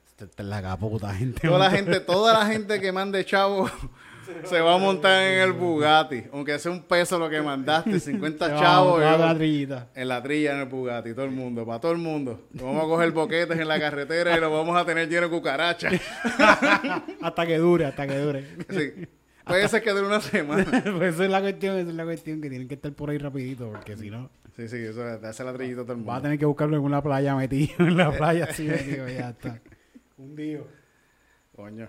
Esta 0.07 0.25
esta 0.25 0.43
es 0.43 0.49
la 0.49 0.77
puta 0.77 1.15
gente. 1.15 1.47
Toda 1.47 1.59
la 1.59 1.71
gente, 1.77 2.01
toda 2.01 2.33
la 2.33 2.47
gente 2.47 2.81
que 2.81 2.93
mande 2.93 3.25
chavo 3.25 3.69
se 4.45 4.61
va 4.61 4.75
a 4.75 4.79
montar 4.79 5.23
en 5.23 5.41
el 5.41 5.53
Bugatti. 5.53 6.25
Aunque 6.33 6.59
sea 6.59 6.71
un 6.71 6.83
peso 6.83 7.19
lo 7.19 7.29
que 7.29 7.41
mandaste, 7.43 7.99
50 7.99 8.57
chavos. 8.59 9.01
La 9.01 9.33
en 9.95 10.09
la 10.09 10.23
trilla 10.23 10.53
en 10.55 10.61
el 10.61 10.67
Bugatti, 10.67 11.13
todo 11.15 11.25
el 11.25 11.33
mundo, 11.33 11.67
para 11.67 11.81
todo 11.81 11.93
el 11.93 11.99
mundo. 11.99 12.41
Vamos 12.53 12.85
a 12.85 12.87
coger 12.87 13.11
boquetes 13.11 13.59
en 13.59 13.69
la 13.69 13.81
carretera 13.81 14.37
y 14.37 14.41
lo 14.41 14.51
vamos 14.51 14.77
a 14.77 14.85
tener 14.85 15.09
lleno 15.09 15.29
de 15.29 15.31
cucarachas. 15.31 15.95
Hasta 17.21 17.47
que 17.47 17.59
dure, 17.59 17.87
hasta 17.87 18.07
que 18.07 18.19
dure. 18.19 18.47
Sí. 18.71 19.07
Puede 19.45 19.69
ser 19.69 19.83
que 19.83 19.91
dure 19.91 20.07
una 20.07 20.21
semana. 20.21 20.65
pues 20.97 21.15
esa 21.15 21.25
es 21.25 21.31
la 21.31 21.41
cuestión, 21.41 21.77
esa 21.77 21.91
es 21.91 21.97
la 21.97 22.05
cuestión 22.05 22.41
que 22.41 22.49
tienen 22.49 22.69
que 22.69 22.75
estar 22.75 22.93
por 22.93 23.11
ahí 23.11 23.19
rapidito, 23.19 23.71
porque 23.71 23.97
si 23.97 24.09
no, 24.09 24.31
Sí, 24.57 24.69
sí, 24.69 24.77
eso 24.77 25.01
te 25.19 25.27
hace 25.27 25.45
la 25.45 25.53
trillita 25.55 25.81
a 25.81 25.85
todo 25.85 25.95
el 25.95 26.03
vas 26.03 26.09
a 26.09 26.13
mundo. 26.15 26.23
tener 26.23 26.39
que 26.39 26.45
buscarlo 26.45 26.77
en 26.77 26.83
una 26.83 27.03
playa 27.03 27.35
metido, 27.35 27.75
en 27.87 27.97
la 27.97 28.11
playa 28.17 28.45
así 28.51 28.65
metido, 28.65 29.09
ya 29.09 29.31
está. 29.31 29.61
Hundido. 30.19 30.67
Coño. 31.57 31.89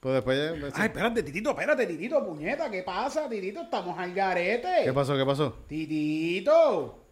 Pues 0.00 0.14
después 0.16 0.38
ya... 0.54 0.60
pues, 0.60 0.72
Ay, 0.76 0.86
espérate, 0.86 1.22
Titito, 1.22 1.50
espérate, 1.50 1.86
Titito, 1.86 2.24
puñeta, 2.26 2.70
¿qué 2.70 2.82
pasa, 2.82 3.28
Titito? 3.28 3.62
Estamos 3.62 3.96
al 3.98 4.12
garete. 4.12 4.68
¿Qué 4.84 4.92
pasó? 4.92 5.16
¿Qué 5.16 5.24
pasó? 5.24 5.52
Titito, 5.68 7.04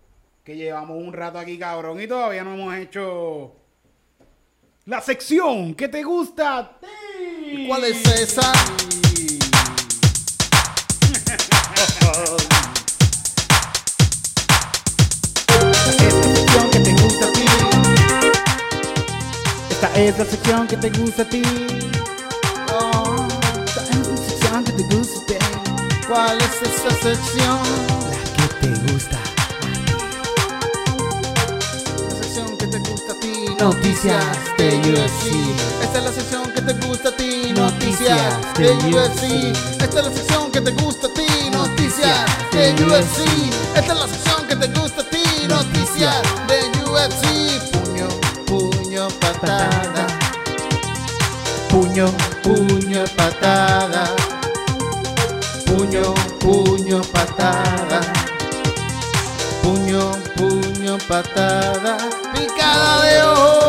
que 0.42 0.56
llevamos 0.56 0.96
un 1.00 1.12
rato 1.12 1.38
aquí, 1.38 1.56
cabrón, 1.58 2.00
y 2.00 2.06
todavía 2.08 2.42
no 2.42 2.54
hemos 2.54 2.74
hecho 2.74 3.54
la 4.86 5.00
sección 5.00 5.74
que 5.74 5.88
te 5.88 6.02
gusta 6.02 6.58
a 6.58 6.80
ti. 6.80 7.66
¿Cuál 7.68 7.84
es 7.84 8.04
esa? 8.20 8.52
Es 20.08 20.18
la 20.18 20.24
sección 20.24 20.66
que 20.66 20.76
te 20.76 20.88
gusta 20.90 21.22
a 21.22 21.24
ti. 21.26 21.42
Oh, 22.72 23.26
es 23.66 24.08
la 24.08 24.16
sección 24.16 24.64
que 24.64 24.72
te 24.72 24.82
gusta 24.94 25.20
a 25.20 25.26
ti. 25.26 25.34
¿Cuál 26.08 26.38
es 26.38 26.62
esa 26.62 26.90
sección? 27.02 27.58
La 28.10 28.18
que 28.36 28.66
te 28.66 28.92
gusta. 28.92 29.18
La 32.08 32.22
sección 32.22 32.56
que 32.56 32.66
te 32.66 32.78
gusta 32.78 33.12
a 33.12 33.20
ti. 33.20 33.34
Noticias 33.58 34.24
de 34.56 34.68
UFC. 34.78 35.26
Esta 35.82 35.98
es 35.98 36.04
la 36.04 36.12
sección 36.12 36.52
que 36.54 36.62
te 36.62 36.72
gusta 36.86 37.08
a 37.10 37.16
ti. 37.16 37.52
Noticias 37.54 38.18
Noticias 38.18 38.54
de 38.54 38.64
de 38.64 38.96
UFC. 38.96 39.22
UFC. 39.24 39.82
Esta 39.82 39.98
es 40.00 40.04
la 40.06 40.12
sección 40.12 40.50
que 40.50 40.60
te 40.62 40.70
gusta 40.82 41.06
a 41.08 41.14
ti. 41.14 41.50
Noticias 41.52 42.26
de 42.52 42.72
UFC. 42.84 43.20
Esta 43.76 43.92
es 43.92 43.98
la 43.98 44.08
sección 44.08 44.46
que 44.48 44.56
te 44.56 44.66
gusta 44.80 45.02
a 45.02 45.10
ti. 45.10 45.22
Noticias 45.46 46.22
de 46.48 46.90
UFC. 46.90 47.39
Patada. 49.18 50.06
Puño, 51.68 52.12
Puño, 52.42 53.04
patada. 53.16 54.04
Puño, 55.66 56.14
puño, 56.40 57.00
patada. 57.12 58.00
Puño, 59.62 60.10
puño, 60.36 60.98
patada. 61.06 61.98
Picada 62.34 63.02
de 63.04 63.22
ojo. 63.22 63.60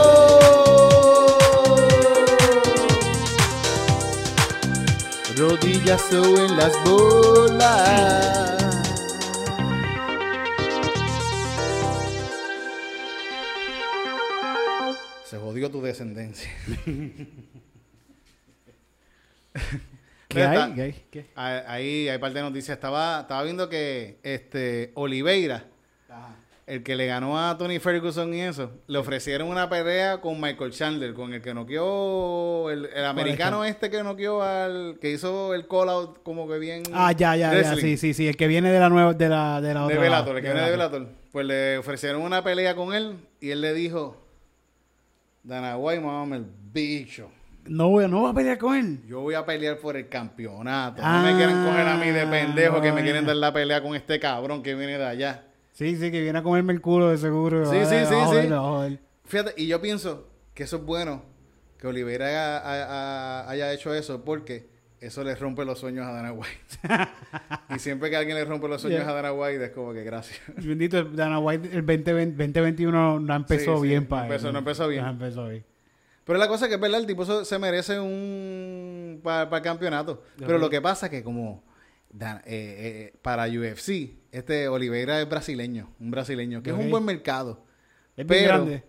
Rodillazo 5.35 6.23
en 6.37 6.57
las 6.57 6.73
bolas. 6.83 8.60
Descendencia. 15.91 16.49
¿Qué 20.27 20.43
hay? 20.43 20.73
¿Qué 20.73 20.81
hay? 20.81 21.03
¿Qué? 21.11 21.25
Ahí, 21.35 22.07
hay 22.09 22.17
parte 22.17 22.37
de 22.39 22.43
noticias. 22.43 22.77
Estaba, 22.77 23.21
estaba 23.21 23.43
viendo 23.43 23.67
que 23.69 24.17
este 24.23 24.91
Oliveira, 24.95 25.65
el 26.67 26.83
que 26.83 26.95
le 26.95 27.05
ganó 27.05 27.37
a 27.37 27.57
Tony 27.57 27.79
Ferguson 27.79 28.33
y 28.33 28.41
eso, 28.41 28.71
le 28.87 28.97
ofrecieron 28.97 29.49
una 29.49 29.67
pelea 29.69 30.21
con 30.21 30.39
Michael 30.39 30.71
Chandler, 30.71 31.13
con 31.13 31.33
el 31.33 31.41
que 31.41 31.53
noqueó, 31.53 32.69
el, 32.69 32.85
el 32.85 33.03
americano 33.03 33.65
este 33.65 33.89
que 33.89 34.03
noqueó 34.03 34.41
al, 34.41 34.97
que 35.01 35.11
hizo 35.11 35.53
el 35.53 35.67
call 35.67 35.89
out 35.89 36.23
como 36.23 36.47
que 36.47 36.59
bien. 36.59 36.83
Ah, 36.93 37.11
ya, 37.11 37.35
ya, 37.35 37.53
ya. 37.53 37.75
Sí, 37.75 37.97
sí, 37.97 38.13
sí. 38.13 38.27
El 38.29 38.37
que 38.37 38.47
viene 38.47 38.71
de 38.71 38.79
la 38.79 38.87
nueva, 38.87 39.13
de 39.13 39.27
la, 39.27 39.59
de 39.59 39.73
la 39.73 39.81
De 39.81 39.85
otra. 39.87 39.99
Bellator, 39.99 40.37
el 40.37 40.41
que 40.43 40.47
viene 40.53 40.65
de. 40.65 40.71
Bellator. 40.71 41.07
Pues 41.33 41.45
le 41.45 41.77
ofrecieron 41.77 42.21
una 42.21 42.41
pelea 42.41 42.75
con 42.75 42.93
él 42.93 43.17
y 43.41 43.49
él 43.51 43.59
le 43.59 43.73
dijo, 43.73 44.20
Dana 45.43 45.77
White, 45.77 46.01
mamá, 46.01 46.35
el 46.35 46.45
bicho. 46.71 47.29
No, 47.65 47.89
voy 47.89 48.05
a- 48.05 48.07
no 48.07 48.27
a 48.27 48.33
pelear 48.33 48.57
con 48.57 48.75
él. 48.75 49.01
Yo 49.07 49.21
voy 49.21 49.35
a 49.35 49.45
pelear 49.45 49.77
por 49.77 49.95
el 49.95 50.09
campeonato. 50.09 51.01
Ah, 51.05 51.21
no 51.23 51.31
me 51.31 51.37
quieren 51.37 51.63
coger 51.63 51.87
a 51.87 51.97
mí 51.97 52.09
de 52.09 52.25
pendejo 52.27 52.81
que 52.81 52.91
me 52.91 53.03
quieren 53.03 53.25
dar 53.25 53.35
la 53.35 53.53
pelea 53.53 53.81
con 53.81 53.95
este 53.95 54.19
cabrón 54.19 54.63
que 54.63 54.73
viene 54.75 54.97
de 54.97 55.05
allá. 55.05 55.43
Sí, 55.73 55.95
sí, 55.95 56.11
que 56.11 56.21
viene 56.21 56.39
a 56.39 56.43
comerme 56.43 56.73
el 56.73 56.81
culo 56.81 57.09
de 57.09 57.17
seguro. 57.17 57.65
Sí, 57.71 57.77
sí, 57.85 57.95
sí, 58.07 58.13
joder, 58.13 58.47
sí. 58.47 58.53
joder. 58.53 58.99
Fíjate, 59.25 59.53
y 59.57 59.67
yo 59.67 59.79
pienso 59.81 60.27
que 60.53 60.63
eso 60.63 60.77
es 60.77 60.83
bueno, 60.85 61.23
que 61.79 61.87
haya, 62.23 62.57
haya- 62.69 63.49
haya 63.49 63.73
hecho 63.73 63.93
eso, 63.93 64.23
porque 64.25 64.69
eso 65.01 65.23
le 65.23 65.35
rompe 65.35 65.65
los 65.65 65.79
sueños 65.79 66.05
a 66.07 66.11
Dana 66.11 66.31
White. 66.31 66.77
y 67.75 67.79
siempre 67.79 68.09
que 68.09 68.15
alguien 68.15 68.37
le 68.37 68.45
rompe 68.45 68.67
los 68.69 68.81
sueños 68.81 69.01
Yeah. 69.01 69.09
a 69.09 69.13
Dana 69.13 69.33
White, 69.33 69.65
es 69.65 69.71
como 69.71 69.91
que 69.93 70.03
gracias. 70.03 70.39
Bendito, 70.55 71.03
Dana 71.03 71.39
White, 71.39 71.67
el 71.73 71.85
2020 71.85 72.31
2021 72.37 73.19
no 73.19 73.35
empezó 73.35 73.75
Sí, 73.77 73.81
sí, 73.81 73.87
bien 73.89 74.03
no 74.03 74.09
para 74.09 74.27
empezó- 74.27 74.51
no 74.53 74.59
empezó 74.59 74.87
bien. 74.87 75.03
No 75.03 75.09
empezó 75.11 75.47
bien. 75.49 75.65
Pero 76.23 76.37
la 76.39 76.47
cosa 76.47 76.65
es 76.65 76.69
que 76.69 76.75
es 76.75 76.81
verdad, 76.81 76.99
el 77.01 77.07
tipo 77.07 77.25
se 77.43 77.59
merece 77.59 77.99
un 77.99 79.19
para 79.23 79.49
el 79.57 79.61
campeonato. 79.63 80.23
Pero 80.37 80.57
lo 80.59 80.69
que 80.69 80.79
pasa 80.81 81.07
es 81.07 81.09
que 81.11 81.23
como 81.23 81.63
Dan- 82.11 82.41
eh, 82.45 83.11
eh, 83.13 83.17
para 83.21 83.45
UFC, 83.47 84.13
este 84.31 84.67
Oliveira 84.67 85.19
es 85.21 85.27
brasileño, 85.27 85.93
un 85.99 86.11
brasileño, 86.11 86.61
que 86.61 86.69
es 86.69 86.75
un 86.75 86.89
buen 86.91 87.05
mercado. 87.05 87.65
Es 88.15 88.25
Pero 88.27 88.47
grande. 88.49 88.83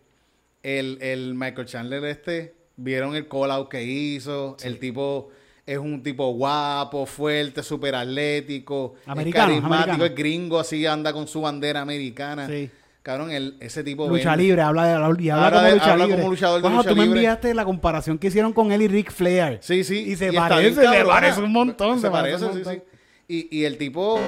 el, 0.63 0.99
el 1.01 1.35
Michael 1.35 1.67
Chandler 1.67 2.05
este, 2.05 2.55
vieron 2.77 3.15
el 3.17 3.29
call 3.29 3.51
out 3.51 3.69
que 3.71 3.83
hizo, 3.83 4.57
el 4.63 4.79
tipo 4.79 5.31
es 5.73 5.79
un 5.79 6.03
tipo 6.03 6.33
guapo, 6.35 7.07
fuerte, 7.07 7.63
súper 7.63 7.95
atlético, 7.95 8.95
Americano, 9.07 9.45
es 9.53 9.61
carismático, 9.61 9.75
americano. 9.93 10.05
es 10.05 10.15
gringo, 10.15 10.61
así 10.61 10.87
anda 10.87 11.13
con 11.13 11.27
su 11.29 11.41
bandera 11.41 11.81
americana. 11.81 12.47
Sí. 12.49 12.71
Cabrón, 13.03 13.33
el, 13.33 13.57
ese 13.59 13.83
tipo 13.83 14.09
Lucha 14.09 14.31
vende. 14.31 14.45
libre, 14.45 14.63
habla, 14.63 14.85
de, 14.87 15.23
y 15.25 15.29
habla 15.31 15.47
Habla 15.49 15.59
como 15.59 15.67
de- 15.69 15.75
lucha 15.75 15.93
habla 15.93 16.05
libre. 16.07 16.21
como 16.21 16.31
luchador 16.31 16.63
de 16.63 16.69
Wow, 16.69 16.77
lucha 16.79 16.89
tú 16.91 16.97
me 16.97 17.03
libre. 17.03 17.19
enviaste 17.19 17.55
la 17.55 17.65
comparación 17.65 18.17
que 18.19 18.29
hicieron 18.29 18.53
con 18.53 18.71
él 18.71 18.83
y 18.83 18.87
Rick 18.89 19.11
Flair. 19.11 19.59
Sí, 19.61 19.83
sí. 19.83 19.99
Y 20.07 20.15
se 20.17 20.33
parece, 20.33 20.81
bien 20.81 20.91
le 20.93 21.05
parece 21.05 21.41
un 21.43 21.51
montón, 21.53 21.97
Se, 21.97 22.03
se 22.07 22.11
parece 22.11 22.45
sí, 22.53 22.63
sí. 22.65 22.83
Y, 23.29 23.59
y 23.61 23.65
el 23.65 23.77
tipo, 23.79 24.21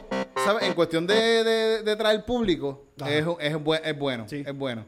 ¿sabes? 0.44 0.64
En 0.64 0.74
cuestión 0.74 1.06
de, 1.06 1.14
de, 1.44 1.82
de 1.84 1.96
traer 1.96 2.24
público, 2.24 2.86
es, 3.06 3.24
es, 3.40 3.54
es 3.84 3.98
bueno. 3.98 4.24
Sí. 4.28 4.42
Es 4.44 4.56
bueno. 4.56 4.86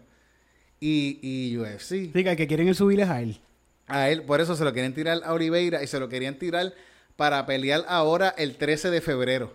Y, 0.80 1.18
y 1.22 1.56
UFC, 1.56 1.88
Sí, 1.88 2.10
que 2.12 2.36
que 2.36 2.46
quieren 2.46 2.68
es 2.68 2.76
subirles 2.78 3.08
a 3.08 3.20
él. 3.22 3.38
A 3.86 4.08
él, 4.10 4.22
por 4.22 4.40
eso 4.40 4.56
se 4.56 4.64
lo 4.64 4.72
quieren 4.72 4.94
tirar 4.94 5.20
a 5.24 5.32
Oliveira 5.32 5.82
y 5.82 5.86
se 5.86 6.00
lo 6.00 6.08
querían 6.08 6.34
tirar 6.38 6.72
para 7.16 7.44
pelear 7.46 7.84
ahora 7.88 8.34
el 8.36 8.56
13 8.56 8.90
de 8.90 9.00
febrero. 9.00 9.54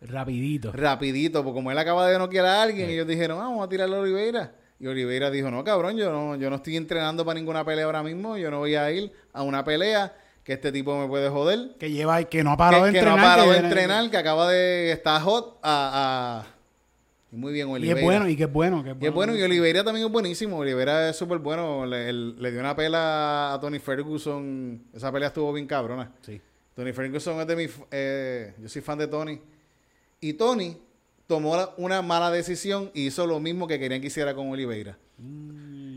Rapidito. 0.00 0.72
Rapidito, 0.72 1.42
porque 1.42 1.54
como 1.56 1.70
él 1.70 1.78
acaba 1.78 2.06
de 2.08 2.18
noquear 2.18 2.46
a 2.46 2.62
alguien, 2.62 2.90
ellos 2.90 3.06
dijeron, 3.06 3.38
"Ah, 3.38 3.44
vamos 3.44 3.64
a 3.66 3.68
tirarle 3.68 3.96
a 3.96 4.00
Oliveira. 4.00 4.52
Y 4.78 4.86
Oliveira 4.86 5.30
dijo, 5.30 5.50
no, 5.50 5.64
cabrón, 5.64 5.96
yo 5.96 6.10
no, 6.12 6.36
yo 6.36 6.50
no 6.50 6.56
estoy 6.56 6.76
entrenando 6.76 7.24
para 7.24 7.38
ninguna 7.38 7.64
pelea 7.64 7.86
ahora 7.86 8.02
mismo, 8.02 8.36
yo 8.36 8.50
no 8.50 8.58
voy 8.58 8.74
a 8.74 8.90
ir 8.90 9.10
a 9.32 9.42
una 9.42 9.64
pelea 9.64 10.14
que 10.44 10.52
este 10.52 10.70
tipo 10.70 10.98
me 11.00 11.08
puede 11.08 11.30
joder. 11.30 11.76
Que 11.78 11.90
lleva, 11.90 12.22
que 12.24 12.44
no 12.44 12.52
ha 12.52 12.56
parado 12.58 12.84
que, 12.84 12.92
de 12.92 12.98
que 12.98 13.04
no 13.04 13.12
entrenar. 13.12 13.26
ha 13.30 13.34
parado 13.36 13.52
de 13.52 13.58
entrenar, 13.58 14.10
que 14.10 14.16
acaba 14.18 14.50
de 14.50 14.92
estar 14.92 15.20
hot 15.22 15.58
a... 15.62 16.44
a- 16.46 16.55
muy 17.36 17.52
bien, 17.52 17.68
Y 17.68 17.72
Oliveira. 17.72 18.00
es 18.00 18.04
bueno, 18.04 18.28
y 18.28 18.36
que 18.36 18.44
es 18.44 18.52
bueno. 18.52 18.82
Que 18.82 18.90
es 18.90 18.96
Y 19.00 19.06
es 19.06 19.12
bueno, 19.12 19.36
y 19.36 19.42
Oliveira 19.42 19.84
también 19.84 20.06
es 20.06 20.12
buenísimo. 20.12 20.58
Oliveira 20.58 21.10
es 21.10 21.16
súper 21.16 21.38
bueno. 21.38 21.86
Le, 21.86 22.50
dio 22.50 22.60
una 22.60 22.74
pela 22.74 23.54
a 23.54 23.60
Tony 23.60 23.78
Ferguson. 23.78 24.82
Esa 24.94 25.12
pelea 25.12 25.28
estuvo 25.28 25.52
bien 25.52 25.66
cabrona. 25.66 26.12
Sí. 26.22 26.40
Tony 26.74 26.92
Ferguson 26.92 27.40
es 27.40 27.46
de 27.46 27.56
mi... 27.56 27.66
eh, 27.90 28.54
yo 28.60 28.68
soy 28.68 28.82
fan 28.82 28.98
de 28.98 29.06
Tony. 29.06 29.40
Y 30.20 30.34
Tony 30.34 30.76
tomó 31.26 31.56
una 31.76 32.02
mala 32.02 32.30
decisión 32.30 32.90
y 32.94 33.06
hizo 33.06 33.26
lo 33.26 33.40
mismo 33.40 33.66
que 33.66 33.78
querían 33.78 34.00
que 34.00 34.08
hiciera 34.08 34.34
con 34.34 34.50
Oliveira. 34.50 34.98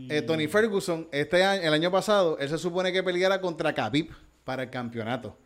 Eh, 0.08 0.22
Tony 0.22 0.46
Ferguson, 0.46 1.08
este 1.12 1.44
año, 1.44 1.62
el 1.62 1.72
año 1.72 1.90
pasado, 1.90 2.38
él 2.38 2.48
se 2.48 2.58
supone 2.58 2.92
que 2.92 3.02
peleara 3.02 3.40
contra 3.40 3.74
Khabib 3.74 4.10
para 4.44 4.64
el 4.64 4.70
campeonato. 4.70 5.36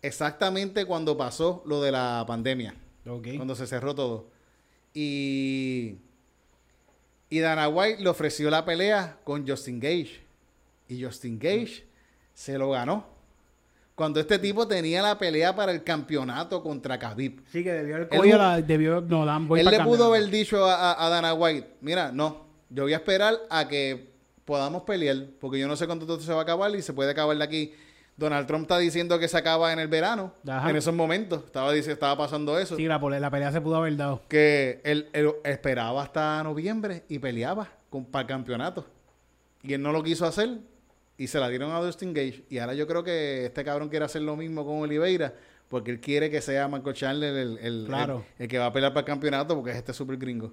Exactamente 0.00 0.84
cuando 0.84 1.16
pasó 1.16 1.62
lo 1.66 1.82
de 1.82 1.92
la 1.92 2.24
pandemia 2.26 2.74
cuando 3.36 3.54
se 3.54 3.66
cerró 3.66 3.94
todo. 3.94 4.30
Y, 5.00 5.96
y 7.30 7.38
Dana 7.38 7.68
White 7.68 8.02
le 8.02 8.08
ofreció 8.08 8.50
la 8.50 8.64
pelea 8.64 9.16
con 9.22 9.46
Justin 9.46 9.78
Gage. 9.78 10.20
Y 10.88 11.04
Justin 11.04 11.38
Gage 11.38 11.84
se 12.34 12.58
lo 12.58 12.70
ganó. 12.70 13.06
Cuando 13.94 14.18
este 14.18 14.38
tipo 14.40 14.66
tenía 14.66 15.00
la 15.02 15.16
pelea 15.16 15.54
para 15.54 15.70
el 15.70 15.84
campeonato 15.84 16.62
contra 16.64 16.98
Khabib. 16.98 17.42
Sí, 17.52 17.62
que 17.62 17.72
debió 17.72 17.96
Él 18.10 18.28
la- 18.38 18.60
debió, 18.60 19.00
no, 19.00 19.24
dan 19.24 19.46
voy 19.46 19.60
Él 19.60 19.66
le 19.66 19.72
cambiar. 19.76 19.86
pudo 19.96 20.06
haber 20.06 20.28
dicho 20.30 20.64
a, 20.64 20.92
a- 20.92 21.06
a 21.06 21.08
Dana 21.10 21.32
White, 21.34 21.68
mira, 21.80 22.10
no, 22.10 22.44
yo 22.70 22.82
voy 22.84 22.92
a 22.92 22.96
esperar 22.96 23.36
a 23.50 23.68
que 23.68 24.08
podamos 24.44 24.82
pelear, 24.82 25.26
porque 25.40 25.58
yo 25.60 25.68
no 25.68 25.76
sé 25.76 25.86
cuándo 25.86 26.06
todo 26.06 26.20
se 26.20 26.32
va 26.32 26.40
a 26.40 26.42
acabar 26.42 26.74
y 26.74 26.82
se 26.82 26.92
puede 26.92 27.10
acabar 27.12 27.36
de 27.36 27.44
aquí. 27.44 27.72
Donald 28.18 28.46
Trump 28.48 28.62
está 28.62 28.76
diciendo 28.78 29.18
que 29.18 29.28
se 29.28 29.38
acaba 29.38 29.72
en 29.72 29.78
el 29.78 29.88
verano, 29.88 30.34
Ajá. 30.46 30.68
en 30.68 30.76
esos 30.76 30.92
momentos, 30.92 31.44
estaba, 31.46 31.72
dice, 31.72 31.92
estaba 31.92 32.16
pasando 32.18 32.58
eso. 32.58 32.76
Sí, 32.76 32.84
la, 32.86 32.98
pelea 33.00 33.52
se 33.52 33.60
pudo 33.60 33.76
haber 33.76 33.96
dado. 33.96 34.20
que 34.28 34.80
él, 34.84 35.08
él 35.12 35.30
esperaba 35.44 36.02
hasta 36.02 36.42
noviembre 36.42 37.04
y 37.08 37.20
peleaba 37.20 37.68
con, 37.88 38.04
para 38.04 38.22
el 38.22 38.26
campeonato. 38.26 38.84
Y 39.62 39.72
él 39.74 39.82
no 39.82 39.92
lo 39.92 40.02
quiso 40.02 40.26
hacer 40.26 40.58
y 41.16 41.28
se 41.28 41.38
la 41.38 41.48
dieron 41.48 41.70
a 41.70 41.80
Dustin 41.80 42.12
Gage. 42.12 42.44
Y 42.50 42.58
ahora 42.58 42.74
yo 42.74 42.86
creo 42.88 43.04
que 43.04 43.46
este 43.46 43.64
cabrón 43.64 43.88
quiere 43.88 44.04
hacer 44.04 44.22
lo 44.22 44.36
mismo 44.36 44.66
con 44.66 44.78
Oliveira 44.80 45.32
porque 45.68 45.90
él 45.92 46.00
quiere 46.00 46.28
que 46.30 46.40
sea 46.40 46.66
Marco 46.66 46.92
Chandler 46.92 47.34
el, 47.36 47.58
el, 47.58 47.84
Claro. 47.86 48.24
el- 48.38 48.44
el 48.44 48.48
que 48.48 48.58
va 48.58 48.66
a 48.66 48.72
pelear 48.72 48.92
para 48.92 49.00
el 49.00 49.06
campeonato 49.06 49.54
porque 49.54 49.70
es 49.70 49.76
este 49.76 49.92
super 49.92 50.16
gringo. 50.16 50.52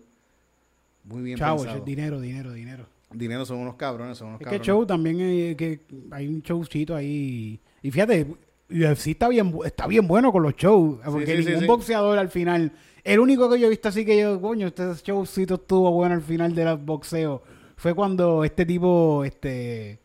Muy 1.03 1.21
bien 1.23 1.37
Chavo, 1.37 1.63
pensado. 1.63 1.83
dinero, 1.85 2.19
dinero, 2.19 2.51
dinero. 2.51 2.85
Dinero 3.11 3.45
son 3.45 3.57
unos 3.59 3.75
cabrones, 3.75 4.17
son 4.17 4.29
unos 4.29 4.41
Es 4.41 4.45
que 4.45 4.45
cabrones. 4.45 4.67
show 4.67 4.85
también 4.85 5.19
hay, 5.21 5.55
que 5.55 5.81
hay 6.11 6.27
un 6.27 6.41
showcito 6.41 6.95
ahí. 6.95 7.59
Y 7.81 7.91
fíjate, 7.91 8.25
UFC 8.69 9.07
está 9.07 9.27
bien, 9.29 9.53
está 9.63 9.87
bien 9.87 10.07
bueno 10.07 10.31
con 10.31 10.43
los 10.43 10.55
shows. 10.55 10.99
Porque 11.05 11.25
sí, 11.37 11.43
sí, 11.43 11.45
ningún 11.49 11.61
sí. 11.61 11.67
boxeador 11.67 12.17
al 12.17 12.29
final. 12.29 12.71
El 13.03 13.19
único 13.19 13.49
que 13.49 13.59
yo 13.59 13.67
he 13.67 13.69
visto 13.69 13.87
así 13.89 14.03
que 14.03 14.19
yo, 14.19 14.41
coño, 14.41 14.67
este 14.67 14.83
showcito 15.03 15.55
estuvo 15.55 15.91
bueno 15.91 16.15
al 16.15 16.21
final 16.21 16.53
del 16.55 16.75
boxeo. 16.77 17.43
Fue 17.77 17.93
cuando 17.93 18.43
este 18.43 18.65
tipo, 18.65 19.23
este. 19.23 19.99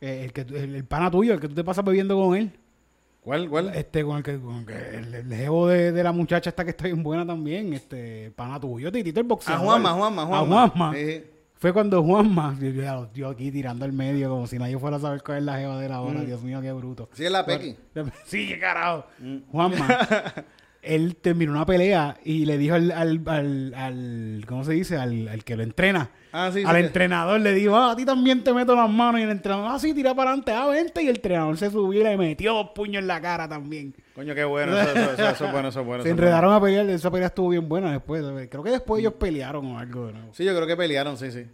eh, 0.00 0.24
El, 0.24 0.32
que, 0.32 0.42
el, 0.42 0.74
el 0.76 0.84
pana 0.84 1.10
tuyo, 1.10 1.32
el 1.34 1.40
que 1.40 1.48
tú 1.48 1.54
te 1.54 1.64
pasas 1.64 1.84
bebiendo 1.84 2.16
con 2.16 2.36
él. 2.36 2.50
¿Cuál? 3.22 3.48
¿Cuál? 3.48 3.70
Este, 3.74 4.04
con 4.04 4.16
el 4.18 4.22
que, 4.24 4.38
con 4.38 4.56
el, 4.56 4.66
que- 4.66 4.96
el, 4.98 5.14
el 5.14 5.32
jevo 5.34 5.68
de, 5.68 5.92
de 5.92 6.02
la 6.02 6.10
muchacha 6.12 6.50
esta 6.50 6.64
que 6.64 6.70
está 6.70 6.84
bien 6.84 7.02
buena 7.02 7.24
también. 7.24 7.72
Este, 7.72 8.30
pana 8.36 8.60
tuyo, 8.60 8.90
Titito 8.92 9.20
el 9.20 9.26
A 9.26 9.28
boxeador. 9.28 9.64
Juanma, 9.64 9.92
Juanma, 9.92 10.22
A 10.22 10.26
Juanma. 10.26 10.68
Juanma. 10.68 10.92
Fue 11.62 11.72
cuando 11.72 12.02
Juanma, 12.02 12.58
yo, 13.14 13.28
aquí 13.28 13.52
tirando 13.52 13.84
al 13.84 13.92
medio 13.92 14.28
como 14.28 14.48
si 14.48 14.58
nadie 14.58 14.76
fuera 14.80 14.96
a 14.96 14.98
saber 14.98 15.22
cuál 15.22 15.38
es 15.38 15.44
la 15.44 15.58
jeva 15.58 15.78
de 15.78 15.88
la 15.88 16.00
hora. 16.00 16.22
Dios 16.22 16.42
mío, 16.42 16.60
qué 16.60 16.72
bruto. 16.72 17.08
Sí, 17.12 17.24
es 17.24 17.30
la 17.30 17.46
Pequi. 17.46 17.76
Sí, 18.26 18.48
qué 18.48 18.58
carajo. 18.58 19.04
Juanma, 19.52 19.86
él 20.82 21.16
terminó 21.16 21.52
una 21.52 21.64
pelea 21.64 22.18
y 22.24 22.44
le 22.44 22.58
dijo 22.58 22.74
al, 22.74 22.90
al, 22.90 23.22
al, 23.26 23.74
al- 23.74 24.44
¿cómo 24.46 24.64
se 24.64 24.72
dice? 24.72 24.96
Al, 24.96 25.28
al 25.28 25.44
que 25.44 25.56
lo 25.56 25.62
entrena. 25.62 26.10
Ah, 26.32 26.50
sí, 26.52 26.62
al 26.66 26.76
sí. 26.76 26.82
entrenador 26.86 27.40
le 27.40 27.52
dijo, 27.52 27.76
ah, 27.76 27.92
a 27.92 27.96
ti 27.96 28.04
también 28.04 28.42
te 28.42 28.52
meto 28.52 28.74
las 28.74 28.90
manos. 28.90 29.20
Y 29.20 29.24
el 29.24 29.30
entrenador, 29.30 29.70
ah, 29.70 29.78
sí, 29.78 29.94
tira 29.94 30.14
para 30.14 30.30
adelante, 30.30 30.50
ah, 30.52 30.66
vente. 30.66 31.02
Y 31.02 31.08
el 31.08 31.16
entrenador 31.16 31.56
se 31.58 31.70
subió 31.70 32.00
y 32.00 32.04
le 32.04 32.16
metió 32.16 32.54
dos 32.54 32.70
puños 32.74 33.00
en 33.02 33.06
la 33.06 33.20
cara 33.20 33.48
también. 33.48 33.94
Coño, 34.14 34.34
qué 34.34 34.44
bueno. 34.44 34.76
Eso, 34.78 34.90
eso- 34.92 35.12
eso- 35.12 35.28
eso 35.28 35.44
es 35.46 35.52
bueno, 35.52 35.68
eso 35.68 35.80
es 35.80 35.86
bueno. 35.86 36.02
se 36.04 36.10
enredaron 36.10 36.52
a 36.52 36.60
pelear, 36.60 36.88
esa 36.90 37.10
pelea 37.10 37.28
estuvo 37.28 37.50
bien 37.50 37.68
buena 37.68 37.92
después. 37.92 38.24
Creo 38.50 38.62
que 38.62 38.70
después 38.70 39.00
ellos 39.00 39.12
pelearon 39.14 39.66
o 39.66 39.78
algo 39.78 40.10
nuevo. 40.10 40.34
Sí, 40.34 40.44
yo 40.44 40.54
creo 40.54 40.66
que 40.66 40.76
pelearon, 40.76 41.16
sí, 41.16 41.30
sí. 41.30 41.44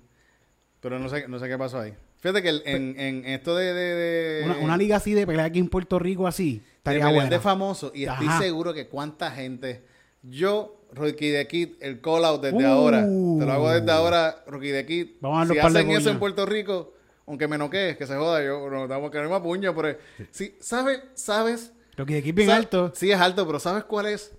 Pero 0.80 0.98
no 0.98 1.08
sé, 1.08 1.26
no 1.28 1.38
sé 1.38 1.48
qué 1.48 1.58
pasó 1.58 1.80
ahí. 1.80 1.92
Fíjate 2.20 2.42
que 2.42 2.48
el- 2.48 2.62
en, 2.64 2.98
en 2.98 3.24
esto 3.26 3.54
de... 3.56 3.72
de, 3.74 3.94
de- 3.94 4.44
Una, 4.44 4.56
una 4.58 4.76
liga 4.76 4.96
así 4.96 5.12
de 5.12 5.26
pelea 5.26 5.44
aquí 5.44 5.58
en 5.58 5.68
Puerto 5.68 5.98
Rico 5.98 6.26
así, 6.26 6.62
estaría 6.88 7.04
pelear 7.06 7.14
buena. 7.14 7.30
de 7.30 7.40
famoso 7.40 7.92
y 7.94 8.04
estoy 8.04 8.26
Ajá. 8.26 8.38
seguro 8.40 8.74
que 8.74 8.88
cuánta 8.88 9.30
gente... 9.30 9.84
Yo, 10.22 10.80
Rocky 10.92 11.28
de 11.28 11.46
Kid, 11.46 11.74
el 11.80 12.00
call 12.00 12.24
out 12.24 12.42
desde 12.42 12.56
Uh. 12.56 12.66
ahora. 12.66 13.02
Te 13.02 13.46
lo 13.46 13.52
hago 13.52 13.70
desde 13.70 13.92
ahora, 13.92 14.42
Rocky 14.48 14.68
de 14.68 14.84
Kid. 14.84 15.08
Vamos 15.20 15.42
a 15.42 15.46
si 15.46 15.54
de 15.54 15.60
hacen 15.60 15.90
eso 15.92 16.10
en 16.10 16.18
Puerto 16.18 16.44
Rico, 16.44 16.92
aunque 17.26 17.46
me 17.46 17.56
noquees, 17.56 17.96
que 17.96 18.04
se 18.06 18.16
joda, 18.16 18.42
yo 18.44 18.68
nos 18.68 18.88
damos 18.88 19.10
que 19.12 19.20
no 19.22 19.30
me 19.30 19.40
puño, 19.40 19.74
pero... 19.76 19.96
Sí, 20.32 20.56
¿sabes? 20.60 21.00
¿Sabes? 21.14 21.72
Que 21.96 22.18
aquí 22.18 22.28
es 22.30 22.34
bien 22.34 22.50
alto. 22.50 22.92
Sí, 22.96 23.10
es 23.12 23.18
alto, 23.20 23.46
pero 23.46 23.60
¿sabes 23.60 23.84
cuál 23.84 24.06
es? 24.06 24.32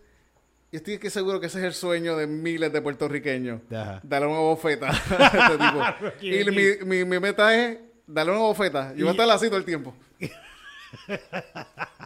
Yo 0.71 0.77
estoy 0.77 0.97
que 0.97 1.09
seguro 1.09 1.39
que 1.39 1.47
ese 1.47 1.59
es 1.59 1.65
el 1.65 1.73
sueño 1.73 2.15
de 2.17 2.27
miles 2.27 2.71
de 2.73 2.81
puertorriqueños. 2.81 3.61
Ajá. 3.71 4.01
Darle 4.03 4.27
una 4.27 4.39
bofeta 4.39 4.89
a 5.17 5.27
este 5.27 5.57
tipo. 5.57 6.15
y 6.21 6.51
mi, 6.51 6.85
mi, 6.85 7.05
mi 7.05 7.19
meta 7.19 7.55
es 7.55 7.79
darle 8.05 8.33
una 8.33 8.41
bofeta. 8.41 8.89
Yo 8.95 9.05
voy 9.05 9.07
a 9.09 9.11
estar 9.11 9.29
así 9.31 9.47
todo 9.47 9.57
el 9.57 9.65
tiempo. 9.65 9.95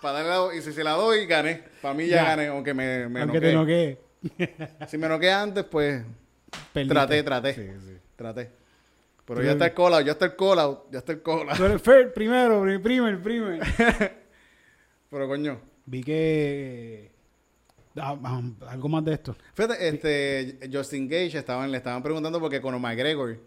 Para 0.02 0.24
darle 0.24 0.30
la- 0.30 0.56
y 0.56 0.62
si 0.62 0.74
se 0.74 0.84
la 0.84 0.92
doy, 0.92 1.26
gané. 1.26 1.64
Para 1.82 1.94
mí 1.94 2.08
ya, 2.08 2.18
Ya. 2.18 2.24
gané, 2.30 2.48
aunque 2.48 2.74
me, 2.74 3.08
me 3.10 3.22
Aunque 3.22 3.40
te 3.42 3.54
noquee. 3.54 3.98
Si 4.88 4.98
me 4.98 5.08
noqué 5.08 5.32
antes, 5.32 5.64
pues 5.66 6.04
Perdiste. 6.74 6.94
traté, 6.94 7.24
traté. 7.24 7.54
Sí, 7.54 7.62
sí. 7.86 7.98
Traté. 8.16 8.50
Pero 9.26 9.40
Tú- 9.40 9.46
ya 9.46 9.52
está 9.54 9.66
el 9.68 9.74
call 9.74 9.94
out, 9.94 10.06
ya 10.06 10.12
está 10.14 10.26
el 10.26 10.36
call 10.36 10.60
out, 10.60 10.80
ya 10.92 11.00
está 11.00 11.12
el 11.14 11.22
call 11.22 11.50
out. 11.50 11.58
Tú 11.58 11.66
eres 11.66 11.82
Fer 11.82 12.14
primero, 12.14 12.62
pri- 12.62 12.80
primer, 12.80 13.22
primer. 13.22 13.62
Pero 15.10 15.28
coño. 15.28 15.60
Vi 15.86 16.02
que... 16.04 17.12
ah, 17.98 18.18
ah, 18.24 18.42
algo 18.70 18.88
más 18.90 19.04
de 19.06 19.14
esto. 19.14 19.36
Fíjate, 19.54 19.88
este, 19.90 20.60
Justin 20.72 21.08
Gage 21.10 21.38
estaban, 21.38 21.70
le 21.72 21.78
estaban 21.78 22.02
preguntando 22.02 22.40
porque 22.40 22.62
Conor 22.62 22.80
McGregor 22.80 23.38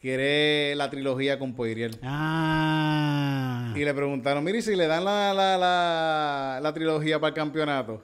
quiere 0.00 0.74
la 0.76 0.90
trilogía 0.90 1.38
con 1.38 1.54
Poirier. 1.54 1.92
Ah. 2.02 3.72
Y 3.76 3.84
le 3.84 3.94
preguntaron, 3.94 4.42
mire, 4.44 4.58
¿y 4.58 4.62
si 4.62 4.74
le 4.76 4.86
dan 4.86 5.04
la, 5.04 5.32
la, 5.34 5.56
la, 5.58 6.60
la 6.62 6.74
trilogía 6.74 7.18
para 7.20 7.28
el 7.28 7.34
campeonato. 7.34 8.02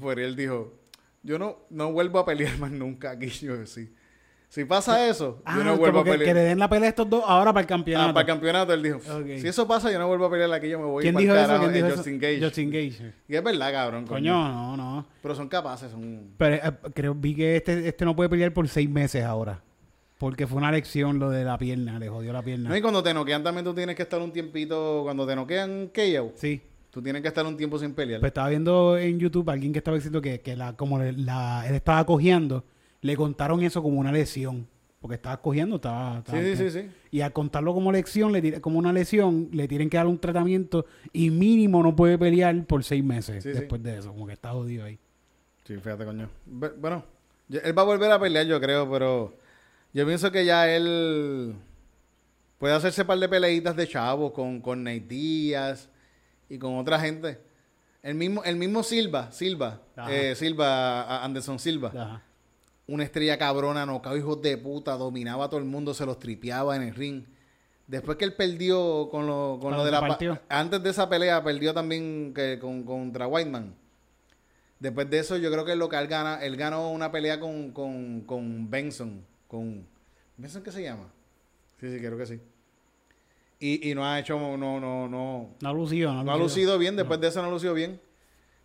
Poirier 0.00 0.34
dijo, 0.34 0.72
yo 1.22 1.38
no, 1.38 1.58
no 1.70 1.92
vuelvo 1.92 2.18
a 2.18 2.26
pelear 2.26 2.58
más 2.58 2.70
nunca 2.70 3.12
aquí. 3.12 3.28
Yo 3.28 3.64
sí. 3.66 3.92
Si 4.48 4.64
pasa 4.64 5.08
eso, 5.08 5.42
Ah, 5.44 5.56
yo 5.58 5.64
no 5.64 5.76
vuelvo 5.76 5.98
a 5.98 6.02
como 6.02 6.04
que, 6.04 6.10
que 6.12 6.18
le 6.18 6.24
pelear. 6.26 6.46
den 6.50 6.58
la 6.60 6.68
pelea 6.68 6.86
a 6.86 6.90
estos 6.90 7.10
dos 7.10 7.24
ahora 7.26 7.52
para 7.52 7.62
el 7.62 7.66
Ah, 7.66 7.68
campeonato. 7.68 8.14
para 8.14 8.20
el 8.20 8.26
campeonato, 8.26 8.72
él 8.72 8.82
dijo, 8.84 9.00
si 9.40 9.48
eso 9.48 9.66
pasa, 9.66 9.90
yo 9.90 9.98
no 9.98 10.06
vuelvo 10.06 10.26
a 10.26 10.30
pelear 10.30 10.52
aquí, 10.52 10.68
yo 10.68 10.78
me 10.78 10.84
voy 10.84 11.02
¿Quién 11.02 11.16
dijo 11.16 11.34
eso? 11.34 11.46
carajo". 11.48 11.62
¿Quién 11.64 11.74
dijo? 11.84 11.96
Justin 11.96 12.18
Gage. 12.20 12.40
Justin 12.40 12.70
Gage. 12.70 13.12
Y 13.26 13.34
es 13.34 13.42
verdad, 13.42 13.72
cabrón. 13.72 14.06
Coño, 14.06 14.32
no, 14.48 14.76
no. 14.76 15.06
Pero 15.22 15.34
son 15.34 15.48
capaces, 15.48 15.90
son... 15.90 16.34
Pero 16.38 16.54
eh, 16.54 16.72
creo, 16.94 17.14
vi 17.16 17.34
que 17.34 17.56
este, 17.56 17.88
este 17.88 18.04
no 18.04 18.14
puede 18.14 18.28
pelear 18.28 18.52
por 18.52 18.68
seis 18.68 18.88
meses 18.88 19.24
ahora. 19.24 19.60
Porque 20.24 20.46
fue 20.46 20.56
una 20.56 20.72
lección 20.72 21.18
lo 21.18 21.28
de 21.28 21.44
la 21.44 21.58
pierna, 21.58 21.98
le 21.98 22.08
jodió 22.08 22.32
la 22.32 22.42
pierna. 22.42 22.70
No, 22.70 22.76
y 22.76 22.80
cuando 22.80 23.02
te 23.02 23.12
noquean 23.12 23.42
también 23.42 23.62
tú 23.62 23.74
tienes 23.74 23.94
que 23.94 24.02
estar 24.04 24.22
un 24.22 24.32
tiempito, 24.32 25.00
cuando 25.04 25.26
te 25.26 25.36
noquean 25.36 25.90
KO, 25.94 26.32
Sí. 26.34 26.62
tú 26.90 27.02
tienes 27.02 27.20
que 27.20 27.28
estar 27.28 27.44
un 27.44 27.58
tiempo 27.58 27.78
sin 27.78 27.92
pelear. 27.92 28.20
Pues 28.20 28.30
estaba 28.30 28.48
viendo 28.48 28.96
en 28.96 29.18
YouTube 29.18 29.50
a 29.50 29.52
alguien 29.52 29.70
que 29.74 29.80
estaba 29.80 29.96
diciendo 29.96 30.22
que, 30.22 30.40
que 30.40 30.56
la, 30.56 30.72
como 30.76 30.98
la, 30.98 31.64
él 31.68 31.74
estaba 31.74 32.06
cogiendo, 32.06 32.64
le 33.02 33.16
contaron 33.16 33.62
eso 33.62 33.82
como 33.82 34.00
una 34.00 34.10
lesión. 34.12 34.66
Porque 34.98 35.16
estaba 35.16 35.36
cogiendo, 35.42 35.76
estaba... 35.76 36.20
estaba- 36.20 36.40
sí, 36.40 36.56
sí, 36.56 36.70
sí, 36.70 36.80
sí. 36.80 36.88
Y 37.10 37.20
al 37.20 37.30
contarlo 37.34 37.74
como 37.74 37.92
lesión, 37.92 38.32
le 38.32 38.62
como 38.62 38.78
una 38.78 38.90
lesión, 38.94 39.50
le 39.52 39.68
tienen 39.68 39.90
que 39.90 39.98
dar 39.98 40.06
un 40.06 40.18
tratamiento 40.18 40.86
y 41.12 41.28
mínimo 41.28 41.82
no 41.82 41.94
puede 41.94 42.16
pelear 42.16 42.64
por 42.64 42.82
seis 42.82 43.04
meses 43.04 43.44
Sí, 43.44 43.52
sí. 43.52 43.58
después 43.58 43.82
de 43.82 43.98
eso. 43.98 44.08
Como 44.12 44.26
que 44.26 44.32
está 44.32 44.52
jodido 44.52 44.86
ahí. 44.86 44.98
Sí, 45.64 45.74
fíjate, 45.76 46.06
coño. 46.06 46.30
Bueno, 46.46 47.04
él 47.50 47.76
va 47.76 47.82
a 47.82 47.84
volver 47.84 48.10
a 48.10 48.18
pelear, 48.18 48.46
yo 48.46 48.58
creo, 48.58 48.90
pero 48.90 49.34
yo 49.94 50.06
pienso 50.06 50.30
que 50.30 50.44
ya 50.44 50.68
él 50.68 51.54
puede 52.58 52.74
hacerse 52.74 53.02
un 53.02 53.06
par 53.06 53.18
de 53.18 53.28
peleitas 53.28 53.76
de 53.76 53.88
chavos 53.88 54.32
con, 54.32 54.60
con 54.60 54.82
Nate 54.82 55.00
Díaz 55.00 55.88
y 56.48 56.58
con 56.58 56.76
otra 56.76 57.00
gente. 57.00 57.40
El 58.02 58.16
mismo, 58.16 58.44
el 58.44 58.56
mismo 58.56 58.82
Silva, 58.82 59.32
Silva, 59.32 59.80
eh, 60.10 60.34
Silva, 60.36 61.24
Anderson 61.24 61.58
Silva. 61.58 61.92
Ajá. 61.96 62.22
Una 62.86 63.04
estrella 63.04 63.38
cabrona, 63.38 63.86
nocao, 63.86 64.14
hijos 64.16 64.42
de 64.42 64.58
puta, 64.58 64.92
dominaba 64.96 65.46
a 65.46 65.48
todo 65.48 65.58
el 65.58 65.64
mundo, 65.64 65.94
se 65.94 66.04
los 66.04 66.18
tripeaba 66.18 66.76
en 66.76 66.82
el 66.82 66.94
ring. 66.94 67.24
Después 67.86 68.18
que 68.18 68.24
él 68.24 68.34
perdió 68.34 69.08
con 69.10 69.26
lo, 69.26 69.58
con 69.60 69.72
lo 69.72 69.84
de 69.84 69.90
la... 69.90 70.40
Antes 70.48 70.82
de 70.82 70.90
esa 70.90 71.08
pelea 71.08 71.42
perdió 71.42 71.72
también 71.72 72.32
que, 72.34 72.58
con, 72.58 72.82
contra 72.82 73.26
Whiteman. 73.26 73.74
Después 74.80 75.08
de 75.08 75.18
eso 75.18 75.36
yo 75.38 75.50
creo 75.50 75.64
que 75.64 75.76
lo 75.76 75.88
que 75.88 75.96
él 75.96 76.08
gana, 76.08 76.42
él 76.42 76.56
ganó 76.56 76.90
una 76.90 77.10
pelea 77.10 77.40
con, 77.40 77.70
con, 77.70 78.22
con 78.22 78.70
Benson. 78.70 79.24
Con, 79.48 79.86
¿Benson 80.36 80.62
qué 80.62 80.72
se 80.72 80.82
llama? 80.82 81.08
Sí, 81.80 81.90
sí, 81.92 81.98
creo 81.98 82.16
que 82.16 82.26
sí. 82.26 82.40
Y, 83.60 83.90
y 83.90 83.94
no 83.94 84.04
ha 84.04 84.18
hecho, 84.18 84.38
no, 84.38 84.56
no, 84.56 85.08
no, 85.08 85.50
No 85.60 85.68
ha 85.68 85.72
lucido, 85.72 86.12
no 86.12 86.20
ha 86.20 86.24
no 86.24 86.32
ha 86.32 86.36
lucido 86.38 86.78
bien, 86.78 86.96
después 86.96 87.20
de 87.20 87.28
eso 87.28 87.40
no 87.40 87.48
ha 87.48 87.50
lucido 87.50 87.72
bien. 87.74 88.00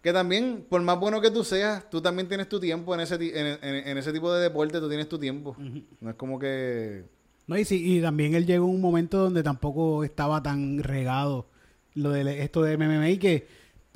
Que 0.02 0.14
también, 0.14 0.66
por 0.70 0.82
más 0.82 1.00
bueno 1.00 1.20
que 1.22 1.30
tú 1.30 1.44
seas, 1.44 1.90
tú 1.90 2.02
también 2.02 2.28
tienes 2.28 2.48
tu 2.50 2.60
tiempo 2.60 2.94
en 2.96 3.02
ese, 3.02 3.18
ti- 3.18 3.32
en, 3.34 3.46
en- 3.62 3.88
en 3.88 3.98
ese 3.98 4.12
tipo 4.14 4.32
de 4.34 4.42
deporte, 4.42 4.80
tú 4.80 4.88
tienes 4.88 5.08
tu 5.10 5.20
tiempo. 5.20 5.56
No 6.00 6.10
es 6.10 6.16
como 6.16 6.40
que... 6.40 7.04
No, 7.48 7.58
y, 7.58 7.66
sí, 7.66 7.98
y 7.98 8.02
también 8.02 8.34
él 8.36 8.46
llegó 8.46 8.66
a 8.66 8.70
un 8.70 8.80
momento 8.82 9.18
donde 9.18 9.44
tampoco 9.44 10.04
estaba 10.04 10.42
tan 10.42 10.82
regado 10.84 11.48
lo 11.96 12.12
de 12.12 12.44
esto 12.44 12.62
de 12.62 12.74
MMA 12.78 13.20
que 13.20 13.48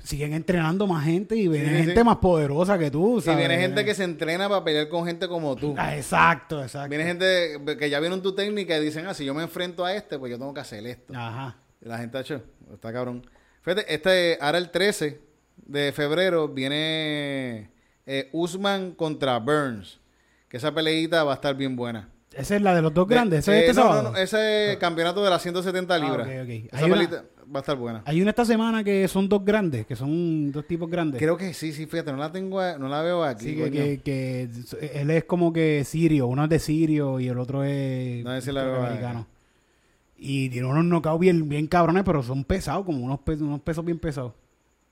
siguen 0.04 0.34
entrenando 0.34 0.86
más 0.86 1.06
gente 1.06 1.36
y 1.36 1.48
viene 1.48 1.70
sí, 1.70 1.76
gente 1.86 1.96
sí. 2.00 2.04
más 2.04 2.18
poderosa 2.18 2.78
que 2.78 2.92
tú. 2.92 3.22
¿sabes? 3.22 3.40
viene 3.40 3.58
gente 3.62 3.86
que 3.86 3.96
se 3.96 4.04
entrena 4.04 4.50
para 4.50 4.64
pelear 4.64 4.90
con 4.90 5.06
gente 5.06 5.28
como 5.28 5.56
tú. 5.56 5.74
Ah, 5.78 5.96
exacto, 5.96 6.62
exacto. 6.62 6.90
Viene 6.90 7.06
gente 7.06 7.60
que 7.80 7.90
ya 7.90 8.00
vieron 8.00 8.22
tu 8.22 8.36
técnica 8.36 8.78
y 8.78 8.84
dicen, 8.84 9.08
ah, 9.08 9.14
si 9.14 9.24
yo 9.26 9.34
me 9.34 9.44
enfrento 9.44 9.86
a 9.86 9.94
este, 9.96 10.20
pues 10.20 10.30
yo 10.32 10.38
tengo 10.38 10.54
que 10.54 10.60
hacer 10.62 10.86
esto. 10.86 11.14
Ajá. 11.16 11.56
Y 11.82 11.88
la 11.88 11.98
gente 11.98 12.18
ha 12.18 12.22
hecho, 12.22 12.42
está 12.74 12.92
cabrón. 12.92 13.26
Fíjate, 13.62 13.94
este, 13.94 14.38
ahora 14.42 14.58
el 14.58 14.70
13 14.72 15.22
de 15.58 15.92
febrero 15.94 16.50
viene 16.50 17.70
eh, 18.06 18.30
Usman 18.34 18.92
contra 18.92 19.40
Burns. 19.40 20.00
Que 20.50 20.58
esa 20.58 20.74
peleita 20.74 21.24
va 21.24 21.32
a 21.32 21.36
estar 21.36 21.56
bien 21.56 21.76
buena. 21.76 22.10
Esa 22.34 22.56
es 22.56 22.62
la 22.62 22.76
de 22.76 22.82
los 22.82 22.94
dos 22.94 23.08
grandes. 23.08 23.46
De- 23.46 23.52
Ese 23.52 23.58
es 23.60 23.64
eh, 23.64 23.70
este 23.70 23.80
no, 23.82 23.88
sábado. 23.88 24.04
no, 24.04 24.12
no, 24.12 24.18
ese 24.18 24.78
campeonato 24.80 25.24
de 25.24 25.30
las 25.30 25.42
170 25.42 25.94
Ah, 25.96 25.98
libras. 25.98 26.28
ok, 26.28 26.34
ok. 26.44 26.50
Esa 26.50 26.78
Hay 26.78 26.84
una- 26.84 26.94
peleita 26.96 27.24
va 27.44 27.60
a 27.60 27.62
estar 27.62 27.78
buena. 27.78 28.02
Hay 28.06 28.22
una 28.22 28.30
esta 28.32 28.46
semana 28.46 28.84
que 28.84 29.08
son 29.08 29.28
dos 29.30 29.44
grandes, 29.44 29.86
que 29.86 29.96
son 29.96 30.52
dos 30.52 30.66
tipos 30.68 30.90
grandes. 30.90 31.20
Creo 31.20 31.38
que 31.38 31.54
sí, 31.54 31.72
sí, 31.74 31.86
fíjate, 31.86 32.12
no 32.12 32.18
la 32.18 32.32
tengo, 32.32 32.60
no 32.78 32.88
la 32.88 33.02
veo 33.02 33.24
aquí. 33.24 33.46
Sí, 33.46 33.56
que, 33.56 33.72
que, 33.72 34.02
que 34.04 35.00
él 35.02 35.10
es 35.12 35.24
como 35.26 35.52
que 35.54 35.84
sirio, 35.86 36.28
uno 36.28 36.44
es 36.46 36.50
de 36.50 36.60
sirio 36.60 37.20
y 37.20 37.28
el 37.28 37.38
otro 37.40 37.64
es 37.64 38.24
No, 38.24 38.36
ese 38.36 38.52
la 38.54 38.64
veo 38.64 38.84
americano. 38.84 39.28
Y 40.18 40.50
tiene 40.50 40.68
unos 40.68 40.86
knockouts 40.86 41.20
bien, 41.20 41.50
bien 41.50 41.68
cabrones, 41.68 42.04
pero 42.04 42.24
son 42.24 42.44
pesados, 42.44 42.86
como 42.86 43.04
unos, 43.04 43.20
pe- 43.20 43.34
unos 43.34 43.60
pesos 43.62 43.84
bien 43.84 44.00
pesados. 44.00 44.34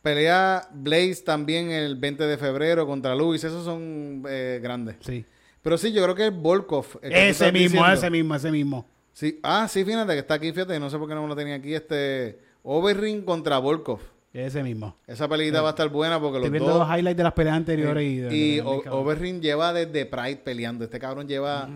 Pelea 0.02 0.68
Blaze 0.74 1.22
también 1.24 1.70
el 1.72 1.96
20 1.96 2.24
de 2.26 2.38
febrero 2.38 2.86
contra 2.88 3.16
Luis. 3.16 3.44
Esos 3.44 3.64
son 3.64 4.24
eh, 4.28 4.60
grandes. 4.62 4.96
Sí. 5.02 5.24
Pero 5.62 5.78
sí, 5.78 5.94
yo 5.94 6.02
creo 6.04 6.16
que 6.16 6.28
es 6.28 6.34
Volkov. 6.36 6.86
el 7.04 7.12
Ese 7.14 7.52
mismo, 7.52 7.78
diciendo. 7.78 7.92
ese 7.94 8.10
mismo, 8.10 8.36
ese 8.36 8.52
mismo. 8.52 8.86
Sí. 9.14 9.40
Ah, 9.44 9.68
sí, 9.70 9.84
fíjate 9.84 10.14
que 10.14 10.20
está 10.20 10.36
aquí, 10.36 10.52
fíjate, 10.52 10.80
no 10.80 10.90
sé 10.90 10.98
por 10.98 11.08
qué 11.08 11.16
no 11.16 11.28
lo 11.28 11.36
tenía 11.36 11.56
aquí. 11.56 11.74
Este 11.74 12.40
Overring 12.64 13.24
contra 13.24 13.58
Volkov. 13.58 14.00
Ese 14.34 14.64
mismo. 14.64 14.96
Esa 15.08 15.28
peleita 15.28 15.62
va 15.62 15.70
a 15.70 15.72
estar 15.72 15.90
buena 15.90 16.18
porque 16.20 16.38
Estoy 16.38 16.50
los 16.50 16.52
viendo 16.52 16.70
dos. 16.80 16.88
los 16.88 16.98
highlights 16.98 17.18
de 17.18 17.24
las 17.24 17.34
peleas 17.34 17.58
anteriores 17.58 18.04
y... 18.04 18.18
de- 18.18 18.34
y 18.36 18.50
de- 18.52 18.56
de- 18.56 18.62
O- 18.62 18.82
cabrón. 18.82 19.02
Overring 19.02 19.42
lleva 19.42 19.74
desde 19.74 20.06
Pride 20.06 20.38
peleando. 20.38 20.86
Este 20.86 21.00
cabrón 21.00 21.28
lleva. 21.28 21.68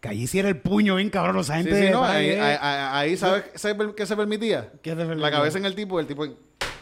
Que 0.00 0.08
allí 0.08 0.26
sí 0.26 0.38
era 0.40 0.48
el 0.48 0.58
puño 0.58 0.96
bien 0.96 1.10
cabrón, 1.10 1.38
esa 1.38 1.56
Sí, 1.58 1.62
gente... 1.62 1.78
sí, 1.78 1.84
de 1.86 1.90
no, 1.92 2.04
ahí, 2.04 2.26
eh. 2.30 2.40
ahí- 2.40 2.58
ahí- 2.60 3.10
ahí, 3.10 3.16
¿sabes 3.16 3.44
qué 3.94 4.04
se 4.06 4.16
permitía? 4.16 4.70
¿Qué 4.82 4.90
se 4.90 4.96
permitía? 4.96 5.22
La 5.22 5.30
cabeza 5.30 5.58
en 5.58 5.64
el 5.64 5.74
tipo, 5.76 6.00
el 6.00 6.06
tipo 6.06 6.24
en, 6.24 6.34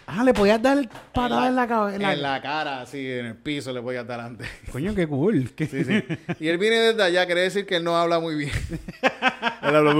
Ah, 0.07 0.23
le 0.23 0.35
podías 0.35 0.61
dar 0.61 0.79
patada 1.13 1.49
en 1.49 1.57
la 1.57 1.67
cabeza. 1.67 2.13
en 2.13 2.23
la 2.23 2.43
cara, 2.43 2.83
así, 2.83 3.11
en 3.11 3.27
el 3.27 3.37
piso, 3.37 3.73
le 3.73 3.81
a 3.81 4.05
dar 4.05 4.21
antes. 4.21 4.47
Coño, 4.73 4.95
qué 4.95 5.07
cool. 5.07 5.53
Qué- 5.55 5.67
Sí, 5.67 5.85
sí. 5.85 6.03
Y 6.41 6.49
él 6.49 6.59
viene 6.59 6.77
desde 6.77 7.03
allá, 7.03 7.27
quiere 7.27 7.43
decir 7.43 7.65
que 7.67 7.77
él 7.77 7.85
no 7.85 7.97
habla 7.97 8.21
muy 8.21 8.35
bien. 8.35 8.51
él 9.63 9.75
habla 9.77 9.93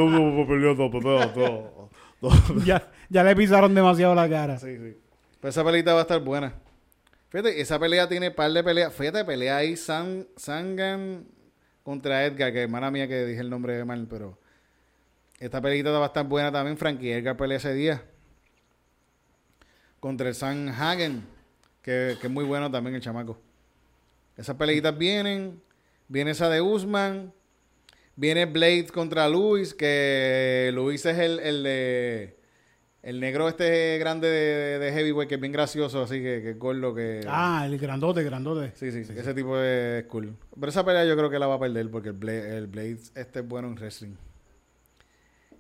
todo, 1.33 1.91
ya, 2.65 2.91
ya 3.09 3.25
le 3.25 3.35
pisaron 3.37 3.75
demasiado 3.75 4.15
la 4.15 4.29
cara. 4.29 4.59
Sí, 4.59 4.77
sí. 4.77 4.97
Pero 5.41 5.51
esa 5.51 5.65
peleita 5.65 5.93
va 5.93 6.01
a 6.01 6.03
estar 6.03 6.21
buena. 6.21 6.55
Fíjate, 7.29 7.61
esa 7.61 7.79
pelea 7.79 8.09
tiene 8.09 8.31
par 8.31 8.51
de 8.53 8.63
peleas. 8.63 8.93
Fíjate, 8.95 9.25
pelea 9.25 9.57
ahí 9.59 9.77
San, 9.77 10.27
Sangan 10.37 11.25
contra 11.83 12.25
Edgar, 12.25 12.53
que 12.53 12.63
hermana 12.63 12.91
mía 12.91 13.09
que 13.09 13.25
dije 13.27 13.41
el 13.41 13.51
nombre 13.51 13.85
mal, 13.85 14.07
pero 14.09 14.39
esta 15.39 15.61
peleita 15.61 15.91
va 15.91 16.05
a 16.05 16.07
estar 16.07 16.25
buena 16.27 16.51
también. 16.53 16.79
Frankie 16.79 17.13
Edgar 17.13 17.37
pelea 17.37 17.59
ese 17.59 17.75
día. 17.75 18.03
Contra 20.05 20.29
el 20.29 20.35
San 20.35 20.69
Hagen, 20.69 21.25
que, 21.81 22.19
que 22.21 22.27
es 22.27 22.31
muy 22.31 22.45
bueno 22.45 22.71
también 22.71 22.95
el 22.95 23.01
chamaco. 23.01 23.39
Esas 24.37 24.55
peleitas 24.55 24.99
vienen. 24.99 25.63
Viene 26.09 26.33
esa 26.33 26.51
de 26.51 26.61
Usman. 26.61 27.33
Viene 28.15 28.45
Blade 28.45 28.89
contra 28.93 29.27
Luis, 29.31 29.73
que 29.73 30.71
Luis 30.75 31.07
es 31.07 31.17
el, 31.17 31.41
el 31.41 31.63
de... 31.63 32.37
El 33.03 33.19
negro 33.19 33.49
este 33.49 33.97
grande 33.97 34.29
de, 34.29 34.79
de 34.79 34.93
heavyweight 34.93 35.27
que 35.27 35.37
es 35.37 35.41
bien 35.41 35.55
gracioso, 35.55 36.03
así 36.03 36.17
que, 36.17 36.43
que 36.43 36.51
es 36.51 36.59
gordo 36.59 36.95
que... 36.95 37.23
Ah, 37.27 37.63
el 37.65 37.79
grandote, 37.79 38.23
grandote. 38.23 38.73
Sí, 38.75 38.93
sí, 38.93 39.11
ese 39.11 39.33
tipo 39.33 39.59
es 39.59 40.05
cool. 40.05 40.37
Pero 40.55 40.69
esa 40.69 40.85
pelea 40.85 41.07
yo 41.07 41.17
creo 41.17 41.31
que 41.31 41.39
la 41.39 41.47
va 41.47 41.55
a 41.55 41.61
perder 41.61 41.91
porque 41.91 42.11
el 42.11 42.15
Blade, 42.15 42.59
el 42.59 42.67
Blade 42.67 42.99
este 43.15 43.41
es 43.41 43.49
bueno 43.49 43.69
en 43.69 43.77
wrestling. 43.77 44.17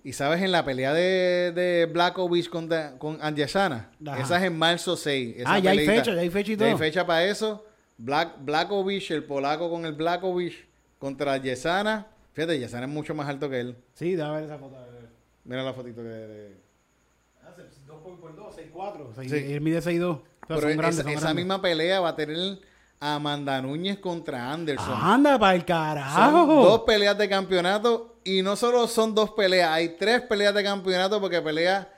Y 0.06 0.12
sabes, 0.12 0.42
en 0.42 0.52
la 0.52 0.64
pelea 0.64 0.92
de, 0.92 1.50
de 1.52 1.86
Blackovich 1.90 2.50
con 2.50 3.18
Andiasana, 3.22 3.90
Ajá. 4.06 4.20
esa 4.20 4.36
es 4.36 4.42
en 4.44 4.58
marzo 4.58 4.96
6. 4.96 5.36
esa 5.38 5.54
Ah, 5.54 5.58
ya 5.58 5.70
hay 5.70 5.78
peleita. 5.78 6.02
fecha, 6.04 6.14
ya 6.14 6.20
hay 6.20 6.30
fecha 6.30 6.52
y 6.52 6.56
Ya 6.56 6.64
hay 6.66 6.70
todo. 6.72 6.78
fecha 6.78 7.06
para 7.06 7.24
eso. 7.24 7.64
Black, 7.96 8.34
Blackovich, 8.40 9.10
el 9.12 9.24
polaco 9.24 9.70
con 9.70 9.86
el 9.86 9.94
Blackovich 9.94 10.66
contra 10.98 11.38
Yesana. 11.38 12.06
Fíjate, 12.34 12.58
Yesana 12.58 12.84
es 12.86 12.92
mucho 12.92 13.14
más 13.14 13.28
alto 13.28 13.48
que 13.48 13.60
él. 13.60 13.76
Sí, 13.94 14.14
déjame 14.14 14.36
ver 14.36 14.44
esa 14.44 14.58
foto. 14.58 14.76
a 14.76 14.80
ver. 14.82 15.08
Mira 15.44 15.62
la 15.62 15.72
fotito 15.72 16.02
que... 16.02 16.08
de- 16.08 16.64
2 17.86 17.98
por 18.20 18.34
2, 18.36 18.54
6, 18.54 18.68
4. 18.72 19.12
Sí. 19.22 19.36
Él 19.54 19.60
mide 19.60 19.80
6, 19.80 20.00
2. 20.00 20.18
Pero 20.48 20.60
son 20.60 20.70
esa, 20.70 20.76
grandes, 20.78 21.02
son 21.02 21.08
esa 21.12 21.20
grandes. 21.20 21.44
misma 21.44 21.62
pelea 21.62 22.00
va 22.00 22.10
a 22.10 22.16
tener 22.16 22.58
a 23.00 23.14
Amanda 23.14 23.62
Núñez 23.62 23.98
contra 23.98 24.52
Anderson. 24.52 24.98
Anda 25.00 25.38
para 25.38 25.54
el 25.54 25.60
Son 25.60 25.66
carajo. 25.66 26.46
dos 26.64 26.80
peleas 26.80 27.16
de 27.16 27.28
campeonato 27.28 28.13
Y 28.24 28.42
no 28.42 28.56
solo 28.56 28.88
son 28.88 29.14
dos 29.14 29.30
peleas, 29.32 29.70
hay 29.70 29.90
tres 29.98 30.22
peleas 30.22 30.54
de 30.54 30.62
campeonato 30.62 31.20
porque 31.20 31.42
pelea 31.42 31.92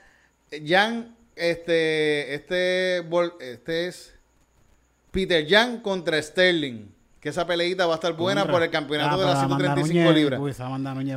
Jan, 0.67 1.17
este, 1.37 2.35
este, 2.35 2.99
este 2.99 3.87
es 3.87 4.15
Peter 5.11 5.47
Jan 5.49 5.81
contra 5.81 6.21
Sterling. 6.21 6.95
Que 7.21 7.31
esa 7.31 7.45
peleita 7.47 7.87
va 7.87 7.95
a 7.95 7.97
estar 7.97 8.13
buena 8.13 8.43
Contra- 8.43 8.53
por 8.55 8.63
el 8.63 8.71
campeonato 8.71 9.17
Ah, 9.17 9.19
de 9.19 9.25
las 9.25 9.39
Amanda 9.39 9.75
135 9.75 9.99
Núñez, 9.99 10.15
libras. 10.15 10.41
uy, 10.41 10.53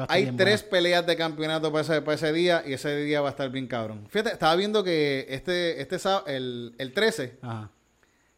Hay 0.10 0.32
tres 0.36 0.62
buena. 0.62 0.72
peleas 0.72 1.06
de 1.06 1.16
campeonato 1.16 1.72
para 1.72 1.82
ese, 1.84 2.02
para 2.02 2.16
ese 2.16 2.34
día 2.34 2.64
y 2.66 2.74
ese 2.74 2.96
día 2.98 3.22
va 3.22 3.28
a 3.28 3.32
estar 3.32 3.50
bien 3.52 3.68
cabrón. 3.68 4.08
Fíjate, 4.10 4.32
estaba 4.32 4.56
viendo 4.56 4.84
que 4.84 5.28
este, 5.30 5.80
este 5.82 5.98
el, 6.26 6.74
el 6.80 6.94
13 6.94 7.38
Ajá. 7.44 7.70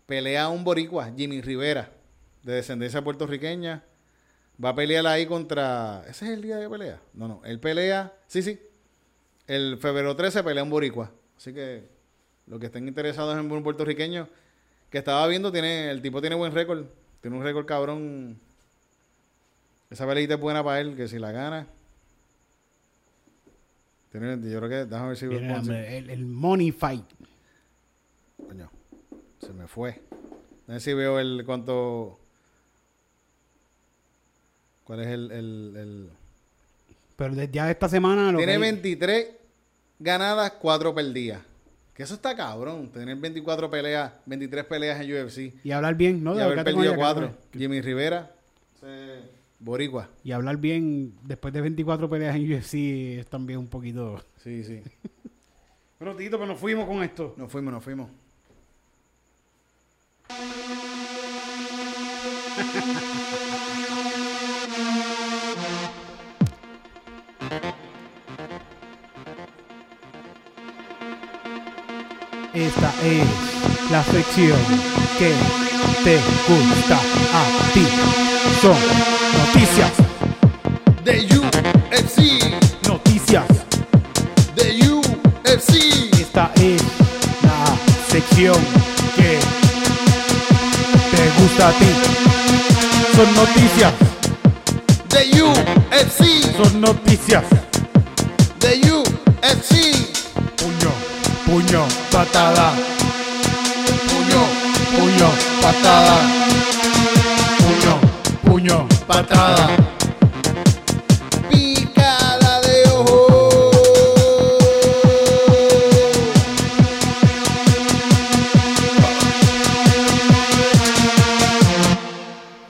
pelea 0.06 0.50
un 0.50 0.66
boricua, 0.66 1.12
Jimmy 1.16 1.40
Rivera, 1.42 1.92
de 2.44 2.54
descendencia 2.56 3.02
puertorriqueña. 3.04 3.84
Va 4.64 4.70
a 4.70 4.76
pelear 4.76 5.08
ahí 5.08 5.26
contra... 5.26 6.04
¿Ese 6.08 6.26
es 6.26 6.32
el 6.32 6.42
día 6.42 6.58
de 6.58 6.70
pelea? 6.70 7.02
No, 7.14 7.28
no. 7.28 7.42
Él 7.46 7.60
pelea... 7.60 8.14
Sí, 8.28 8.42
sí. 8.42 8.60
El 9.48 9.78
febrero 9.78 10.16
13 10.16 10.44
pelea 10.44 10.64
un 10.64 10.70
boricua. 10.70 11.12
Así 11.36 11.54
que 11.54 11.88
los 12.46 12.60
que 12.60 12.68
estén 12.68 12.88
interesados 12.88 13.38
en 13.38 13.52
un 13.52 13.64
puertorriqueño, 13.64 14.28
que 14.90 15.00
estaba 15.00 15.26
viendo, 15.28 15.52
tiene 15.52 15.90
el 15.90 16.02
tipo 16.02 16.22
tiene 16.22 16.36
buen 16.36 16.54
récord. 16.54 16.86
Tiene 17.22 17.38
un 17.38 17.44
récord 17.44 17.66
cabrón. 17.66 18.40
Esa 19.90 20.06
peleita 20.06 20.36
es 20.36 20.40
buena 20.40 20.64
para 20.64 20.80
él, 20.80 20.96
que 20.96 21.08
si 21.08 21.18
la 21.18 21.32
gana... 21.32 21.68
Tiene, 24.12 24.38
yo 24.50 24.58
creo 24.60 24.70
que... 24.70 24.86
Déjame 24.86 25.08
ver 25.08 25.18
si... 25.18 25.28
Viene, 25.28 25.58
hombre, 25.58 25.98
el, 25.98 26.10
el 26.10 26.26
Money 26.26 26.72
Fight. 26.72 27.06
Coño, 28.48 28.70
se 29.40 29.54
me 29.54 29.68
fue. 29.68 30.02
A 30.68 30.74
ver 30.74 30.82
si 30.82 30.94
veo 30.94 31.20
el 31.20 31.44
cuánto. 31.46 32.21
¿Cuál 34.84 35.02
es 35.02 35.08
el. 35.08 35.32
el, 35.32 35.74
el- 35.78 36.10
Pero 37.16 37.36
desde 37.36 37.52
ya 37.52 37.70
esta 37.72 37.88
semana... 37.88 38.32
Lo 38.32 38.38
Tiene 38.38 38.54
que 38.54 38.58
hay- 38.58 38.62
23 38.72 39.28
ganadas, 40.00 40.54
4 40.60 40.94
perdidas. 40.96 41.42
Que 41.94 42.04
eso 42.04 42.16
está 42.16 42.36
cabrón. 42.36 42.90
Tener 42.90 43.16
24 43.16 43.70
peleas, 43.70 44.12
23 44.26 44.66
peleas 44.66 45.00
en 45.02 45.12
UFC. 45.26 45.54
Y 45.64 45.72
hablar 45.72 45.96
bien, 45.96 46.24
¿no? 46.24 46.34
y 46.34 46.38
De 46.38 46.44
haber 46.44 46.64
perdido 46.64 46.82
ahí, 46.82 46.88
acá, 46.90 46.98
4. 46.98 47.38
Jimmy 47.54 47.82
Rivera, 47.82 48.32
Boricua. 49.60 50.10
Y 50.24 50.32
hablar 50.32 50.58
bien 50.58 51.14
después 51.24 51.54
de 51.54 51.62
24 51.62 52.10
peleas 52.10 52.36
en 52.36 52.52
UFC 52.54 52.74
es 53.20 53.28
también 53.28 53.60
un 53.60 53.68
poquito... 53.68 54.24
Sí, 54.44 54.64
sí. 54.64 54.82
Pero 56.00 56.16
Tito, 56.16 56.40
que 56.40 56.48
nos 56.48 56.60
fuimos 56.60 56.88
con 56.88 57.04
esto. 57.04 57.36
Nos 57.38 57.52
fuimos, 57.52 57.72
nos 57.72 57.84
fuimos. 57.84 58.10
Esta 72.54 72.94
es 73.04 73.24
la 73.90 74.04
sección 74.04 74.58
que 75.18 75.34
te 76.04 76.20
gusta 76.48 76.96
a 76.96 77.74
ti. 77.74 77.88
Son 78.62 78.76
noticias, 79.40 79.92
The 81.06 81.28
UFC. 81.38 82.18
noticias. 82.88 83.46
The 84.56 84.90
UFC. 84.90 85.76
Esta 86.20 86.52
es 86.56 86.82
la 87.44 87.66
sección 88.10 88.58
que 89.16 89.40
te 91.16 91.42
gusta 91.42 91.70
a 91.70 91.72
ti. 91.72 91.92
Son 93.16 93.34
noticias, 93.36 93.94
The 95.08 95.42
UFC. 95.42 96.58
son 96.58 96.82
noticias. 96.82 97.44
The 98.60 98.92
UFC. 98.92 99.96
Puño, 100.58 100.92
puño, 101.46 101.86
patada, 102.26 102.74
Puño, 104.12 104.42
puño, 104.96 105.30
patada, 105.60 106.18
puño, 107.64 107.94
puño, 108.46 108.88
patada. 109.08 109.68
Picada 111.50 112.62
de 112.62 112.90
ojo. 112.92 113.72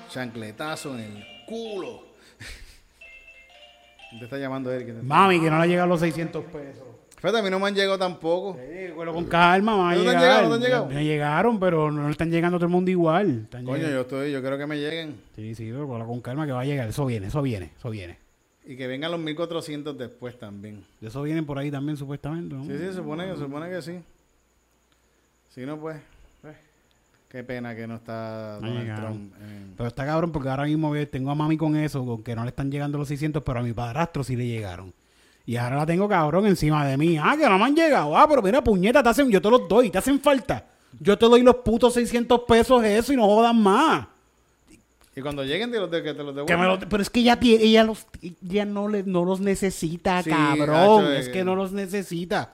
Chancletazo 0.09 0.93
en 0.93 0.99
el 1.01 1.25
culo. 1.45 2.03
¿Quién 4.09 4.19
Te 4.19 4.25
está 4.25 4.37
llamando 4.37 4.71
Eric. 4.71 5.03
Mami, 5.03 5.41
que 5.41 5.49
no 5.49 5.59
le 5.59 5.67
llegan 5.67 5.89
los 5.89 5.99
600 5.99 6.45
pesos. 6.45 6.91
Fíjate, 7.21 7.37
a 7.37 7.41
mí 7.43 7.49
no 7.51 7.59
me 7.59 7.67
han 7.67 7.75
llegado 7.75 7.99
tampoco. 7.99 8.57
Eh, 8.59 8.91
cuelo 8.95 9.13
con 9.13 9.25
calma, 9.25 9.75
van 9.75 9.93
a 9.93 9.95
¿No 9.95 10.03
te 10.03 10.09
han 10.09 10.19
llegado? 10.21 10.41
¿No 10.43 10.49
te 10.49 10.55
han 10.55 10.61
llegado? 10.61 10.85
Me 10.87 11.03
llegaron, 11.05 11.59
pero 11.59 11.91
no 11.91 12.05
le 12.05 12.11
están 12.11 12.31
llegando 12.31 12.57
a 12.57 12.59
todo 12.59 12.65
el 12.65 12.71
mundo 12.71 12.89
igual. 12.89 13.41
Están 13.43 13.63
Coño, 13.63 13.77
llegando- 13.77 13.95
yo 13.95 14.01
estoy, 14.01 14.31
yo 14.31 14.41
creo 14.41 14.57
que 14.57 14.65
me 14.65 14.77
lleguen. 14.79 15.21
Sí, 15.35 15.53
sí, 15.53 15.65
pero 15.71 15.87
con 15.87 16.19
calma 16.21 16.47
que 16.47 16.51
va 16.51 16.61
a 16.61 16.65
llegar. 16.65 16.89
Eso 16.89 17.05
viene, 17.05 17.27
eso 17.27 17.41
viene, 17.43 17.71
eso 17.77 17.89
viene. 17.91 18.17
Y 18.65 18.75
que 18.75 18.87
vengan 18.87 19.11
los 19.11 19.19
1400 19.19 19.95
después 19.97 20.37
también. 20.39 20.83
De 20.99 21.07
eso 21.09 21.21
vienen 21.21 21.45
por 21.45 21.59
ahí 21.59 21.69
también, 21.69 21.95
supuestamente. 21.95 22.55
¿no? 22.55 22.63
Sí, 22.65 22.71
sí, 22.71 22.77
se 22.85 22.93
supone, 22.93 23.27
se 23.33 23.37
supone 23.39 23.69
que 23.69 23.81
sí. 23.83 23.99
Si 25.49 25.61
no, 25.65 25.77
pues. 25.79 25.97
pues, 26.41 26.55
Qué 27.29 27.43
pena 27.43 27.75
que 27.75 27.85
no 27.87 27.95
está 27.95 28.55
Donald. 28.59 28.95
Trump. 28.95 29.33
Pero 29.77 29.87
está 29.87 30.05
cabrón 30.05 30.31
porque 30.31 30.49
ahora 30.49 30.63
mismo 30.63 30.89
ve- 30.91 31.05
tengo 31.05 31.29
a 31.31 31.35
mami 31.35 31.55
con 31.57 31.75
eso, 31.75 32.05
con 32.05 32.23
que 32.23 32.35
no 32.35 32.43
le 32.43 32.49
están 32.49 32.71
llegando 32.71 32.97
los 32.97 33.07
600, 33.07 33.43
pero 33.43 33.59
a 33.59 33.63
mi 33.63 33.73
padrastro 33.73 34.23
sí 34.23 34.35
le 34.35 34.47
llegaron. 34.47 34.93
Y 35.45 35.55
ahora 35.57 35.77
la 35.77 35.85
tengo 35.85 36.07
cabrón 36.07 36.45
encima 36.45 36.85
de 36.85 36.97
mí. 36.97 37.17
Ah, 37.17 37.35
que 37.37 37.47
no 37.49 37.57
me 37.57 37.65
han 37.65 37.75
llegado. 37.75 38.15
Ah, 38.17 38.25
pero 38.29 38.41
mira, 38.41 38.63
puñeta, 38.63 39.01
te 39.01 39.09
hacen, 39.09 39.29
yo 39.29 39.41
te 39.41 39.49
los 39.49 39.67
doy, 39.67 39.89
te 39.89 39.97
hacen 39.97 40.19
falta. 40.19 40.65
Yo 40.99 41.17
te 41.17 41.25
doy 41.25 41.41
los 41.41 41.55
putos 41.57 41.93
600 41.95 42.41
pesos 42.47 42.83
eso 42.83 43.11
y 43.13 43.15
no 43.15 43.25
jodan 43.25 43.61
más. 43.61 44.07
Y 45.15 45.21
cuando 45.21 45.43
lleguen, 45.43 45.71
te 45.71 45.79
los 45.79 45.91
de, 45.91 46.03
que 46.03 46.13
te 46.13 46.23
los 46.23 46.33
devuelvan. 46.35 46.67
lo- 46.67 46.79
pero 46.79 47.01
es 47.03 47.09
que 47.09 47.19
ella, 47.19 47.37
ella, 47.41 47.83
los, 47.83 48.05
ella 48.21 48.65
no, 48.65 48.87
le, 48.87 49.03
no 49.03 49.25
los 49.25 49.41
necesita, 49.41 50.23
Sí, 50.23 50.29
cabrón. 50.29 51.11
es 51.13 51.27
eh, 51.27 51.31
que 51.31 51.43
no 51.43 51.55
los 51.55 51.71
necesita. 51.73 52.53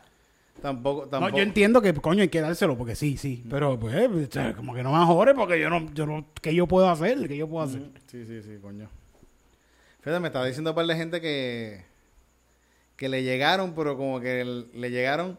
Tampoco, 0.61 1.03
No, 1.03 1.07
tampoco. 1.09 1.37
yo 1.37 1.43
entiendo 1.43 1.81
que, 1.83 1.93
coño, 1.93 2.23
hay 2.23 2.29
que 2.29 2.41
dárselo 2.41 2.75
porque 2.75 2.95
sí, 2.95 3.15
sí. 3.17 3.43
Pero, 3.47 3.77
pues, 3.79 3.93
o 3.95 4.31
sea, 4.31 4.53
como 4.55 4.73
que 4.73 4.81
no 4.81 4.91
me 4.97 5.05
jore 5.05 5.35
porque 5.35 5.59
yo 5.59 5.69
no, 5.69 5.85
yo 5.93 6.07
no, 6.07 6.25
¿qué 6.41 6.55
yo 6.55 6.65
puedo 6.65 6.89
hacer? 6.89 7.27
¿Qué 7.27 7.37
yo 7.37 7.47
puedo 7.47 7.63
hacer? 7.63 7.83
Sí, 8.07 8.25
sí, 8.25 8.41
sí, 8.41 8.57
coño. 8.59 8.89
Fíjate, 10.01 10.19
me 10.19 10.27
estaba 10.27 10.45
diciendo 10.45 10.71
un 10.71 10.75
par 10.75 10.87
de 10.87 10.95
gente 10.95 11.21
que, 11.21 11.85
que 12.97 13.07
le 13.09 13.23
llegaron, 13.23 13.73
pero 13.73 13.95
como 13.95 14.19
que 14.19 14.43
le 14.73 14.89
llegaron 14.91 15.37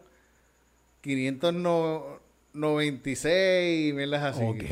596 2.54 3.88
y 3.88 3.92
mierdas 3.92 4.22
así. 4.36 4.42
Ok. 4.44 4.62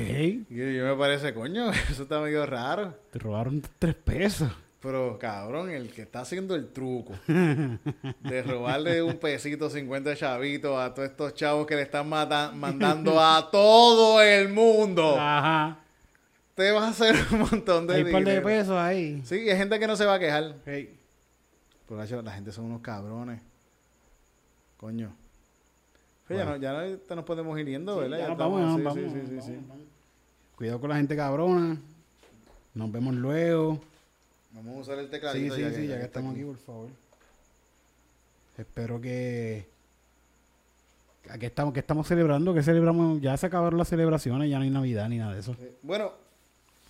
Y 0.51 0.57
yo, 0.57 0.65
yo 0.71 0.85
me 0.87 0.95
parece, 0.97 1.35
coño, 1.35 1.71
eso 1.91 2.05
está 2.05 2.21
medio 2.21 2.47
raro. 2.47 2.95
Te 3.11 3.19
robaron 3.19 3.63
tres 3.79 3.95
pesos. 3.95 4.51
Pero 4.81 5.19
cabrón, 5.19 5.71
el 5.71 5.91
que 5.91 6.03
está 6.03 6.21
haciendo 6.21 6.55
el 6.55 6.69
truco 6.69 7.13
de 7.27 8.43
robarle 8.43 9.03
un 9.03 9.17
pesito, 9.17 9.69
50 9.69 10.15
chavitos 10.15 10.79
a 10.79 10.95
todos 10.95 11.09
estos 11.09 11.35
chavos 11.35 11.67
que 11.67 11.75
le 11.75 11.83
están 11.83 12.09
mandando 12.09 13.21
a 13.21 13.49
todo 13.53 14.23
el 14.23 14.49
mundo, 14.51 15.17
Ajá. 15.19 15.79
te 16.55 16.71
vas 16.71 16.85
a 16.85 16.89
hacer 16.91 17.17
un 17.33 17.41
montón 17.41 17.87
de 17.89 17.95
Hay 17.97 18.03
un 18.05 18.13
par 18.13 18.23
de 18.25 18.31
dinero. 18.31 18.47
pesos 18.47 18.77
ahí. 18.79 19.23
Sí, 19.25 19.49
hay 19.51 19.57
gente 19.57 19.79
que 19.81 19.87
no 19.89 19.97
se 19.97 20.05
va 20.05 20.15
a 20.15 20.19
quejar. 20.21 20.55
Hey. 20.67 20.96
Pero 21.89 22.01
macho, 22.01 22.23
la 22.23 22.33
gente 22.33 22.53
son 22.53 22.65
unos 22.67 22.81
cabrones. 22.81 23.41
Coño. 24.77 25.13
Pues 26.27 26.39
Bueno. 26.45 26.57
Ya, 26.59 26.73
no, 26.73 26.81
ya 26.83 26.91
no 26.93 26.99
te 26.99 27.15
nos 27.17 27.25
podemos 27.25 27.59
ir 27.59 27.67
yendo, 27.67 27.95
Sí, 27.95 28.01
¿verdad? 28.01 28.19
ya 28.19 28.29
Ya 28.29 28.35
vamos, 28.35 28.61
estamos- 28.61 28.61
ya 28.61 28.67
nos 28.67 28.95
sí, 28.95 29.01
vamos, 29.01 29.13
sí, 29.13 29.21
sí, 29.21 29.35
vamos, 29.37 29.45
sí, 29.47 29.67
vamos. 29.69 29.85
Cuidado 30.57 30.81
con 30.81 30.91
la 30.91 30.97
gente 30.97 31.17
cabrona. 31.17 31.77
Nos 32.75 32.93
vemos 32.93 33.15
luego. 33.15 33.81
Vamos 34.53 34.77
a 34.77 34.81
usar 34.81 34.99
el 34.99 35.05
Sí, 35.07 35.11
tecladito 35.11 35.55
sí, 35.55 35.61
ya, 35.61 35.71
sí, 35.71 35.77
que, 35.77 35.87
ya 35.89 35.99
que 35.99 36.05
estamos 36.05 36.35
aquí, 36.35 36.45
por 36.45 36.57
favor. 36.57 36.89
Espero 38.59 39.01
que... 39.01 39.67
Aquí 41.29 41.47
estamos, 41.47 41.75
que 41.75 41.81
estamos 41.81 42.07
celebrando, 42.07 42.55
que 42.55 42.63
celebramos, 42.63 43.21
ya 43.21 43.37
se 43.37 43.47
acabaron 43.47 43.79
las 43.79 43.89
celebraciones, 43.89 44.49
ya 44.49 44.59
no 44.59 44.65
hay 44.65 44.71
Navidad 44.71 45.09
ni 45.09 45.19
nada 45.19 45.35
de 45.35 45.41
eso. 45.41 45.57
Bueno, 45.83 46.13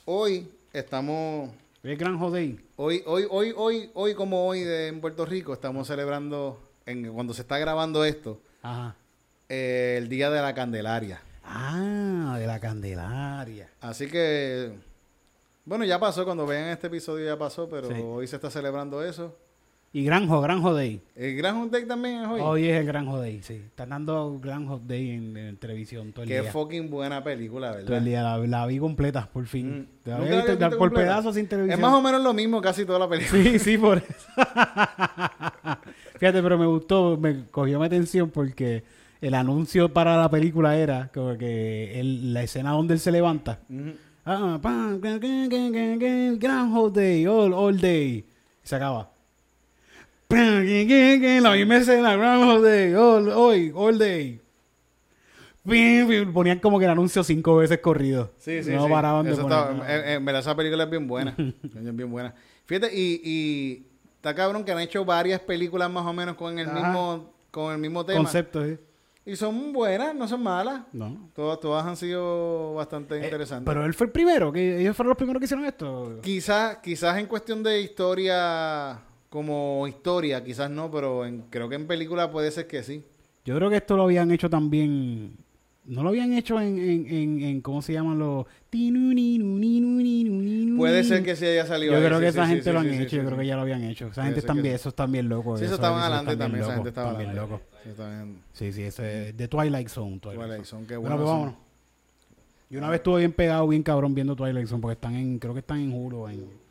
hoy 0.05 0.49
estamos 0.73 1.51
es 1.93 1.99
Gran 1.99 2.19
Jodey. 2.19 2.59
Hoy, 2.77 3.03
hoy, 3.07 3.27
hoy, 3.31 3.53
hoy, 3.57 3.91
hoy 3.95 4.15
como 4.15 4.47
hoy 4.47 4.61
de- 4.61 4.89
en 4.89 5.01
Puerto 5.01 5.25
Rico, 5.25 5.53
estamos 5.53 5.87
celebrando, 5.87 6.61
en, 6.87 7.13
cuando 7.13 7.35
se 7.35 7.43
está 7.43 7.59
grabando 7.59 8.05
esto, 8.05 8.41
Ajá. 8.63 8.97
eh, 9.49 9.97
el 9.99 10.09
Día 10.09 10.31
de 10.31 10.41
la 10.41 10.55
Candelaria. 10.55 11.21
Ah, 11.45 12.37
de 12.39 12.47
la 12.47 12.59
Candelaria. 12.59 13.71
Así 13.81 14.09
que, 14.09 14.73
bueno, 15.65 15.85
ya 15.85 15.99
pasó, 16.01 16.25
cuando 16.25 16.47
vean 16.47 16.69
este 16.71 16.89
episodio 16.89 17.25
ya 17.27 17.39
pasó, 17.39 17.69
pero 17.69 17.89
Sí. 17.89 17.95
hoy 18.03 18.27
se 18.27 18.37
está 18.37 18.51
celebrando 18.51 19.05
eso. 19.05 19.37
Y 19.97 20.05
Granjo, 20.05 20.43
Granjo 20.43 20.75
Day. 20.75 21.01
El 21.15 21.37
Groundhog 21.39 21.71
Day 21.71 21.87
también 21.87 22.21
es 22.21 22.29
hoy. 22.29 22.41
Hoy 22.43 22.67
es 22.69 22.79
el 22.81 22.85
Granjo 22.87 23.19
Day, 23.19 23.41
sí. 23.43 23.55
Están 23.55 23.89
dando 23.89 24.39
Granjo 24.43 24.79
Day 24.87 25.13
en, 25.13 25.35
en 25.39 25.57
televisión 25.57 26.13
todo 26.13 26.25
el 26.25 26.29
Qué 26.29 26.43
día. 26.43 26.53
fucking 26.53 26.91
buena 26.91 27.25
película, 27.25 27.71
¿verdad? 27.71 27.87
Todo 27.87 27.97
el 27.97 28.05
día 28.05 28.23
la, 28.23 28.37
la 28.37 28.67
vi 28.67 28.79
completa, 28.79 29.27
por 29.33 29.47
fin. 29.47 29.89
Mm. 30.05 30.09
La 30.11 30.19
¿Nunca 30.19 30.33
había 30.35 30.45
la 30.55 30.55
visto 30.69 30.79
por 30.79 30.93
pedazos 30.93 31.35
sin 31.35 31.47
televisión. 31.49 31.79
Es 31.79 31.83
más 31.83 31.95
o 31.95 32.03
menos 32.03 32.23
lo 32.23 32.35
mismo 32.35 32.61
casi 32.61 32.85
toda 32.85 32.99
la 32.99 33.09
película. 33.09 33.43
Sí, 33.43 33.59
sí, 33.59 33.79
por 33.79 33.97
eso. 33.97 34.07
Fíjate, 36.19 36.43
pero 36.43 36.59
me 36.59 36.67
gustó, 36.67 37.17
me 37.17 37.47
cogió 37.51 37.79
mi 37.81 37.87
atención 37.87 38.29
porque 38.29 38.85
el 39.23 39.33
anuncio 39.33 39.91
para 39.95 40.19
la 40.19 40.29
película 40.31 40.77
era 40.77 41.09
como 41.15 41.39
que 41.39 41.99
el- 41.99 42.35
la 42.35 42.43
escena 42.43 42.73
donde 42.73 42.93
él 42.93 43.01
se 43.01 43.11
levanta. 43.13 43.61
Ah, 44.27 44.59
pam, 44.61 45.01
gan, 45.01 45.19
gan, 45.21 46.39
Groundhog 46.39 46.93
Day, 46.93 47.27
all, 47.27 47.55
all 47.55 47.81
day. 47.81 48.27
Y 48.63 48.69
se 48.69 48.77
acaba. 48.77 49.16
La 50.29 51.53
misma 51.53 51.77
escena, 51.77 52.17
Groundhog 52.17 52.63
Day, 52.63 52.95
all, 52.95 53.29
hoy, 53.31 53.73
all 53.75 53.99
day. 53.99 54.41
Ponían 56.33 56.61
como 56.61 56.79
que 56.79 56.85
el 56.85 56.91
anuncio 56.93 57.25
cinco 57.25 57.57
veces 57.57 57.79
corrido. 57.79 58.33
Sí, 58.39 58.63
sí, 58.63 58.71
No 58.71 58.85
sí. 58.87 58.91
paraban 58.93 59.27
de 59.27 59.33
Eso 59.33 59.43
poner. 59.43 59.59
está- 59.59 59.95
eh, 59.95 60.03
eh, 60.13 60.15
en 60.15 60.25
verdad, 60.25 60.41
esa 60.41 60.55
película 60.57 60.85
es 60.85 60.91
bien 60.91 61.07
buena. 61.09 61.35
es 61.39 61.97
bien 61.97 62.11
buena. 62.11 62.35
Fíjate, 62.67 62.91
y, 62.95 63.21
y 63.25 63.87
está 64.17 64.35
cabrón 64.35 64.65
que 64.65 64.73
han 64.73 64.81
hecho 64.81 65.05
varias 65.05 65.41
películas 65.41 65.91
más 65.91 66.05
o 66.07 66.13
menos 66.13 66.37
con 66.37 66.59
el 66.59 66.69
Ajá. 66.69 66.75
mismo 66.81 67.33
con 67.51 67.73
el 67.73 67.79
mismo 67.79 68.05
tema. 68.05 68.19
Concepto, 68.19 68.65
¿sí? 68.65 68.77
Y 69.25 69.35
son 69.35 69.73
buenas, 69.73 70.15
no 70.15 70.29
son 70.29 70.43
malas. 70.43 70.83
No. 70.93 71.31
Todas, 71.35 71.59
todas 71.59 71.85
han 71.85 71.97
sido 71.97 72.75
bastante 72.75 73.17
Eh, 73.19 73.25
interesantes. 73.25 73.65
Pero 73.67 73.85
él 73.85 73.95
fue 73.95 74.07
el 74.07 74.13
primero, 74.13 74.53
que 74.53 74.81
ellos 74.81 74.95
fueron 74.95 75.09
los 75.11 75.17
primeros 75.17 75.41
que 75.41 75.47
hicieron 75.47 75.65
esto. 75.65 76.21
Quizás, 76.23 76.77
quizás 76.79 77.19
en 77.19 77.27
cuestión 77.27 77.63
de 77.63 77.81
historia, 77.81 79.01
como 79.37 79.87
historia, 79.87 80.43
quizás 80.43 80.71
no, 80.71 80.91
pero 80.91 81.27
en- 81.27 81.43
creo 81.51 81.69
que 81.69 81.75
en 81.75 81.87
película 81.87 82.31
puede 82.31 82.51
ser 82.51 82.67
que 82.67 82.83
sí. 82.83 83.05
Yo 83.45 83.55
creo 83.55 83.69
que 83.69 83.77
esto 83.77 83.95
lo 83.99 84.05
habían 84.05 84.31
hecho 84.31 84.49
también. 84.49 85.33
No 85.85 86.03
lo 86.03 86.09
habían 86.09 86.33
hecho 86.33 86.59
en, 86.59 86.79
en, 86.79 87.07
en, 87.07 87.43
en 87.43 87.61
¿cómo 87.61 87.83
se 87.83 87.93
llaman 87.93 88.19
los? 88.19 88.47
Puede 90.79 91.05
ser 91.05 91.23
que 91.23 91.37
sí 91.37 91.45
haya 91.45 91.67
salido. 91.67 91.93
Yo 91.93 92.07
creo 92.07 92.19
que 92.19 92.29
esa 92.29 92.47
gente 92.47 92.73
lo 92.73 92.79
han 92.81 92.89
hecho, 92.95 93.17
yo 93.17 93.25
creo 93.27 93.39
que 93.39 93.47
ya 93.47 93.57
lo 93.57 93.63
habían 93.63 93.85
hecho. 93.85 94.07
Esa 94.07 94.25
gente 94.25 94.41
también, 94.41 94.73
que 94.73 94.75
esos 94.75 94.95
bien 95.09 95.29
locos. 95.29 95.61
Sí, 95.61 95.67
eso 95.67 95.75
estaban 95.75 96.01
adelante 96.01 96.35
también, 96.37 96.65
esa 96.65 96.75
gente 96.75 96.89
estaba 96.89 97.11
adelante. 97.11 97.41
locos. 97.41 97.61
Sí, 98.55 98.73
Sí, 98.73 98.83
ese 98.83 99.35
de 99.35 99.49
Twilight 99.49 99.89
Zone. 99.89 100.19
Twilight, 100.19 100.41
Twilight 100.41 100.65
Zone, 100.65 100.87
qué 100.87 100.97
Bueno, 100.97 101.17
bueno 101.17 101.25
pues 101.25 101.31
vámonos. 101.31 101.55
Yo 102.71 102.79
una 102.79 102.89
vez 102.91 102.99
estuve 102.99 103.19
bien 103.21 103.33
pegado, 103.33 103.69
bien 103.69 103.83
cabrón 103.83 104.15
viendo 104.15 104.35
Twilight 104.35 104.67
Zone 104.67 104.81
porque 104.81 104.95
están 104.95 105.15
en, 105.15 105.39
creo 105.39 105.53
que 105.53 105.61
están 105.61 105.79
en 105.81 105.93
Hulu. 105.93 106.27
En... 106.29 106.66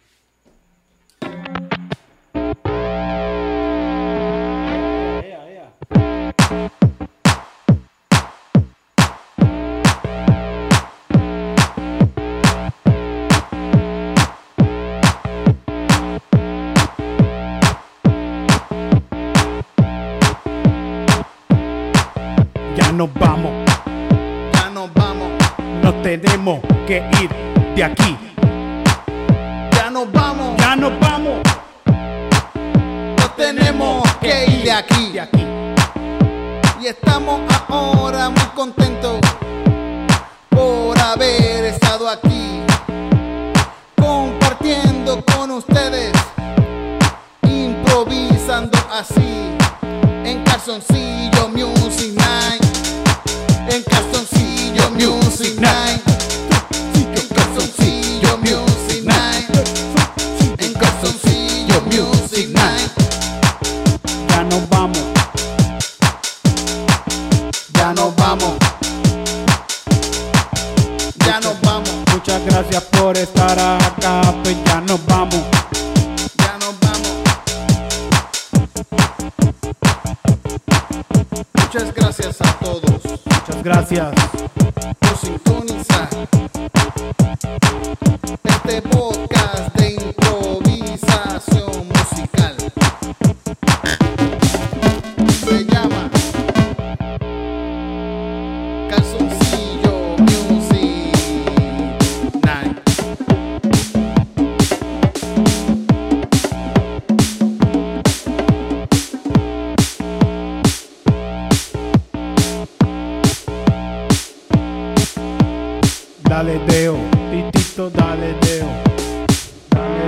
que 27.02 27.24
ir 27.24 27.30
de 27.76 27.84
aquí. 27.84 28.25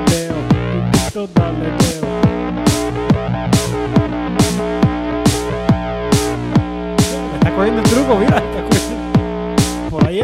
Titito, 0.06 1.28
dale 1.34 1.66
deo. 1.80 2.08
Me 7.32 7.38
está 7.38 7.56
cogiendo 7.56 7.82
el 7.82 7.90
truco, 7.90 8.16
mira, 8.18 8.38
está 8.38 8.64
cogiendo. 8.64 9.90
Por 9.90 10.08
ahí. 10.08 10.24